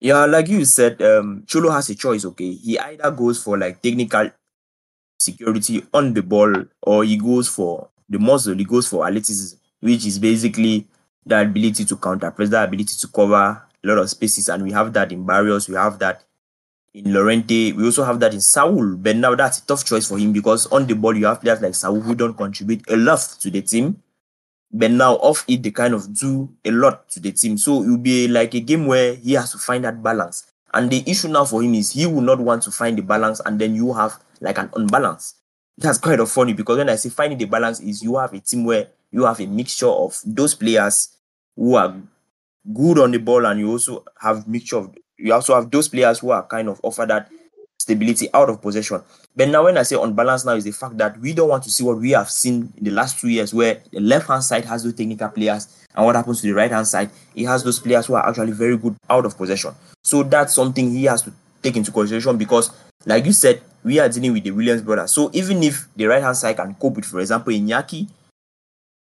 Yeah 0.00 0.26
like 0.26 0.48
you 0.48 0.66
said 0.66 1.00
um 1.00 1.44
cholo 1.46 1.70
has 1.70 1.88
a 1.88 1.94
choice 1.94 2.24
okay? 2.26 2.52
He 2.52 2.78
either 2.78 3.10
goes 3.10 3.42
for 3.42 3.56
like 3.56 3.80
technical 3.80 4.30
security 5.18 5.82
on 5.94 6.12
the 6.12 6.22
ball 6.22 6.52
or 6.82 7.02
he 7.02 7.16
goes 7.16 7.48
for 7.48 7.88
the 8.10 8.18
muscle 8.18 8.54
he 8.54 8.64
goes 8.64 8.86
for 8.86 9.06
athleticism 9.06 9.56
which 9.80 10.04
is 10.04 10.18
basically 10.18 10.86
the 11.26 11.40
ability 11.40 11.84
to 11.84 11.96
counter 11.96 12.30
press, 12.30 12.48
the 12.48 12.62
ability 12.62 12.94
to 12.96 13.08
cover 13.08 13.34
a 13.36 13.62
lot 13.82 13.98
of 13.98 14.08
spaces. 14.08 14.48
And 14.48 14.62
we 14.62 14.72
have 14.72 14.92
that 14.92 15.12
in 15.12 15.26
Barrios, 15.26 15.68
we 15.68 15.74
have 15.74 15.98
that 15.98 16.22
in 16.94 17.12
Llorente, 17.12 17.72
we 17.72 17.84
also 17.84 18.04
have 18.04 18.20
that 18.20 18.32
in 18.32 18.40
Saul. 18.40 18.94
But 18.96 19.16
now 19.16 19.34
that's 19.34 19.58
a 19.58 19.66
tough 19.66 19.84
choice 19.84 20.08
for 20.08 20.18
him 20.18 20.32
because 20.32 20.66
on 20.68 20.86
the 20.86 20.94
ball, 20.94 21.16
you 21.16 21.26
have 21.26 21.40
players 21.40 21.60
like 21.60 21.74
Saul 21.74 22.00
who 22.00 22.14
don't 22.14 22.36
contribute 22.36 22.88
a 22.88 22.96
lot 22.96 23.20
to 23.40 23.50
the 23.50 23.60
team. 23.60 24.02
But 24.72 24.90
now 24.92 25.14
off 25.16 25.44
it, 25.48 25.62
they 25.62 25.70
kind 25.70 25.94
of 25.94 26.18
do 26.18 26.48
a 26.64 26.70
lot 26.70 27.08
to 27.10 27.20
the 27.20 27.32
team. 27.32 27.58
So 27.58 27.82
it 27.82 27.88
will 27.88 27.98
be 27.98 28.28
like 28.28 28.54
a 28.54 28.60
game 28.60 28.86
where 28.86 29.14
he 29.14 29.34
has 29.34 29.52
to 29.52 29.58
find 29.58 29.84
that 29.84 30.02
balance. 30.02 30.50
And 30.74 30.90
the 30.90 31.02
issue 31.06 31.28
now 31.28 31.44
for 31.44 31.62
him 31.62 31.74
is 31.74 31.92
he 31.92 32.06
will 32.06 32.20
not 32.20 32.38
want 32.38 32.62
to 32.64 32.70
find 32.70 32.98
the 32.98 33.02
balance 33.02 33.40
and 33.44 33.58
then 33.58 33.74
you 33.74 33.92
have 33.94 34.18
like 34.40 34.58
an 34.58 34.70
unbalance. 34.74 35.34
that's 35.78 35.98
kind 35.98 36.20
of 36.20 36.30
funny 36.30 36.52
because 36.52 36.78
when 36.78 36.88
I 36.88 36.96
say 36.96 37.08
finding 37.10 37.38
the 37.38 37.44
balance 37.44 37.80
is 37.80 38.02
you 38.02 38.16
have 38.16 38.32
a 38.32 38.40
team 38.40 38.64
where 38.64 38.88
you 39.10 39.24
have 39.24 39.40
a 39.40 39.46
mixture 39.46 39.88
of 39.88 40.18
those 40.24 40.54
players 40.54 41.15
who 41.56 41.74
are 41.74 41.96
good 42.72 42.98
on 42.98 43.10
the 43.12 43.18
ball 43.18 43.46
and 43.46 43.60
you 43.60 43.70
also 43.70 44.04
have 44.20 44.46
mixture 44.46 44.76
of 44.76 44.94
you 45.18 45.32
also 45.32 45.54
have 45.54 45.70
those 45.70 45.88
players 45.88 46.18
who 46.18 46.30
are 46.30 46.46
kind 46.46 46.68
of 46.68 46.78
offer 46.82 47.06
that 47.06 47.30
stability 47.78 48.28
out 48.34 48.50
of 48.50 48.60
possession. 48.60 49.00
But 49.34 49.48
now 49.48 49.64
when 49.64 49.78
I 49.78 49.82
say 49.82 49.96
unbalanced 49.96 50.44
now 50.44 50.54
is 50.54 50.64
the 50.64 50.72
fact 50.72 50.98
that 50.98 51.18
we 51.20 51.32
don't 51.32 51.48
want 51.48 51.62
to 51.64 51.70
see 51.70 51.84
what 51.84 51.98
we 51.98 52.10
have 52.10 52.30
seen 52.30 52.72
in 52.76 52.84
the 52.84 52.90
last 52.90 53.18
two 53.20 53.28
years 53.28 53.54
where 53.54 53.80
the 53.92 54.00
left 54.00 54.26
hand 54.28 54.42
side 54.42 54.64
has 54.64 54.82
those 54.84 54.94
technical 54.94 55.28
players 55.28 55.68
and 55.94 56.04
what 56.04 56.16
happens 56.16 56.40
to 56.40 56.46
the 56.48 56.52
right 56.52 56.70
hand 56.70 56.86
side, 56.86 57.10
he 57.34 57.44
has 57.44 57.62
those 57.64 57.78
players 57.78 58.06
who 58.06 58.14
are 58.14 58.28
actually 58.28 58.52
very 58.52 58.76
good 58.76 58.96
out 59.08 59.24
of 59.24 59.36
possession. 59.36 59.72
So 60.04 60.22
that's 60.22 60.54
something 60.54 60.90
he 60.90 61.04
has 61.04 61.22
to 61.22 61.32
take 61.62 61.76
into 61.76 61.90
consideration 61.92 62.36
because 62.36 62.70
like 63.06 63.24
you 63.24 63.32
said, 63.32 63.62
we 63.84 64.00
are 64.00 64.08
dealing 64.08 64.32
with 64.32 64.42
the 64.42 64.50
Williams 64.50 64.82
brothers. 64.82 65.12
So 65.12 65.30
even 65.32 65.62
if 65.62 65.86
the 65.94 66.06
right 66.06 66.22
hand 66.22 66.36
side 66.36 66.56
can 66.56 66.74
cope 66.74 66.96
with, 66.96 67.04
for 67.04 67.20
example, 67.20 67.52
Iñaki, 67.52 68.08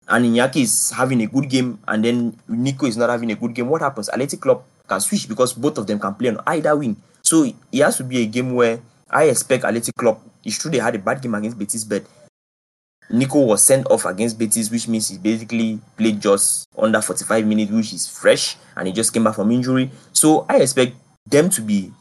and 0.09 0.25
Iñaki 0.25 0.63
is 0.63 0.91
having 0.91 1.21
a 1.21 1.27
good 1.27 1.49
game, 1.49 1.79
and 1.87 2.05
then 2.05 2.37
Nico 2.49 2.87
is 2.87 2.97
not 2.97 3.11
having 3.11 3.31
a 3.31 3.35
good 3.35 3.55
game, 3.55 3.69
what 3.69 3.83
happens? 3.83 4.09
Athletic 4.09 4.41
Club 4.41 4.63
can 4.89 5.01
switch 5.01 5.29
because 5.29 5.53
both 5.53 5.77
of 5.79 5.87
them 5.87 5.99
can 5.99 6.15
play 6.15 6.31
on 6.31 6.41
either 6.47 6.75
wing. 6.77 6.97
So 7.23 7.45
it 7.45 7.83
has 7.83 7.99
to 7.99 8.05
be 8.05 8.23
a 8.23 8.27
game 8.27 8.55
where 8.55 8.81
I 9.11 9.25
expect 9.25 9.65
Athletic 9.65 9.95
Club. 9.97 10.21
It's 10.45 10.59
true 10.59 10.71
they 10.71 10.79
had 10.79 10.95
a 10.95 10.99
bad 10.99 11.21
game 11.21 11.35
against 11.35 11.59
Betis, 11.59 11.85
but 11.85 12.05
Nico 13.11 13.41
was 13.41 13.63
sent 13.63 13.87
off 13.91 14.07
against 14.07 14.39
Betis, 14.39 14.71
which 14.71 14.89
means 14.89 15.09
he 15.09 15.19
basically 15.19 15.79
played 15.97 16.21
just 16.21 16.67
under 16.77 17.01
45 17.01 17.47
minutes, 17.47 17.71
which 17.71 17.93
is 17.93 18.07
fresh, 18.09 18.57
and 18.77 18.87
he 18.87 18.93
just 18.93 19.13
came 19.13 19.25
back 19.25 19.35
from 19.35 19.51
injury. 19.51 19.91
So 20.13 20.47
I 20.49 20.59
expect 20.59 20.95
them 21.27 21.51
to 21.51 21.61
be 21.61 21.93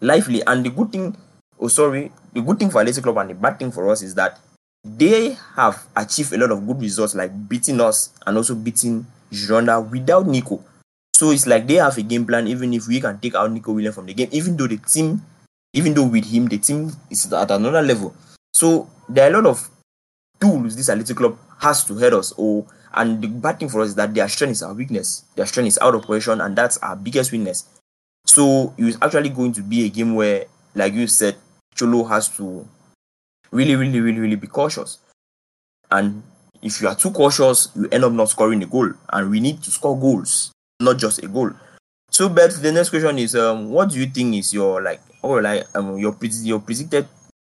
lively. 0.00 0.42
And 0.46 0.64
the 0.64 0.70
good 0.70 0.90
thing, 0.90 1.16
oh 1.60 1.68
sorry, 1.68 2.10
the 2.32 2.40
good 2.42 2.58
thing 2.58 2.70
for 2.70 2.80
Athletic 2.80 3.04
Club 3.04 3.18
and 3.18 3.30
the 3.30 3.34
bad 3.34 3.58
thing 3.58 3.70
for 3.70 3.88
us 3.90 4.02
is 4.02 4.14
that 4.16 4.38
they 4.84 5.36
have 5.56 5.86
achieved 5.96 6.32
a 6.32 6.38
lot 6.38 6.50
of 6.50 6.66
good 6.66 6.80
results, 6.80 7.14
like 7.14 7.48
beating 7.48 7.80
us 7.80 8.10
and 8.26 8.36
also 8.36 8.54
beating 8.54 9.06
Girona 9.32 9.88
without 9.88 10.26
Nico. 10.26 10.64
So 11.14 11.30
it's 11.30 11.46
like 11.46 11.66
they 11.66 11.74
have 11.74 11.98
a 11.98 12.02
game 12.02 12.26
plan, 12.26 12.48
even 12.48 12.72
if 12.72 12.88
we 12.88 13.00
can 13.00 13.18
take 13.18 13.34
out 13.34 13.52
Nico 13.52 13.72
Williams 13.72 13.94
from 13.94 14.06
the 14.06 14.14
game, 14.14 14.28
even 14.32 14.56
though 14.56 14.66
the 14.66 14.78
team, 14.78 15.22
even 15.74 15.94
though 15.94 16.06
with 16.06 16.24
him, 16.24 16.48
the 16.48 16.58
team 16.58 16.90
is 17.10 17.30
at 17.32 17.50
another 17.50 17.82
level. 17.82 18.14
So 18.54 18.88
there 19.08 19.26
are 19.26 19.34
a 19.34 19.36
lot 19.36 19.46
of 19.46 19.68
tools 20.40 20.76
this 20.76 20.88
Athletic 20.88 21.16
Club 21.16 21.38
has 21.58 21.84
to 21.84 21.96
head 21.98 22.14
us. 22.14 22.32
Oh, 22.38 22.66
and 22.94 23.22
the 23.22 23.28
bad 23.28 23.58
thing 23.58 23.68
for 23.68 23.82
us 23.82 23.90
is 23.90 23.94
that 23.96 24.14
their 24.14 24.28
strength 24.28 24.52
is 24.52 24.62
our 24.62 24.74
weakness. 24.74 25.24
Their 25.36 25.46
strength 25.46 25.68
is 25.68 25.78
out 25.78 25.94
of 25.94 26.02
position, 26.02 26.40
and 26.40 26.56
that's 26.56 26.78
our 26.78 26.96
biggest 26.96 27.30
weakness. 27.32 27.68
So 28.26 28.74
it's 28.78 28.96
actually 29.02 29.28
going 29.28 29.52
to 29.52 29.62
be 29.62 29.84
a 29.84 29.88
game 29.88 30.14
where, 30.14 30.46
like 30.74 30.94
you 30.94 31.06
said, 31.06 31.36
Cholo 31.74 32.04
has 32.04 32.28
to 32.36 32.66
really, 33.52 33.76
really, 33.76 34.00
really, 34.00 34.20
really 34.20 34.36
be 34.36 34.46
cautious. 34.46 34.98
And 35.90 36.22
if 36.62 36.80
you 36.80 36.88
are 36.88 36.94
too 36.94 37.10
cautious, 37.10 37.68
you 37.74 37.88
end 37.90 38.04
up 38.04 38.12
not 38.12 38.28
scoring 38.28 38.62
a 38.62 38.66
goal. 38.66 38.92
And 39.12 39.30
we 39.30 39.40
need 39.40 39.62
to 39.62 39.70
score 39.70 39.98
goals, 39.98 40.52
not 40.80 40.98
just 40.98 41.22
a 41.22 41.28
goal. 41.28 41.50
So, 42.10 42.28
Beth, 42.28 42.60
the 42.60 42.72
next 42.72 42.90
question 42.90 43.18
is, 43.18 43.34
um, 43.36 43.70
what 43.70 43.90
do 43.90 43.98
you 43.98 44.06
think 44.06 44.34
is 44.34 44.52
your 44.52 44.82
like, 44.82 45.00
or 45.22 45.42
like, 45.42 45.64
um, 45.74 45.96
your 45.98 46.16
your 46.42 46.60
predicted 46.60 47.06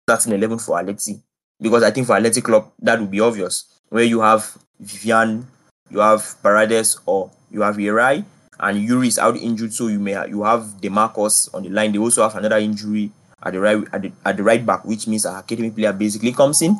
starting 0.08 0.32
eleven 0.32 0.58
for 0.58 0.78
Aleti? 0.78 1.22
Because 1.60 1.82
I 1.82 1.90
think 1.90 2.06
for 2.06 2.16
Athletic 2.16 2.44
Club 2.44 2.70
that 2.80 3.00
would 3.00 3.10
be 3.10 3.20
obvious, 3.20 3.80
where 3.88 4.04
you 4.04 4.20
have 4.20 4.56
Vivian, 4.78 5.46
you 5.90 5.98
have 5.98 6.36
Paredes, 6.42 6.98
or 7.06 7.30
you 7.50 7.62
have 7.62 7.76
Yeray, 7.76 8.24
and 8.58 8.78
Yuri 8.78 9.08
is 9.08 9.18
out 9.18 9.36
injured, 9.36 9.72
so 9.72 9.88
you 9.88 9.98
may 9.98 10.12
ha- 10.12 10.24
you 10.24 10.44
have 10.44 10.80
De 10.80 10.88
Marcos 10.88 11.48
on 11.52 11.62
the 11.62 11.70
line. 11.70 11.92
They 11.92 11.98
also 11.98 12.22
have 12.22 12.36
another 12.36 12.58
injury 12.58 13.10
at 13.42 13.52
the 13.52 13.60
right 13.60 13.84
at 13.92 14.02
the, 14.02 14.12
at 14.24 14.36
the 14.36 14.42
right 14.42 14.64
back, 14.64 14.84
which 14.84 15.06
means 15.06 15.24
an 15.24 15.36
academy 15.36 15.70
player 15.70 15.92
basically 15.92 16.32
comes 16.32 16.62
in. 16.62 16.78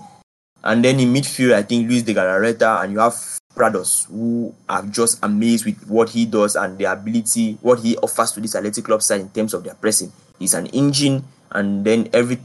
And 0.62 0.84
then 0.84 1.00
in 1.00 1.12
midfield, 1.12 1.54
I 1.54 1.62
think 1.62 1.88
Ruiz 1.88 2.02
de 2.02 2.12
Galarreta 2.14 2.82
and 2.82 2.92
you 2.92 2.98
have 2.98 3.14
Prados, 3.54 4.06
who 4.06 4.54
are 4.68 4.82
just 4.86 5.18
amazed 5.22 5.64
with 5.64 5.88
what 5.88 6.10
he 6.10 6.26
does 6.26 6.54
and 6.54 6.78
the 6.78 6.84
ability, 6.84 7.58
what 7.62 7.80
he 7.80 7.96
offers 7.96 8.32
to 8.32 8.40
this 8.40 8.54
Athletic 8.54 8.84
Club 8.84 9.02
side 9.02 9.20
in 9.20 9.28
terms 9.30 9.54
of 9.54 9.64
their 9.64 9.74
pressing. 9.74 10.12
He's 10.38 10.54
an 10.54 10.66
engine, 10.66 11.24
and 11.50 11.84
then 11.84 12.08
every 12.12 12.38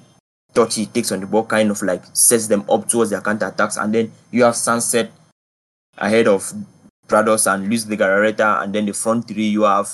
touch 0.53 0.75
he 0.75 0.85
takes 0.85 1.11
on 1.11 1.19
the 1.19 1.27
ball 1.27 1.45
kind 1.45 1.69
of 1.69 1.81
like 1.81 2.03
sets 2.13 2.47
them 2.47 2.63
up 2.69 2.87
towards 2.87 3.11
their 3.11 3.21
counter 3.21 3.47
attacks. 3.47 3.77
And 3.77 3.93
then 3.93 4.11
you 4.31 4.43
have 4.43 4.55
Sancet 4.55 5.09
ahead 5.97 6.27
of 6.27 6.51
Prados 7.07 7.51
and 7.53 7.67
Ruiz 7.67 7.83
de 7.83 7.95
Galarreta, 7.95 8.63
and 8.63 8.73
then 8.73 8.85
the 8.85 8.93
front 8.93 9.27
three 9.27 9.47
you 9.47 9.63
have 9.63 9.89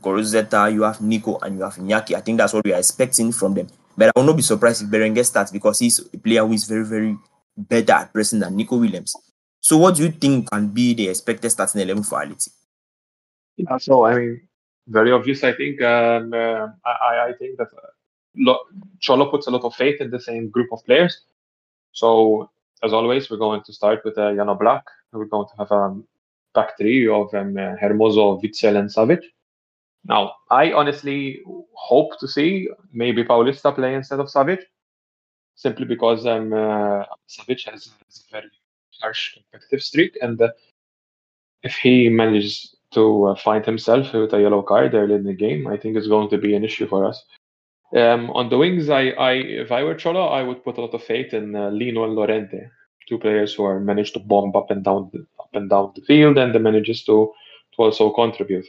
Guruzeta, 0.00 0.72
you 0.72 0.82
have 0.82 1.00
Nico, 1.00 1.38
and 1.38 1.56
you 1.58 1.64
have 1.64 1.74
Iñaki. 1.74 2.14
I 2.14 2.20
think 2.20 2.38
that's 2.38 2.52
what 2.52 2.64
we 2.64 2.72
are 2.72 2.78
expecting 2.78 3.32
from 3.32 3.54
them. 3.54 3.68
But 3.96 4.12
I 4.14 4.20
will 4.20 4.26
not 4.26 4.36
be 4.36 4.42
surprised 4.42 4.82
if 4.82 4.88
Berenguer 4.88 5.24
starts 5.24 5.50
because 5.50 5.80
he's 5.80 5.98
a 5.98 6.18
player 6.18 6.46
who 6.46 6.52
is 6.52 6.64
very, 6.64 6.84
very 6.84 7.16
better 7.56 7.92
at 7.92 8.12
pressing 8.12 8.38
than 8.38 8.54
Nico 8.56 8.76
Williams. 8.76 9.14
So, 9.60 9.76
what 9.76 9.96
do 9.96 10.04
you 10.04 10.10
think 10.10 10.50
can 10.50 10.68
be 10.68 10.94
the 10.94 11.08
expected 11.08 11.50
starting 11.50 11.80
eleven 11.80 12.04
for 12.04 12.20
Aleti? 12.20 12.50
Yeah, 13.56 13.76
so 13.78 14.04
I 14.04 14.14
mean, 14.14 14.40
very 14.86 15.10
obvious. 15.10 15.42
I 15.42 15.52
think 15.52 15.82
uh, 15.82 16.20
I, 16.84 17.28
I 17.28 17.32
think 17.38 17.58
that 17.58 17.68
uh, 17.76 17.90
lo- 18.36 18.64
Cholo 19.00 19.30
puts 19.30 19.48
a 19.48 19.50
lot 19.50 19.64
of 19.64 19.74
faith 19.74 20.00
in 20.00 20.10
the 20.10 20.20
same 20.20 20.48
group 20.48 20.72
of 20.72 20.84
players. 20.84 21.22
So, 21.92 22.50
as 22.84 22.92
always, 22.92 23.28
we're 23.28 23.38
going 23.38 23.62
to 23.64 23.72
start 23.72 24.04
with 24.04 24.16
uh, 24.16 24.32
Jan 24.34 24.46
Oblak. 24.46 24.82
We're 25.12 25.24
going 25.24 25.48
to 25.48 25.56
have 25.58 25.72
a 25.72 25.74
um, 25.74 26.06
back 26.54 26.76
three 26.78 27.08
of 27.08 27.34
um, 27.34 27.56
uh, 27.56 27.74
Hermoso, 27.76 28.40
Witsel, 28.42 28.78
and 28.78 28.88
Savic. 28.88 29.22
Now, 30.04 30.32
I 30.50 30.72
honestly 30.72 31.40
hope 31.74 32.18
to 32.20 32.28
see 32.28 32.68
maybe 32.92 33.24
Paulista 33.24 33.74
play 33.74 33.94
instead 33.94 34.20
of 34.20 34.28
Savic, 34.28 34.62
simply 35.54 35.84
because 35.84 36.26
um, 36.26 36.52
uh, 36.52 37.04
Savic 37.28 37.64
has, 37.70 37.90
has, 38.06 38.24
a 38.28 38.32
very 38.32 38.50
harsh 39.00 39.34
competitive 39.34 39.82
streak, 39.82 40.16
and 40.20 40.40
uh, 40.40 40.48
if 41.62 41.74
he 41.76 42.08
manages 42.08 42.74
to 42.92 43.26
uh, 43.26 43.34
find 43.34 43.66
himself 43.66 44.12
with 44.12 44.32
a 44.32 44.40
yellow 44.40 44.62
card 44.62 44.94
early 44.94 45.14
in 45.14 45.24
the 45.24 45.34
game, 45.34 45.66
I 45.66 45.76
think 45.76 45.96
it's 45.96 46.08
going 46.08 46.30
to 46.30 46.38
be 46.38 46.54
an 46.54 46.64
issue 46.64 46.86
for 46.86 47.04
us. 47.04 47.22
Um, 47.94 48.30
on 48.30 48.48
the 48.48 48.58
wings, 48.58 48.88
I, 48.88 49.08
I, 49.10 49.32
if 49.32 49.72
I 49.72 49.82
were 49.82 49.94
Cholo, 49.94 50.26
I 50.26 50.42
would 50.42 50.62
put 50.64 50.78
a 50.78 50.80
lot 50.80 50.94
of 50.94 51.02
faith 51.02 51.32
in 51.32 51.54
uh, 51.54 51.70
Lino 51.70 52.04
and 52.04 52.14
Llorente, 52.14 52.68
two 53.08 53.18
players 53.18 53.54
who 53.54 53.64
are 53.64 53.80
managed 53.80 54.14
to 54.14 54.20
bomb 54.20 54.54
up 54.54 54.70
and 54.70 54.84
down, 54.84 55.10
the, 55.12 55.26
up 55.40 55.50
and 55.54 55.70
down 55.70 55.92
the 55.94 56.02
field, 56.02 56.38
and 56.38 56.54
they 56.54 56.58
manages 56.58 57.04
to 57.04 57.32
to 57.76 57.82
also 57.82 58.10
contribute. 58.10 58.66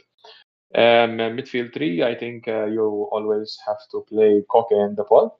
Um, 0.72 1.18
midfield 1.18 1.74
three, 1.74 2.02
I 2.04 2.14
think 2.14 2.46
uh, 2.46 2.66
you 2.66 3.08
always 3.10 3.58
have 3.66 3.78
to 3.90 4.04
play 4.08 4.44
Koke 4.48 4.72
and 4.72 4.96
Paul. 5.08 5.38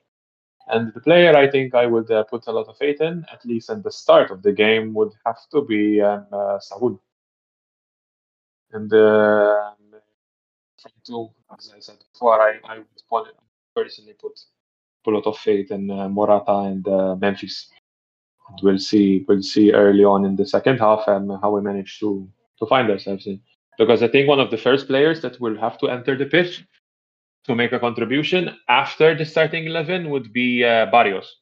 And 0.67 0.93
the 0.93 1.01
player 1.01 1.37
I 1.37 1.49
think 1.51 1.75
I 1.75 1.87
would 1.87 2.11
uh, 2.11 2.25
put 2.25 2.47
a 2.47 2.53
lot 2.53 2.69
of 2.69 2.77
faith 2.77 3.01
in, 3.01 3.25
at 3.33 3.45
least 3.45 3.71
at 3.71 3.83
the 3.83 3.93
start 3.93 4.31
of 4.31 4.43
the 4.43 4.53
game, 4.53 4.93
would 4.95 5.13
have 5.25 5.39
to 5.53 5.63
be 5.63 6.01
um, 6.01 6.27
uh. 6.33 6.59
And 8.73 8.93
uh, 8.93 9.71
two, 11.05 11.31
as 11.57 11.73
I 11.77 11.81
said 11.81 11.99
before, 12.13 12.41
I, 12.41 12.59
I 12.65 12.79
would 13.11 13.27
personally 13.75 14.15
put, 14.21 14.39
put 15.05 15.15
a 15.15 15.17
lot 15.17 15.27
of 15.27 15.39
faith 15.39 15.71
in 15.71 15.91
uh, 15.91 16.09
Morata 16.09 16.53
and 16.53 16.87
uh, 16.87 17.17
Memphis. 17.17 17.71
And 18.49 18.59
we'll 18.63 18.79
see 18.79 19.25
we'll 19.29 19.43
see 19.43 19.73
early 19.73 20.05
on 20.05 20.25
in 20.25 20.37
the 20.37 20.47
second 20.47 20.79
half 20.79 21.07
um, 21.09 21.39
how 21.41 21.53
we 21.53 21.61
manage 21.61 21.99
to 22.01 22.29
to 22.59 22.67
find 22.67 22.91
ourselves 22.91 23.27
in 23.27 23.41
because 23.81 24.03
I 24.03 24.09
think 24.09 24.29
one 24.29 24.41
of 24.41 24.51
the 24.51 24.59
first 24.59 24.87
players 24.89 25.23
that 25.23 25.41
will 25.41 25.57
have 25.57 25.79
to 25.79 25.89
enter 25.89 26.15
the 26.15 26.27
pitch 26.27 26.67
to 27.47 27.55
make 27.55 27.73
a 27.73 27.81
contribution 27.81 28.55
after 28.69 29.15
the 29.15 29.25
starting 29.25 29.65
11 29.65 30.11
would 30.11 30.35
be 30.35 30.63
uh, 30.63 30.85
Barrios. 30.93 31.37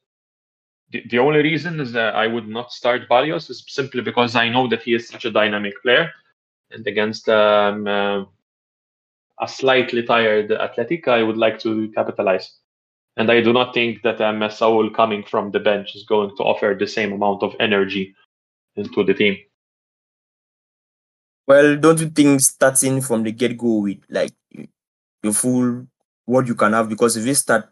The, 0.93 1.03
the 1.11 1.19
only 1.19 1.43
reason 1.43 1.81
is 1.81 1.91
that 1.93 2.15
I 2.15 2.29
would 2.29 2.47
not 2.47 2.71
start 2.71 3.09
Barrios 3.09 3.51
is 3.51 3.65
simply 3.67 4.03
because 4.03 4.37
I 4.37 4.49
know 4.49 4.69
that 4.69 4.85
he 4.85 4.95
is 4.95 5.09
such 5.09 5.25
a 5.25 5.33
dynamic 5.33 5.83
player. 5.83 6.13
And 6.71 6.87
against 6.87 7.29
um, 7.29 7.89
uh, 7.89 8.23
a 9.41 9.49
slightly 9.49 10.05
tired 10.05 10.53
Athletic, 10.53 11.09
I 11.09 11.25
would 11.25 11.37
like 11.37 11.59
to 11.63 11.91
capitalize. 11.97 12.53
And 13.17 13.33
I 13.33 13.41
do 13.41 13.53
not 13.53 13.75
think 13.75 14.03
that 14.03 14.21
um, 14.21 14.49
Saul 14.49 14.91
coming 14.91 15.25
from 15.25 15.51
the 15.51 15.59
bench 15.59 15.97
is 15.97 16.05
going 16.05 16.37
to 16.37 16.45
offer 16.45 16.77
the 16.79 16.87
same 16.87 17.13
amount 17.13 17.43
of 17.43 17.57
energy 17.59 18.15
into 18.77 19.03
the 19.03 19.15
team. 19.15 19.39
Well, 21.49 21.77
don't 21.77 21.99
you 21.99 22.11
think 22.11 22.43
starting 22.43 23.01
from 23.01 23.23
the 23.23 23.33
get 23.33 23.57
go 23.57 23.79
with 23.79 24.05
like 24.11 24.35
your 25.23 25.33
full 25.33 25.87
what 26.27 26.47
you 26.47 26.55
can 26.55 26.75
have? 26.75 26.91
Because 26.91 27.17
if 27.17 27.25
you 27.25 27.33
start 27.33 27.71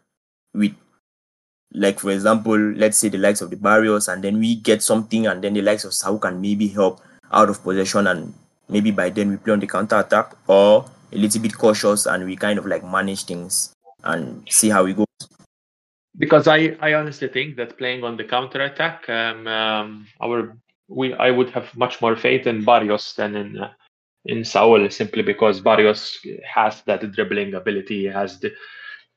with 0.51 0.73
like 1.71 1.99
for 1.99 2.09
example, 2.09 2.57
let's 2.57 2.97
say 2.97 3.09
the 3.09 3.19
likes 3.19 3.41
of 3.41 3.51
the 3.51 3.55
Barrios, 3.55 4.07
and 4.07 4.23
then 4.23 4.39
we 4.39 4.55
get 4.55 4.81
something, 4.81 5.27
and 5.27 5.43
then 5.43 5.53
the 5.53 5.61
likes 5.61 5.83
of 5.83 5.93
Saul 5.93 6.17
can 6.17 6.41
maybe 6.41 6.67
help 6.67 7.01
out 7.31 7.49
of 7.49 7.61
possession, 7.61 8.07
and 8.07 8.33
maybe 8.67 8.89
by 8.89 9.11
then 9.11 9.29
we 9.29 9.37
play 9.37 9.53
on 9.53 9.59
the 9.59 9.67
counter 9.67 9.99
attack, 9.99 10.33
or 10.47 10.89
a 11.13 11.17
little 11.17 11.41
bit 11.41 11.55
cautious, 11.55 12.07
and 12.07 12.25
we 12.25 12.35
kind 12.35 12.57
of 12.57 12.65
like 12.65 12.83
manage 12.83 13.25
things 13.25 13.73
and 14.03 14.41
see 14.49 14.69
how 14.69 14.85
we 14.85 14.93
go. 14.93 15.05
Because 16.17 16.47
I, 16.47 16.75
I 16.79 16.95
honestly 16.95 17.27
think 17.27 17.57
that 17.57 17.77
playing 17.77 18.03
on 18.03 18.17
the 18.17 18.23
counter 18.23 18.61
attack, 18.63 19.07
um, 19.07 19.45
um, 19.45 20.07
our 20.19 20.57
we 20.87 21.13
I 21.13 21.31
would 21.31 21.49
have 21.51 21.75
much 21.75 22.01
more 22.01 22.15
faith 22.15 22.47
in 22.47 22.63
Barrios 22.63 23.13
than 23.13 23.35
in 23.35 23.57
uh, 23.59 23.71
in 24.25 24.43
Saul 24.43 24.89
simply 24.89 25.23
because 25.23 25.61
Barrios 25.61 26.17
has 26.43 26.81
that 26.83 27.11
dribbling 27.11 27.53
ability, 27.53 28.05
has 28.07 28.39
the 28.39 28.51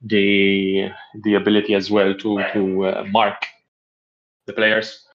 the 0.03 0.91
the 1.23 1.35
ability 1.35 1.75
as 1.75 1.91
well 1.91 2.15
to 2.15 2.43
to 2.53 2.87
uh, 2.87 3.05
mark 3.11 3.47
the 4.47 4.53
players. 4.53 5.07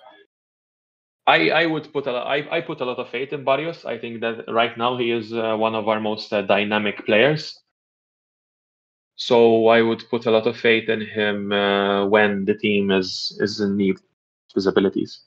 I, 1.27 1.49
I 1.49 1.65
would 1.65 1.91
put 1.91 2.05
a 2.05 2.11
I, 2.11 2.57
I 2.57 2.61
put 2.61 2.81
a 2.81 2.85
lot 2.85 2.99
of 2.99 3.09
faith 3.09 3.33
in 3.33 3.43
Barrios. 3.43 3.83
I 3.85 3.97
think 3.97 4.21
that 4.21 4.45
right 4.47 4.77
now 4.77 4.97
he 4.97 5.11
is 5.11 5.33
uh, 5.33 5.55
one 5.57 5.75
of 5.75 5.87
our 5.87 5.99
most 5.99 6.31
uh, 6.31 6.43
dynamic 6.43 7.05
players. 7.05 7.59
So 9.15 9.67
I 9.67 9.81
would 9.81 10.03
put 10.09 10.25
a 10.25 10.31
lot 10.31 10.45
of 10.45 10.57
faith 10.57 10.89
in 10.89 11.01
him 11.01 11.51
uh, 11.51 12.05
when 12.05 12.45
the 12.45 12.53
team 12.53 12.91
is 12.91 13.35
is 13.41 13.59
in 13.59 13.75
need 13.75 13.95
of 13.95 14.53
his 14.53 14.67
abilities. 14.67 15.21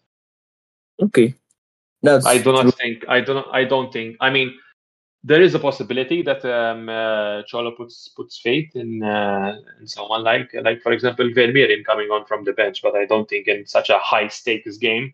Okay, 1.00 1.34
that's 2.02 2.26
I 2.26 2.38
do 2.38 2.52
not 2.52 2.62
true. 2.62 2.70
think 2.72 3.04
I 3.08 3.20
don't 3.20 3.46
I 3.52 3.64
don't 3.64 3.92
think 3.92 4.16
I 4.20 4.30
mean 4.30 4.54
there 5.24 5.42
is 5.42 5.54
a 5.54 5.58
possibility 5.58 6.22
that 6.22 6.44
um, 6.44 6.88
uh, 6.88 7.42
Cholo 7.42 7.72
puts 7.72 8.08
puts 8.08 8.38
faith 8.40 8.74
in, 8.76 9.02
uh, 9.02 9.56
in 9.80 9.86
someone 9.86 10.22
like 10.22 10.50
like 10.62 10.80
for 10.80 10.92
example 10.92 11.28
Vermeeren 11.30 11.84
coming 11.84 12.08
on 12.10 12.24
from 12.24 12.44
the 12.44 12.52
bench, 12.52 12.82
but 12.82 12.94
I 12.94 13.04
don't 13.04 13.28
think 13.28 13.48
in 13.48 13.66
such 13.66 13.90
a 13.90 13.98
high 13.98 14.28
stakes 14.28 14.76
game, 14.78 15.12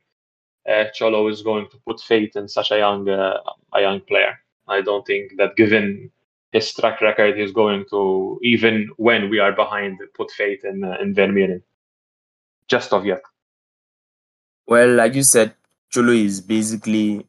uh, 0.69 0.85
Cholo 0.95 1.29
is 1.29 1.43
going 1.43 1.69
to 1.71 1.77
put 1.87 2.01
faith 2.01 2.37
in 2.37 2.49
such 2.49 2.71
a 2.71 2.79
young 2.79 3.09
uh, 3.09 3.41
a 3.73 3.81
young 3.81 4.01
player. 4.01 4.39
I 4.69 4.81
don't 4.83 5.07
think 5.07 5.37
that 5.39 5.57
given 5.57 6.11
his 6.53 6.73
track 6.73 7.01
record, 7.01 7.37
he's 7.37 7.53
going 7.53 7.85
to 7.91 8.39
even 8.43 8.89
when 8.97 9.29
we 9.31 9.39
are 9.39 9.53
behind 9.53 10.01
put 10.15 10.31
faith 10.31 10.65
in 10.65 10.85
uh, 10.85 10.97
in 11.01 11.15
Vermeeren. 11.15 11.63
Just 12.69 12.93
of 12.93 13.05
yet. 13.05 13.23
Well, 14.67 14.95
like 14.95 15.15
you 15.15 15.23
said, 15.23 15.55
Cholo 15.95 16.13
is 16.13 16.41
basically 16.41 17.25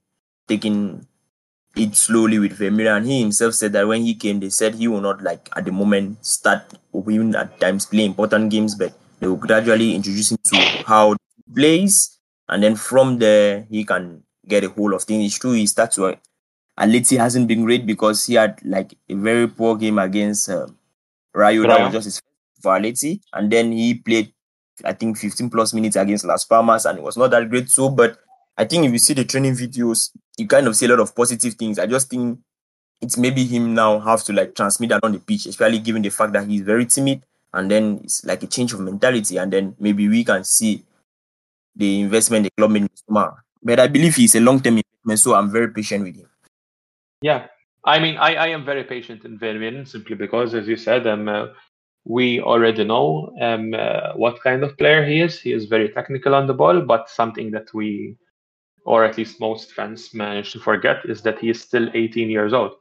taking 0.48 1.06
it 1.76 1.96
slowly 1.96 2.40
with 2.40 2.54
Vermeer, 2.54 2.96
and 2.96 3.06
he 3.06 3.22
himself 3.22 3.54
said 3.54 3.74
that 3.74 3.88
when 3.88 4.02
he 4.02 4.16
came, 4.16 4.40
they 4.40 4.50
said 4.50 4.74
he 4.74 4.88
will 4.88 5.02
not 5.02 5.22
like 5.22 5.50
at 5.56 5.66
the 5.66 5.72
moment 5.72 6.26
start 6.26 6.64
or 6.92 7.04
even 7.12 7.36
at 7.36 7.60
times 7.60 7.86
play 7.86 8.06
important 8.06 8.50
games, 8.50 8.74
but 8.74 8.98
they 9.20 9.28
will 9.28 9.36
gradually 9.36 9.94
introduce 9.94 10.32
him 10.32 10.40
to 10.46 10.58
how 10.88 11.12
he 11.12 11.54
plays, 11.54 12.18
and 12.50 12.64
then 12.64 12.76
from 12.76 13.20
there 13.20 13.68
he 13.70 13.84
can 13.84 14.24
get 14.48 14.64
a 14.64 14.70
hold 14.70 14.94
of 14.94 15.04
things. 15.04 15.26
It's 15.26 15.38
true 15.38 15.52
he 15.52 15.68
starts 15.68 15.98
to 15.98 16.18
Aleti 16.80 17.18
hasn't 17.18 17.48
been 17.48 17.66
great 17.66 17.86
because 17.86 18.26
he 18.26 18.34
had 18.34 18.60
like 18.66 18.98
a 19.08 19.14
very 19.14 19.48
poor 19.48 19.78
game 19.78 20.00
against 20.00 20.50
um, 20.50 20.76
Rayo. 21.34 21.68
That 21.68 21.82
was 21.82 21.94
just 21.94 22.06
his 22.06 22.22
for 22.62 22.80
Aleti, 22.80 23.22
and 23.32 23.52
then 23.52 23.72
he 23.72 23.94
played 23.94 24.34
I 24.84 24.94
think 24.94 25.18
15 25.18 25.50
plus 25.52 25.74
minutes 25.74 25.96
against 25.96 26.26
Las 26.26 26.46
Palmas, 26.46 26.86
and 26.86 26.98
it 26.98 27.04
was 27.04 27.16
not 27.16 27.32
that 27.32 27.50
great. 27.50 27.70
So, 27.70 27.90
but 27.90 28.18
I 28.58 28.66
think 28.66 28.86
if 28.86 28.92
you 28.92 29.00
see 29.00 29.14
the 29.14 29.26
training 29.26 29.56
videos, 29.56 30.12
you 30.38 30.48
kind 30.48 30.68
of 30.68 30.76
see 30.76 30.86
a 30.86 30.90
lot 30.90 31.00
of 31.00 31.16
positive 31.16 31.54
things. 31.56 31.78
I 31.80 31.86
just 31.88 32.10
think 32.10 32.40
it's 33.02 33.18
maybe 33.18 33.44
him 33.46 33.74
now 33.74 34.00
have 34.00 34.24
to 34.26 34.34
like 34.34 34.56
transmit 34.56 34.90
that 34.90 35.04
on 35.04 35.12
the 35.12 35.20
pitch, 35.20 35.46
especially 35.46 35.80
given 35.80 36.02
the 36.02 36.10
fact 36.10 36.34
that 36.34 36.48
he's 36.48 36.62
very 36.62 36.86
timid, 36.86 37.24
and 37.54 37.70
then 37.70 38.02
it's 38.04 38.24
like 38.26 38.44
a 38.44 38.48
change 38.48 38.74
of 38.74 38.80
mentality, 38.80 39.38
and 39.38 39.52
then 39.52 39.76
maybe 39.80 40.08
we 40.08 40.24
can 40.24 40.44
see 40.44 40.84
the 41.76 42.02
investment 42.02 42.44
the 42.46 42.52
club 42.58 42.72
made 42.72 42.84
in. 42.84 42.90
But 43.64 43.80
I 43.80 43.88
believe 43.88 44.16
he's 44.16 44.36
a 44.36 44.40
long 44.40 44.62
term 44.62 44.78
investment, 44.78 45.20
so 45.20 45.36
I'm 45.36 45.52
very 45.52 45.70
patient 45.70 46.04
with 46.04 46.16
him. 46.16 46.30
Yeah, 47.22 47.48
I 47.84 48.00
mean, 48.00 48.18
I, 48.18 48.36
I 48.36 48.48
am 48.48 48.66
very 48.66 48.84
patient 48.84 49.26
in 49.26 49.38
Vermeeren 49.38 49.88
simply 49.88 50.16
because, 50.16 50.54
as 50.54 50.68
you 50.68 50.76
said, 50.76 51.06
um, 51.08 51.28
uh, 51.28 51.48
we 52.06 52.40
already 52.40 52.84
know 52.84 53.34
um, 53.42 53.74
uh, 53.74 54.14
what 54.14 54.42
kind 54.42 54.64
of 54.64 54.78
player 54.78 55.04
he 55.06 55.22
is. 55.22 55.40
He 55.40 55.52
is 55.52 55.66
very 55.66 55.90
technical 55.90 56.36
on 56.36 56.48
the 56.48 56.54
ball, 56.54 56.82
but 56.82 57.10
something 57.10 57.52
that 57.52 57.74
we, 57.74 58.16
or 58.86 59.04
at 59.04 59.18
least 59.18 59.40
most 59.40 59.74
fans, 59.74 60.14
manage 60.14 60.54
to 60.54 60.60
forget 60.60 60.98
is 61.06 61.22
that 61.24 61.40
he 61.40 61.50
is 61.50 61.62
still 61.62 61.90
18 61.94 62.30
years 62.30 62.54
old, 62.54 62.74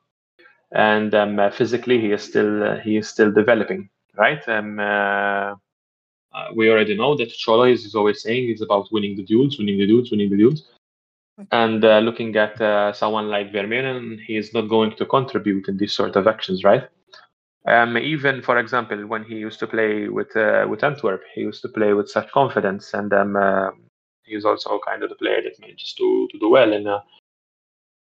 and 0.72 1.14
um, 1.14 1.38
uh, 1.38 1.50
physically 1.50 2.00
he 2.00 2.12
is 2.12 2.22
still 2.22 2.62
uh, 2.62 2.78
he 2.78 2.96
is 2.96 3.08
still 3.08 3.32
developing. 3.32 3.88
Right? 4.16 4.46
Um, 4.48 4.78
uh, 4.78 5.54
uh, 6.34 6.48
we 6.54 6.70
already 6.70 6.96
know 6.96 7.16
that 7.16 7.30
Cholo 7.30 7.64
is, 7.64 7.84
is 7.84 7.94
always 7.94 8.22
saying 8.22 8.48
is 8.50 8.60
about 8.60 8.88
winning 8.92 9.16
the 9.16 9.24
duels, 9.24 9.58
winning 9.58 9.78
the 9.78 9.86
duels, 9.86 10.10
winning 10.10 10.30
the 10.30 10.36
duels. 10.36 10.64
And 11.50 11.84
uh, 11.84 11.98
looking 11.98 12.36
at 12.36 12.60
uh, 12.60 12.92
someone 12.92 13.28
like 13.28 13.52
Vermeeren, 13.52 14.20
he 14.20 14.36
is 14.36 14.54
not 14.54 14.68
going 14.68 14.94
to 14.96 15.06
contribute 15.06 15.68
in 15.68 15.76
these 15.76 15.92
sort 15.92 16.14
of 16.14 16.28
actions, 16.28 16.62
right? 16.62 16.88
Um, 17.66 17.96
even, 17.98 18.42
for 18.42 18.58
example, 18.58 19.06
when 19.06 19.24
he 19.24 19.36
used 19.36 19.58
to 19.60 19.66
play 19.66 20.08
with 20.08 20.36
uh, 20.36 20.66
with 20.68 20.84
Antwerp, 20.84 21.22
he 21.34 21.40
used 21.40 21.62
to 21.62 21.68
play 21.68 21.94
with 21.94 22.10
such 22.10 22.30
confidence, 22.30 22.94
and 22.94 23.12
um, 23.12 23.36
he's 24.24 24.44
also 24.44 24.80
kind 24.86 25.02
of 25.02 25.08
the 25.10 25.16
player 25.16 25.42
that 25.42 25.60
manages 25.60 25.94
to, 25.94 26.28
to 26.32 26.38
do 26.38 26.50
well 26.50 26.72
in 26.72 26.86
a 26.86 27.02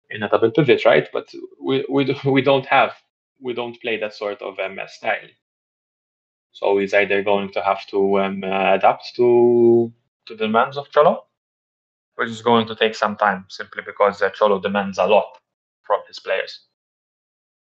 in 0.10 0.24
a 0.24 0.30
double 0.30 0.52
pivot, 0.52 0.86
right? 0.86 1.08
But 1.12 1.30
we 1.62 1.86
we 1.90 2.16
we 2.26 2.42
don't 2.42 2.66
have 2.66 2.94
we 3.42 3.54
don't 3.54 3.80
play 3.82 4.00
that 4.00 4.14
sort 4.14 4.42
of 4.42 4.58
MS 4.58 4.94
style. 4.94 5.30
So 6.52 6.78
he's 6.80 6.94
either 6.94 7.22
going 7.22 7.52
to 7.52 7.62
have 7.62 7.86
to 7.88 8.20
um, 8.20 8.44
adapt 8.44 9.16
to 9.16 9.92
to 10.26 10.36
the 10.36 10.48
demands 10.48 10.78
of 10.78 10.90
Cholo, 10.92 11.26
which 12.16 12.30
is 12.30 12.42
going 12.42 12.68
to 12.68 12.76
take 12.76 12.96
some 12.96 13.16
time, 13.16 13.46
simply 13.50 13.84
because 13.86 14.22
uh, 14.22 14.30
Cholo 14.32 14.60
demands 14.60 14.98
a 14.98 15.06
lot 15.06 15.38
from 15.84 16.00
his 16.08 16.20
players. 16.20 16.62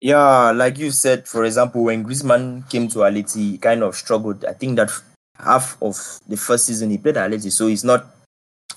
Yeah, 0.01 0.51
like 0.51 0.79
you 0.79 0.89
said, 0.91 1.27
for 1.27 1.45
example, 1.45 1.83
when 1.83 2.03
Griezmann 2.03 2.67
came 2.69 2.87
to 2.89 2.99
Aleti, 2.99 3.51
he 3.51 3.57
kind 3.59 3.83
of 3.83 3.95
struggled. 3.95 4.43
I 4.45 4.53
think 4.53 4.75
that 4.77 4.91
half 5.37 5.77
of 5.81 5.95
the 6.27 6.37
first 6.37 6.65
season 6.65 6.89
he 6.89 6.97
played 6.97 7.17
at 7.17 7.29
Aleti, 7.29 7.51
so 7.51 7.67
it's 7.67 7.83
not 7.83 8.07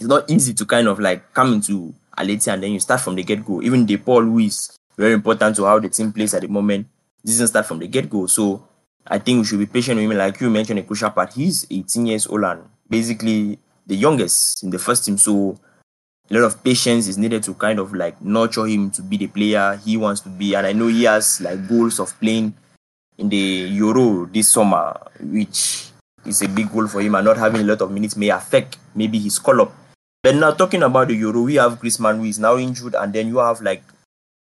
it's 0.00 0.08
not 0.08 0.30
easy 0.30 0.54
to 0.54 0.66
kind 0.66 0.88
of 0.88 0.98
like 1.00 1.32
come 1.32 1.52
into 1.54 1.94
Aleti 2.16 2.52
and 2.52 2.62
then 2.62 2.72
you 2.72 2.80
start 2.80 3.00
from 3.00 3.14
the 3.14 3.22
get 3.22 3.44
go. 3.44 3.62
Even 3.62 3.86
De 3.86 3.96
Paul, 3.96 4.22
who 4.22 4.38
is 4.38 4.78
very 4.96 5.14
important 5.14 5.56
to 5.56 5.64
how 5.64 5.78
the 5.78 5.88
team 5.88 6.12
plays 6.12 6.34
at 6.34 6.42
the 6.42 6.48
moment, 6.48 6.86
doesn't 7.24 7.48
start 7.48 7.66
from 7.66 7.78
the 7.78 7.88
get 7.88 8.08
go. 8.08 8.26
So 8.26 8.66
I 9.06 9.18
think 9.18 9.40
we 9.40 9.44
should 9.44 9.58
be 9.58 9.66
patient 9.66 9.96
with 9.96 10.10
him. 10.10 10.16
Like 10.16 10.40
you 10.40 10.50
mentioned, 10.50 10.78
a 10.78 10.82
crucial 10.82 11.10
part. 11.10 11.32
He's 11.32 11.66
18 11.70 12.06
years 12.06 12.26
old 12.26 12.44
and 12.44 12.62
basically 12.88 13.58
the 13.86 13.96
youngest 13.96 14.62
in 14.62 14.70
the 14.70 14.78
first 14.78 15.04
team. 15.04 15.18
So 15.18 15.58
a 16.30 16.34
lot 16.34 16.44
of 16.44 16.64
patience 16.64 17.06
is 17.06 17.18
needed 17.18 17.42
to 17.44 17.54
kind 17.54 17.78
of 17.78 17.92
like 17.92 18.20
nurture 18.22 18.66
him 18.66 18.90
to 18.92 19.02
be 19.02 19.16
the 19.16 19.26
player 19.26 19.80
he 19.84 19.96
wants 19.96 20.20
to 20.22 20.28
be. 20.28 20.54
And 20.54 20.66
I 20.66 20.72
know 20.72 20.86
he 20.86 21.04
has 21.04 21.40
like 21.40 21.68
goals 21.68 21.98
of 22.00 22.18
playing 22.20 22.54
in 23.18 23.28
the 23.28 23.36
Euro 23.36 24.26
this 24.26 24.48
summer, 24.48 24.98
which 25.20 25.90
is 26.24 26.42
a 26.42 26.48
big 26.48 26.72
goal 26.72 26.88
for 26.88 27.00
him. 27.00 27.14
And 27.14 27.26
not 27.26 27.36
having 27.36 27.60
a 27.60 27.64
lot 27.64 27.82
of 27.82 27.90
minutes 27.90 28.16
may 28.16 28.30
affect 28.30 28.78
maybe 28.94 29.18
his 29.18 29.38
call 29.38 29.60
up. 29.60 29.72
But 30.24 30.36
now 30.36 30.52
talking 30.52 30.82
about 30.82 31.08
the 31.08 31.14
Euro, 31.16 31.42
we 31.42 31.56
have 31.56 31.78
Griezmann 31.78 32.16
who 32.16 32.24
is 32.24 32.38
now 32.38 32.56
injured, 32.56 32.94
and 32.94 33.12
then 33.12 33.28
you 33.28 33.36
have 33.36 33.60
like 33.60 33.82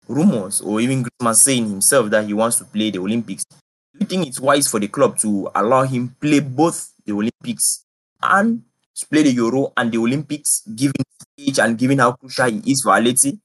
rumors 0.09 0.61
or 0.61 0.81
even 0.81 1.05
Griezmann 1.05 1.37
saying 1.37 1.69
himself 1.69 2.11
that 2.11 2.25
he 2.27 2.35
wants 2.35 2.59
to 2.59 2.65
play 2.65 2.91
the 2.91 2.99
Olympics. 2.99 3.45
Do 3.45 4.01
you 4.01 4.07
think 4.07 4.27
it's 4.27 4.41
wise 4.41 4.67
for 4.67 4.81
the 4.81 4.89
club 4.89 5.17
to 5.19 5.49
allow 5.55 5.85
him 5.85 6.17
play 6.21 6.41
both 6.41 6.93
the 7.07 7.13
Olympics 7.13 7.85
and 8.21 8.65
play 9.11 9.23
the 9.23 9.31
Euro 9.31 9.73
and 9.77 9.93
the 9.93 9.99
Olympics, 9.99 10.63
given 10.75 11.05
age 11.39 11.61
and 11.61 11.79
given 11.79 12.01
how 12.01 12.15
crucial 12.15 12.51
he 12.51 12.73
is 12.73 12.83
for 12.83 12.91
Aleti? 12.91 13.39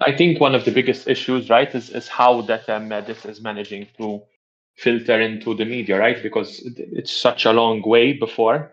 I 0.00 0.16
think 0.16 0.40
one 0.40 0.56
of 0.56 0.64
the 0.64 0.72
biggest 0.72 1.06
issues, 1.06 1.48
right, 1.48 1.72
is, 1.72 1.90
is 1.90 2.08
how 2.08 2.40
that 2.42 2.68
um, 2.68 2.90
uh, 2.90 3.02
this 3.02 3.24
is 3.24 3.40
managing 3.40 3.86
to 3.98 4.20
filter 4.74 5.20
into 5.20 5.54
the 5.54 5.64
media, 5.64 5.96
right? 5.96 6.20
Because 6.20 6.60
it's 6.64 7.12
such 7.12 7.44
a 7.44 7.52
long 7.52 7.82
way 7.82 8.14
before 8.14 8.72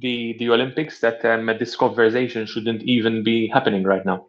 the 0.00 0.36
the 0.38 0.50
Olympics 0.50 1.00
that 1.00 1.24
um, 1.24 1.46
this 1.58 1.76
conversation 1.76 2.46
shouldn't 2.46 2.82
even 2.82 3.22
be 3.22 3.48
happening 3.48 3.82
right 3.84 4.04
now. 4.04 4.26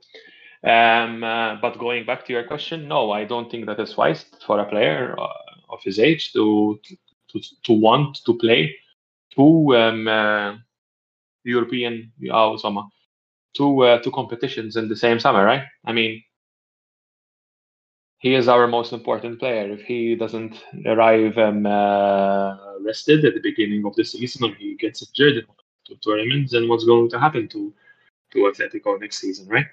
Um, 0.63 1.23
uh, 1.23 1.55
but 1.61 1.77
going 1.77 2.05
back 2.05 2.25
to 2.25 2.33
your 2.33 2.43
question, 2.43 2.87
no, 2.87 3.11
I 3.11 3.25
don't 3.25 3.49
think 3.51 3.65
that 3.67 3.79
is 3.79 3.95
wise 3.95 4.25
for 4.45 4.59
a 4.59 4.65
player 4.65 5.15
uh, 5.19 5.27
of 5.69 5.79
his 5.83 5.99
age 5.99 6.33
to 6.33 6.79
to, 7.29 7.41
to 7.63 7.73
want 7.73 8.23
to 8.25 8.37
play 8.37 8.75
two 9.35 9.75
um, 9.75 10.07
uh, 10.07 10.55
European 11.43 12.11
oh, 12.31 12.57
summer, 12.57 12.83
two 13.53 13.83
uh, 13.83 13.99
two 14.01 14.11
competitions 14.11 14.75
in 14.75 14.87
the 14.87 14.95
same 14.95 15.19
summer, 15.19 15.43
right? 15.43 15.63
I 15.85 15.93
mean, 15.93 16.23
he 18.19 18.33
is 18.33 18.47
our 18.47 18.67
most 18.67 18.93
important 18.93 19.39
player. 19.39 19.71
If 19.71 19.81
he 19.81 20.15
doesn't 20.15 20.63
arrive 20.85 21.37
um, 21.37 21.65
uh, 21.65 22.79
rested 22.79 23.23
at 23.25 23.33
the 23.35 23.41
beginning 23.41 23.85
of 23.85 23.95
the 23.95 24.03
season, 24.03 24.49
or 24.49 24.55
he 24.55 24.75
gets 24.75 25.03
injured 25.07 25.37
in 25.37 25.45
the 25.89 25.95
tournaments, 25.95 26.51
then 26.51 26.67
what's 26.67 26.85
going 26.85 27.09
to 27.11 27.19
happen 27.19 27.47
to 27.49 27.73
to 28.33 28.39
Atletico 28.39 28.99
next 28.99 29.19
season, 29.19 29.47
right? 29.47 29.67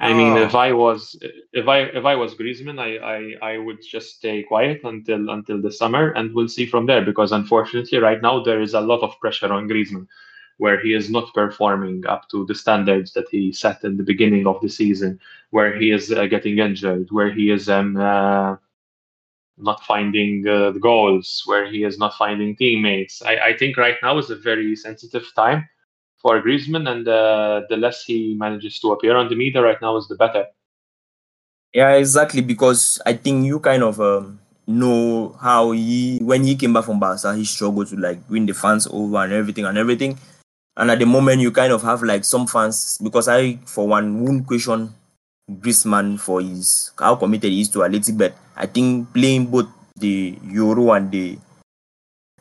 I 0.00 0.14
mean, 0.14 0.38
if 0.38 0.54
I 0.54 0.72
was 0.72 1.18
if 1.52 1.68
I 1.68 1.80
if 1.80 2.04
I 2.04 2.14
was 2.16 2.34
Griezmann, 2.34 2.80
I, 2.80 2.96
I 2.96 3.52
I 3.54 3.58
would 3.58 3.82
just 3.82 4.16
stay 4.16 4.42
quiet 4.42 4.80
until 4.84 5.28
until 5.30 5.60
the 5.60 5.70
summer, 5.70 6.12
and 6.12 6.34
we'll 6.34 6.48
see 6.48 6.64
from 6.64 6.86
there. 6.86 7.04
Because 7.04 7.30
unfortunately, 7.30 7.98
right 7.98 8.22
now 8.22 8.42
there 8.42 8.62
is 8.62 8.72
a 8.72 8.80
lot 8.80 9.02
of 9.02 9.18
pressure 9.20 9.52
on 9.52 9.68
Griezmann, 9.68 10.06
where 10.58 10.80
he 10.80 10.94
is 10.94 11.10
not 11.10 11.32
performing 11.34 12.06
up 12.06 12.28
to 12.30 12.46
the 12.46 12.54
standards 12.54 13.12
that 13.12 13.26
he 13.30 13.52
set 13.52 13.84
in 13.84 13.96
the 13.96 14.02
beginning 14.02 14.46
of 14.46 14.60
the 14.60 14.68
season, 14.68 15.18
where 15.50 15.78
he 15.78 15.90
is 15.90 16.12
uh, 16.12 16.26
getting 16.26 16.58
injured, 16.58 17.08
where 17.10 17.32
he 17.32 17.50
is 17.50 17.68
um, 17.68 17.96
uh, 17.96 18.56
not 19.58 19.82
finding 19.84 20.46
uh, 20.46 20.70
the 20.70 20.80
goals, 20.80 21.42
where 21.46 21.70
he 21.70 21.84
is 21.84 21.98
not 21.98 22.14
finding 22.14 22.56
teammates. 22.56 23.22
I, 23.22 23.36
I 23.36 23.56
think 23.56 23.76
right 23.76 23.96
now 24.02 24.18
is 24.18 24.30
a 24.30 24.36
very 24.36 24.76
sensitive 24.76 25.26
time 25.34 25.68
for 26.16 26.40
Griezmann, 26.40 26.88
and 26.88 27.06
uh, 27.06 27.62
the 27.68 27.76
less 27.76 28.04
he 28.04 28.34
manages 28.38 28.78
to 28.80 28.92
appear 28.92 29.16
on 29.16 29.28
the 29.28 29.36
media 29.36 29.60
right 29.60 29.80
now 29.82 29.96
is 29.96 30.08
the 30.08 30.14
better. 30.14 30.46
Yeah, 31.72 31.94
exactly. 31.94 32.42
Because 32.42 33.00
I 33.04 33.14
think 33.14 33.46
you 33.46 33.58
kind 33.58 33.82
of 33.82 34.00
um, 34.00 34.38
know 34.66 35.36
how 35.40 35.72
he 35.72 36.18
when 36.22 36.44
he 36.44 36.54
came 36.54 36.72
back 36.72 36.84
from 36.84 37.00
Barca, 37.00 37.34
he 37.34 37.44
struggled 37.44 37.88
to 37.88 37.96
like 37.96 38.18
win 38.28 38.46
the 38.46 38.52
fans 38.52 38.86
over 38.90 39.24
and 39.24 39.32
everything 39.32 39.64
and 39.64 39.76
everything. 39.76 40.18
And 40.76 40.90
at 40.90 40.98
the 40.98 41.06
moment, 41.06 41.40
you 41.42 41.52
kind 41.52 41.72
of 41.72 41.82
have 41.82 42.02
like 42.02 42.24
some 42.24 42.46
fans 42.46 42.98
because 43.02 43.28
I, 43.28 43.56
for 43.66 43.86
one, 43.86 44.24
won't 44.24 44.46
question 44.46 44.94
Griezmann 45.50 46.18
for 46.18 46.40
his 46.40 46.92
how 46.98 47.16
committed 47.16 47.52
he 47.52 47.60
is 47.60 47.68
to 47.70 47.80
Atleti, 47.80 48.16
but 48.16 48.34
I 48.56 48.66
think 48.66 49.12
playing 49.12 49.46
both 49.46 49.68
the 49.96 50.38
Euro 50.44 50.92
and 50.92 51.10
the 51.10 51.38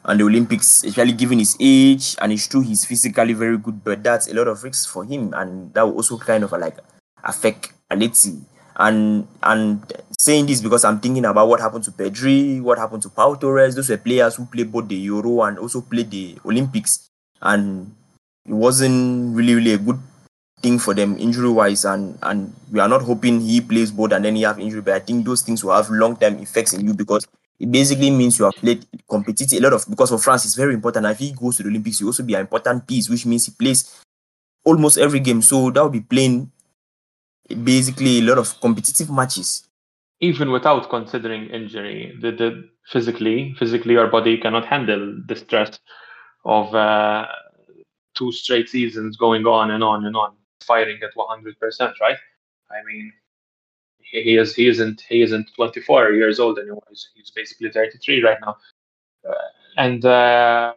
and 0.05 0.19
the 0.19 0.23
Olympics, 0.23 0.83
especially 0.83 1.13
given 1.13 1.39
his 1.39 1.55
age 1.59 2.15
and 2.21 2.31
it's 2.31 2.47
true 2.47 2.61
he's 2.61 2.85
physically 2.85 3.33
very 3.33 3.57
good, 3.57 3.83
but 3.83 4.03
that's 4.03 4.27
a 4.27 4.33
lot 4.33 4.47
of 4.47 4.63
risks 4.63 4.85
for 4.85 5.03
him, 5.03 5.33
and 5.35 5.73
that 5.73 5.83
will 5.83 5.95
also 5.95 6.17
kind 6.17 6.43
of 6.43 6.51
like 6.53 6.77
affect 7.23 7.73
Atleti. 7.91 8.41
And 8.77 9.27
and 9.43 9.83
saying 10.17 10.45
this 10.45 10.61
because 10.61 10.85
I'm 10.85 11.01
thinking 11.01 11.25
about 11.25 11.49
what 11.49 11.59
happened 11.59 11.83
to 11.85 11.91
Pedri, 11.91 12.61
what 12.61 12.77
happened 12.77 13.03
to 13.03 13.09
Pau 13.09 13.35
Torres. 13.35 13.75
Those 13.75 13.89
were 13.89 13.97
players 13.97 14.35
who 14.35 14.45
played 14.45 14.71
both 14.71 14.87
the 14.87 14.95
Euro 14.95 15.43
and 15.43 15.59
also 15.59 15.81
played 15.81 16.09
the 16.09 16.39
Olympics, 16.45 17.09
and 17.41 17.93
it 18.45 18.53
wasn't 18.53 19.35
really 19.35 19.55
really 19.55 19.73
a 19.73 19.77
good 19.77 19.99
thing 20.61 20.77
for 20.77 20.93
them 20.93 21.17
injury 21.17 21.49
wise 21.49 21.85
and 21.85 22.17
and 22.23 22.53
we 22.71 22.79
are 22.79 22.87
not 22.89 23.01
hoping 23.01 23.39
he 23.41 23.61
plays 23.61 23.91
both 23.91 24.11
and 24.11 24.23
then 24.23 24.35
he 24.35 24.43
have 24.43 24.59
injury 24.59 24.81
but 24.81 24.93
i 24.93 24.99
think 24.99 25.25
those 25.25 25.41
things 25.41 25.63
will 25.63 25.73
have 25.73 25.89
long 25.89 26.15
term 26.15 26.37
effects 26.39 26.73
in 26.73 26.85
you 26.85 26.93
because 26.93 27.27
it 27.61 27.71
basically 27.71 28.09
means 28.09 28.39
you 28.39 28.45
have 28.45 28.55
played 28.55 28.85
competitive 29.07 29.59
a 29.59 29.61
lot 29.61 29.73
of 29.73 29.85
because 29.87 30.09
for 30.09 30.17
france 30.17 30.45
it's 30.45 30.55
very 30.55 30.73
important. 30.73 31.05
If 31.05 31.19
he 31.19 31.31
goes 31.31 31.57
to 31.57 31.63
the 31.63 31.69
olympics 31.69 31.99
he 31.99 32.05
also 32.05 32.23
be 32.23 32.33
an 32.33 32.41
important 32.41 32.87
piece 32.87 33.07
which 33.07 33.25
means 33.27 33.45
he 33.45 33.51
plays 33.51 34.03
almost 34.63 34.97
every 34.97 35.19
game. 35.19 35.43
So 35.43 35.69
that 35.69 35.81
will 35.81 35.91
be 35.91 36.01
playing 36.01 36.51
basically 37.63 38.19
a 38.19 38.21
lot 38.23 38.39
of 38.39 38.59
competitive 38.61 39.11
matches. 39.11 39.67
Even 40.21 40.51
without 40.51 40.89
considering 40.89 41.49
injury 41.49 42.17
the, 42.19 42.31
the 42.31 42.69
physically 42.91 43.55
physically 43.59 43.93
your 43.93 44.07
body 44.07 44.39
cannot 44.39 44.65
handle 44.65 45.21
the 45.27 45.35
stress 45.35 45.79
of 46.45 46.73
uh, 46.73 47.27
two 48.13 48.31
straight 48.31 48.69
seasons 48.69 49.17
going 49.17 49.45
on 49.45 49.71
and 49.71 49.83
on 49.83 50.05
and 50.05 50.15
on 50.15 50.35
firing 50.61 50.99
at 51.03 51.15
100%, 51.15 51.99
right? 51.99 52.17
I 52.69 52.83
mean, 52.85 53.11
he, 53.99 54.37
is 54.37 54.55
he 54.55 54.67
isn't 54.67 55.01
he 55.07 55.21
isn't 55.21 55.49
24 55.55 56.11
years 56.11 56.39
old 56.39 56.59
anymore. 56.59 56.83
He's, 56.89 57.09
he's 57.15 57.31
basically 57.31 57.71
33 57.71 58.23
right 58.23 58.37
now, 58.41 58.57
uh, 59.27 59.33
and 59.77 60.03
uh, 60.05 60.73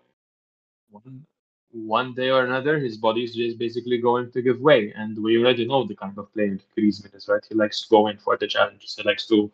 one, 0.91 1.26
one 1.72 2.14
day 2.14 2.30
or 2.30 2.45
another, 2.45 2.78
his 2.78 2.97
body 2.97 3.24
is 3.24 3.35
just 3.35 3.59
basically 3.59 3.99
going 3.99 4.30
to 4.32 4.43
give 4.43 4.61
way. 4.61 4.93
And 4.97 5.20
we 5.20 5.39
already 5.39 5.66
know 5.66 5.85
the 5.85 5.97
kind 5.97 6.16
of 6.18 6.32
player 6.32 6.59
Griezmann 6.78 7.14
is, 7.14 7.28
right? 7.28 7.45
He 7.49 7.55
likes 7.55 7.82
to 7.82 7.89
go 7.89 8.07
in 8.09 8.18
for 8.18 8.37
the 8.37 8.47
challenges. 8.47 8.95
He 8.97 9.03
likes 9.03 9.26
to 9.28 9.51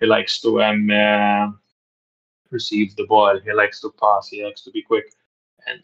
he 0.00 0.06
likes 0.06 0.40
to 0.42 0.62
um 0.62 0.90
uh, 0.90 1.48
receive 2.50 2.94
the 2.96 3.06
ball. 3.06 3.38
He 3.40 3.52
likes 3.52 3.80
to 3.80 3.90
pass. 4.00 4.28
He 4.28 4.44
likes 4.44 4.62
to 4.62 4.70
be 4.70 4.82
quick. 4.82 5.12
And 5.66 5.82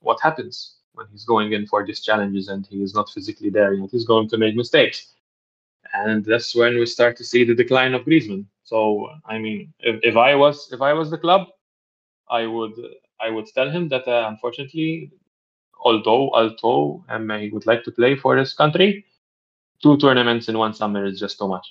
what 0.00 0.20
happens? 0.22 0.76
when 0.96 1.06
he's 1.12 1.24
going 1.24 1.52
in 1.52 1.66
for 1.66 1.86
these 1.86 2.00
challenges 2.00 2.48
and 2.48 2.66
he 2.66 2.82
is 2.82 2.94
not 2.94 3.10
physically 3.10 3.50
there 3.50 3.74
yet, 3.74 3.90
he's 3.90 4.04
going 4.06 4.28
to 4.30 4.38
make 4.38 4.56
mistakes. 4.56 5.12
And 5.92 6.24
that's 6.24 6.54
when 6.54 6.74
we 6.74 6.86
start 6.86 7.16
to 7.18 7.24
see 7.24 7.44
the 7.44 7.54
decline 7.54 7.94
of 7.94 8.02
Griezmann. 8.04 8.46
So 8.64 9.08
I 9.26 9.38
mean, 9.38 9.72
if, 9.80 10.00
if 10.02 10.16
I 10.16 10.34
was 10.34 10.72
if 10.72 10.80
I 10.80 10.92
was 10.92 11.10
the 11.10 11.18
club, 11.18 11.46
I 12.28 12.46
would 12.46 12.74
I 13.20 13.30
would 13.30 13.46
tell 13.54 13.70
him 13.70 13.88
that 13.90 14.08
uh, 14.08 14.26
unfortunately, 14.28 15.12
although 15.78 16.30
although 16.32 17.04
um, 17.08 17.30
he 17.30 17.50
would 17.50 17.66
like 17.66 17.84
to 17.84 17.92
play 17.92 18.16
for 18.16 18.36
his 18.36 18.52
country, 18.52 19.04
two 19.82 19.96
tournaments 19.98 20.48
in 20.48 20.58
one 20.58 20.74
summer 20.74 21.04
is 21.04 21.20
just 21.20 21.38
too 21.38 21.48
much. 21.48 21.66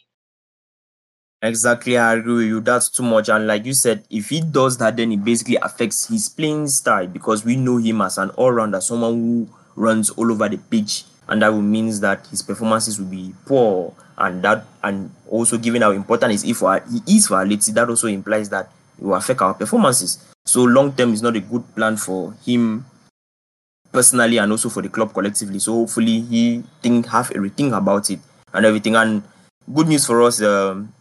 Exactly, 1.41 1.97
I 1.97 2.13
agree 2.15 2.33
with 2.36 2.45
you. 2.47 2.59
That's 2.61 2.89
too 2.89 3.03
much. 3.03 3.29
And 3.29 3.45
like 3.45 3.65
you 3.65 3.73
said, 3.73 4.03
if 4.09 4.29
he 4.29 4.41
does 4.41 4.77
that, 4.79 4.97
then 4.97 5.11
it 5.11 5.23
basically 5.23 5.57
affects 5.57 6.07
his 6.07 6.27
playing 6.29 6.67
style 6.67 7.07
because 7.07 7.45
we 7.45 7.55
know 7.55 7.77
him 7.77 8.01
as 8.01 8.17
an 8.17 8.31
all 8.31 8.51
rounder, 8.51 8.81
someone 8.81 9.13
who 9.13 9.47
runs 9.75 10.09
all 10.11 10.31
over 10.31 10.49
the 10.49 10.57
pitch. 10.57 11.03
And 11.27 11.41
that 11.41 11.49
will 11.53 11.61
means 11.61 11.99
that 12.01 12.25
his 12.27 12.41
performances 12.41 12.99
will 12.99 13.07
be 13.07 13.33
poor. 13.45 13.93
And 14.17 14.41
that 14.43 14.65
and 14.83 15.11
also 15.27 15.57
given 15.57 15.81
how 15.81 15.91
important 15.91 16.31
is 16.33 16.43
if 16.43 16.59
he 16.61 17.17
is 17.17 17.27
for 17.27 17.36
Atleti, 17.36 17.73
that 17.73 17.89
also 17.89 18.07
implies 18.07 18.49
that 18.49 18.71
it 18.97 19.03
will 19.03 19.15
affect 19.15 19.41
our 19.41 19.53
performances. 19.53 20.23
So 20.45 20.63
long 20.63 20.93
term 20.93 21.13
is 21.13 21.21
not 21.21 21.36
a 21.36 21.41
good 21.41 21.63
plan 21.75 21.97
for 21.97 22.33
him 22.45 22.86
personally 23.91 24.38
and 24.38 24.51
also 24.51 24.69
for 24.69 24.81
the 24.81 24.89
club 24.89 25.13
collectively. 25.13 25.59
So 25.59 25.73
hopefully 25.73 26.21
he 26.21 26.63
think 26.81 27.07
have 27.07 27.31
a 27.31 27.36
rethink 27.36 27.75
about 27.77 28.09
it 28.09 28.19
and 28.53 28.65
everything. 28.65 28.95
And 28.95 29.23
good 29.73 29.88
news 29.88 30.05
for 30.05 30.21
us, 30.21 30.41
um, 30.41 30.93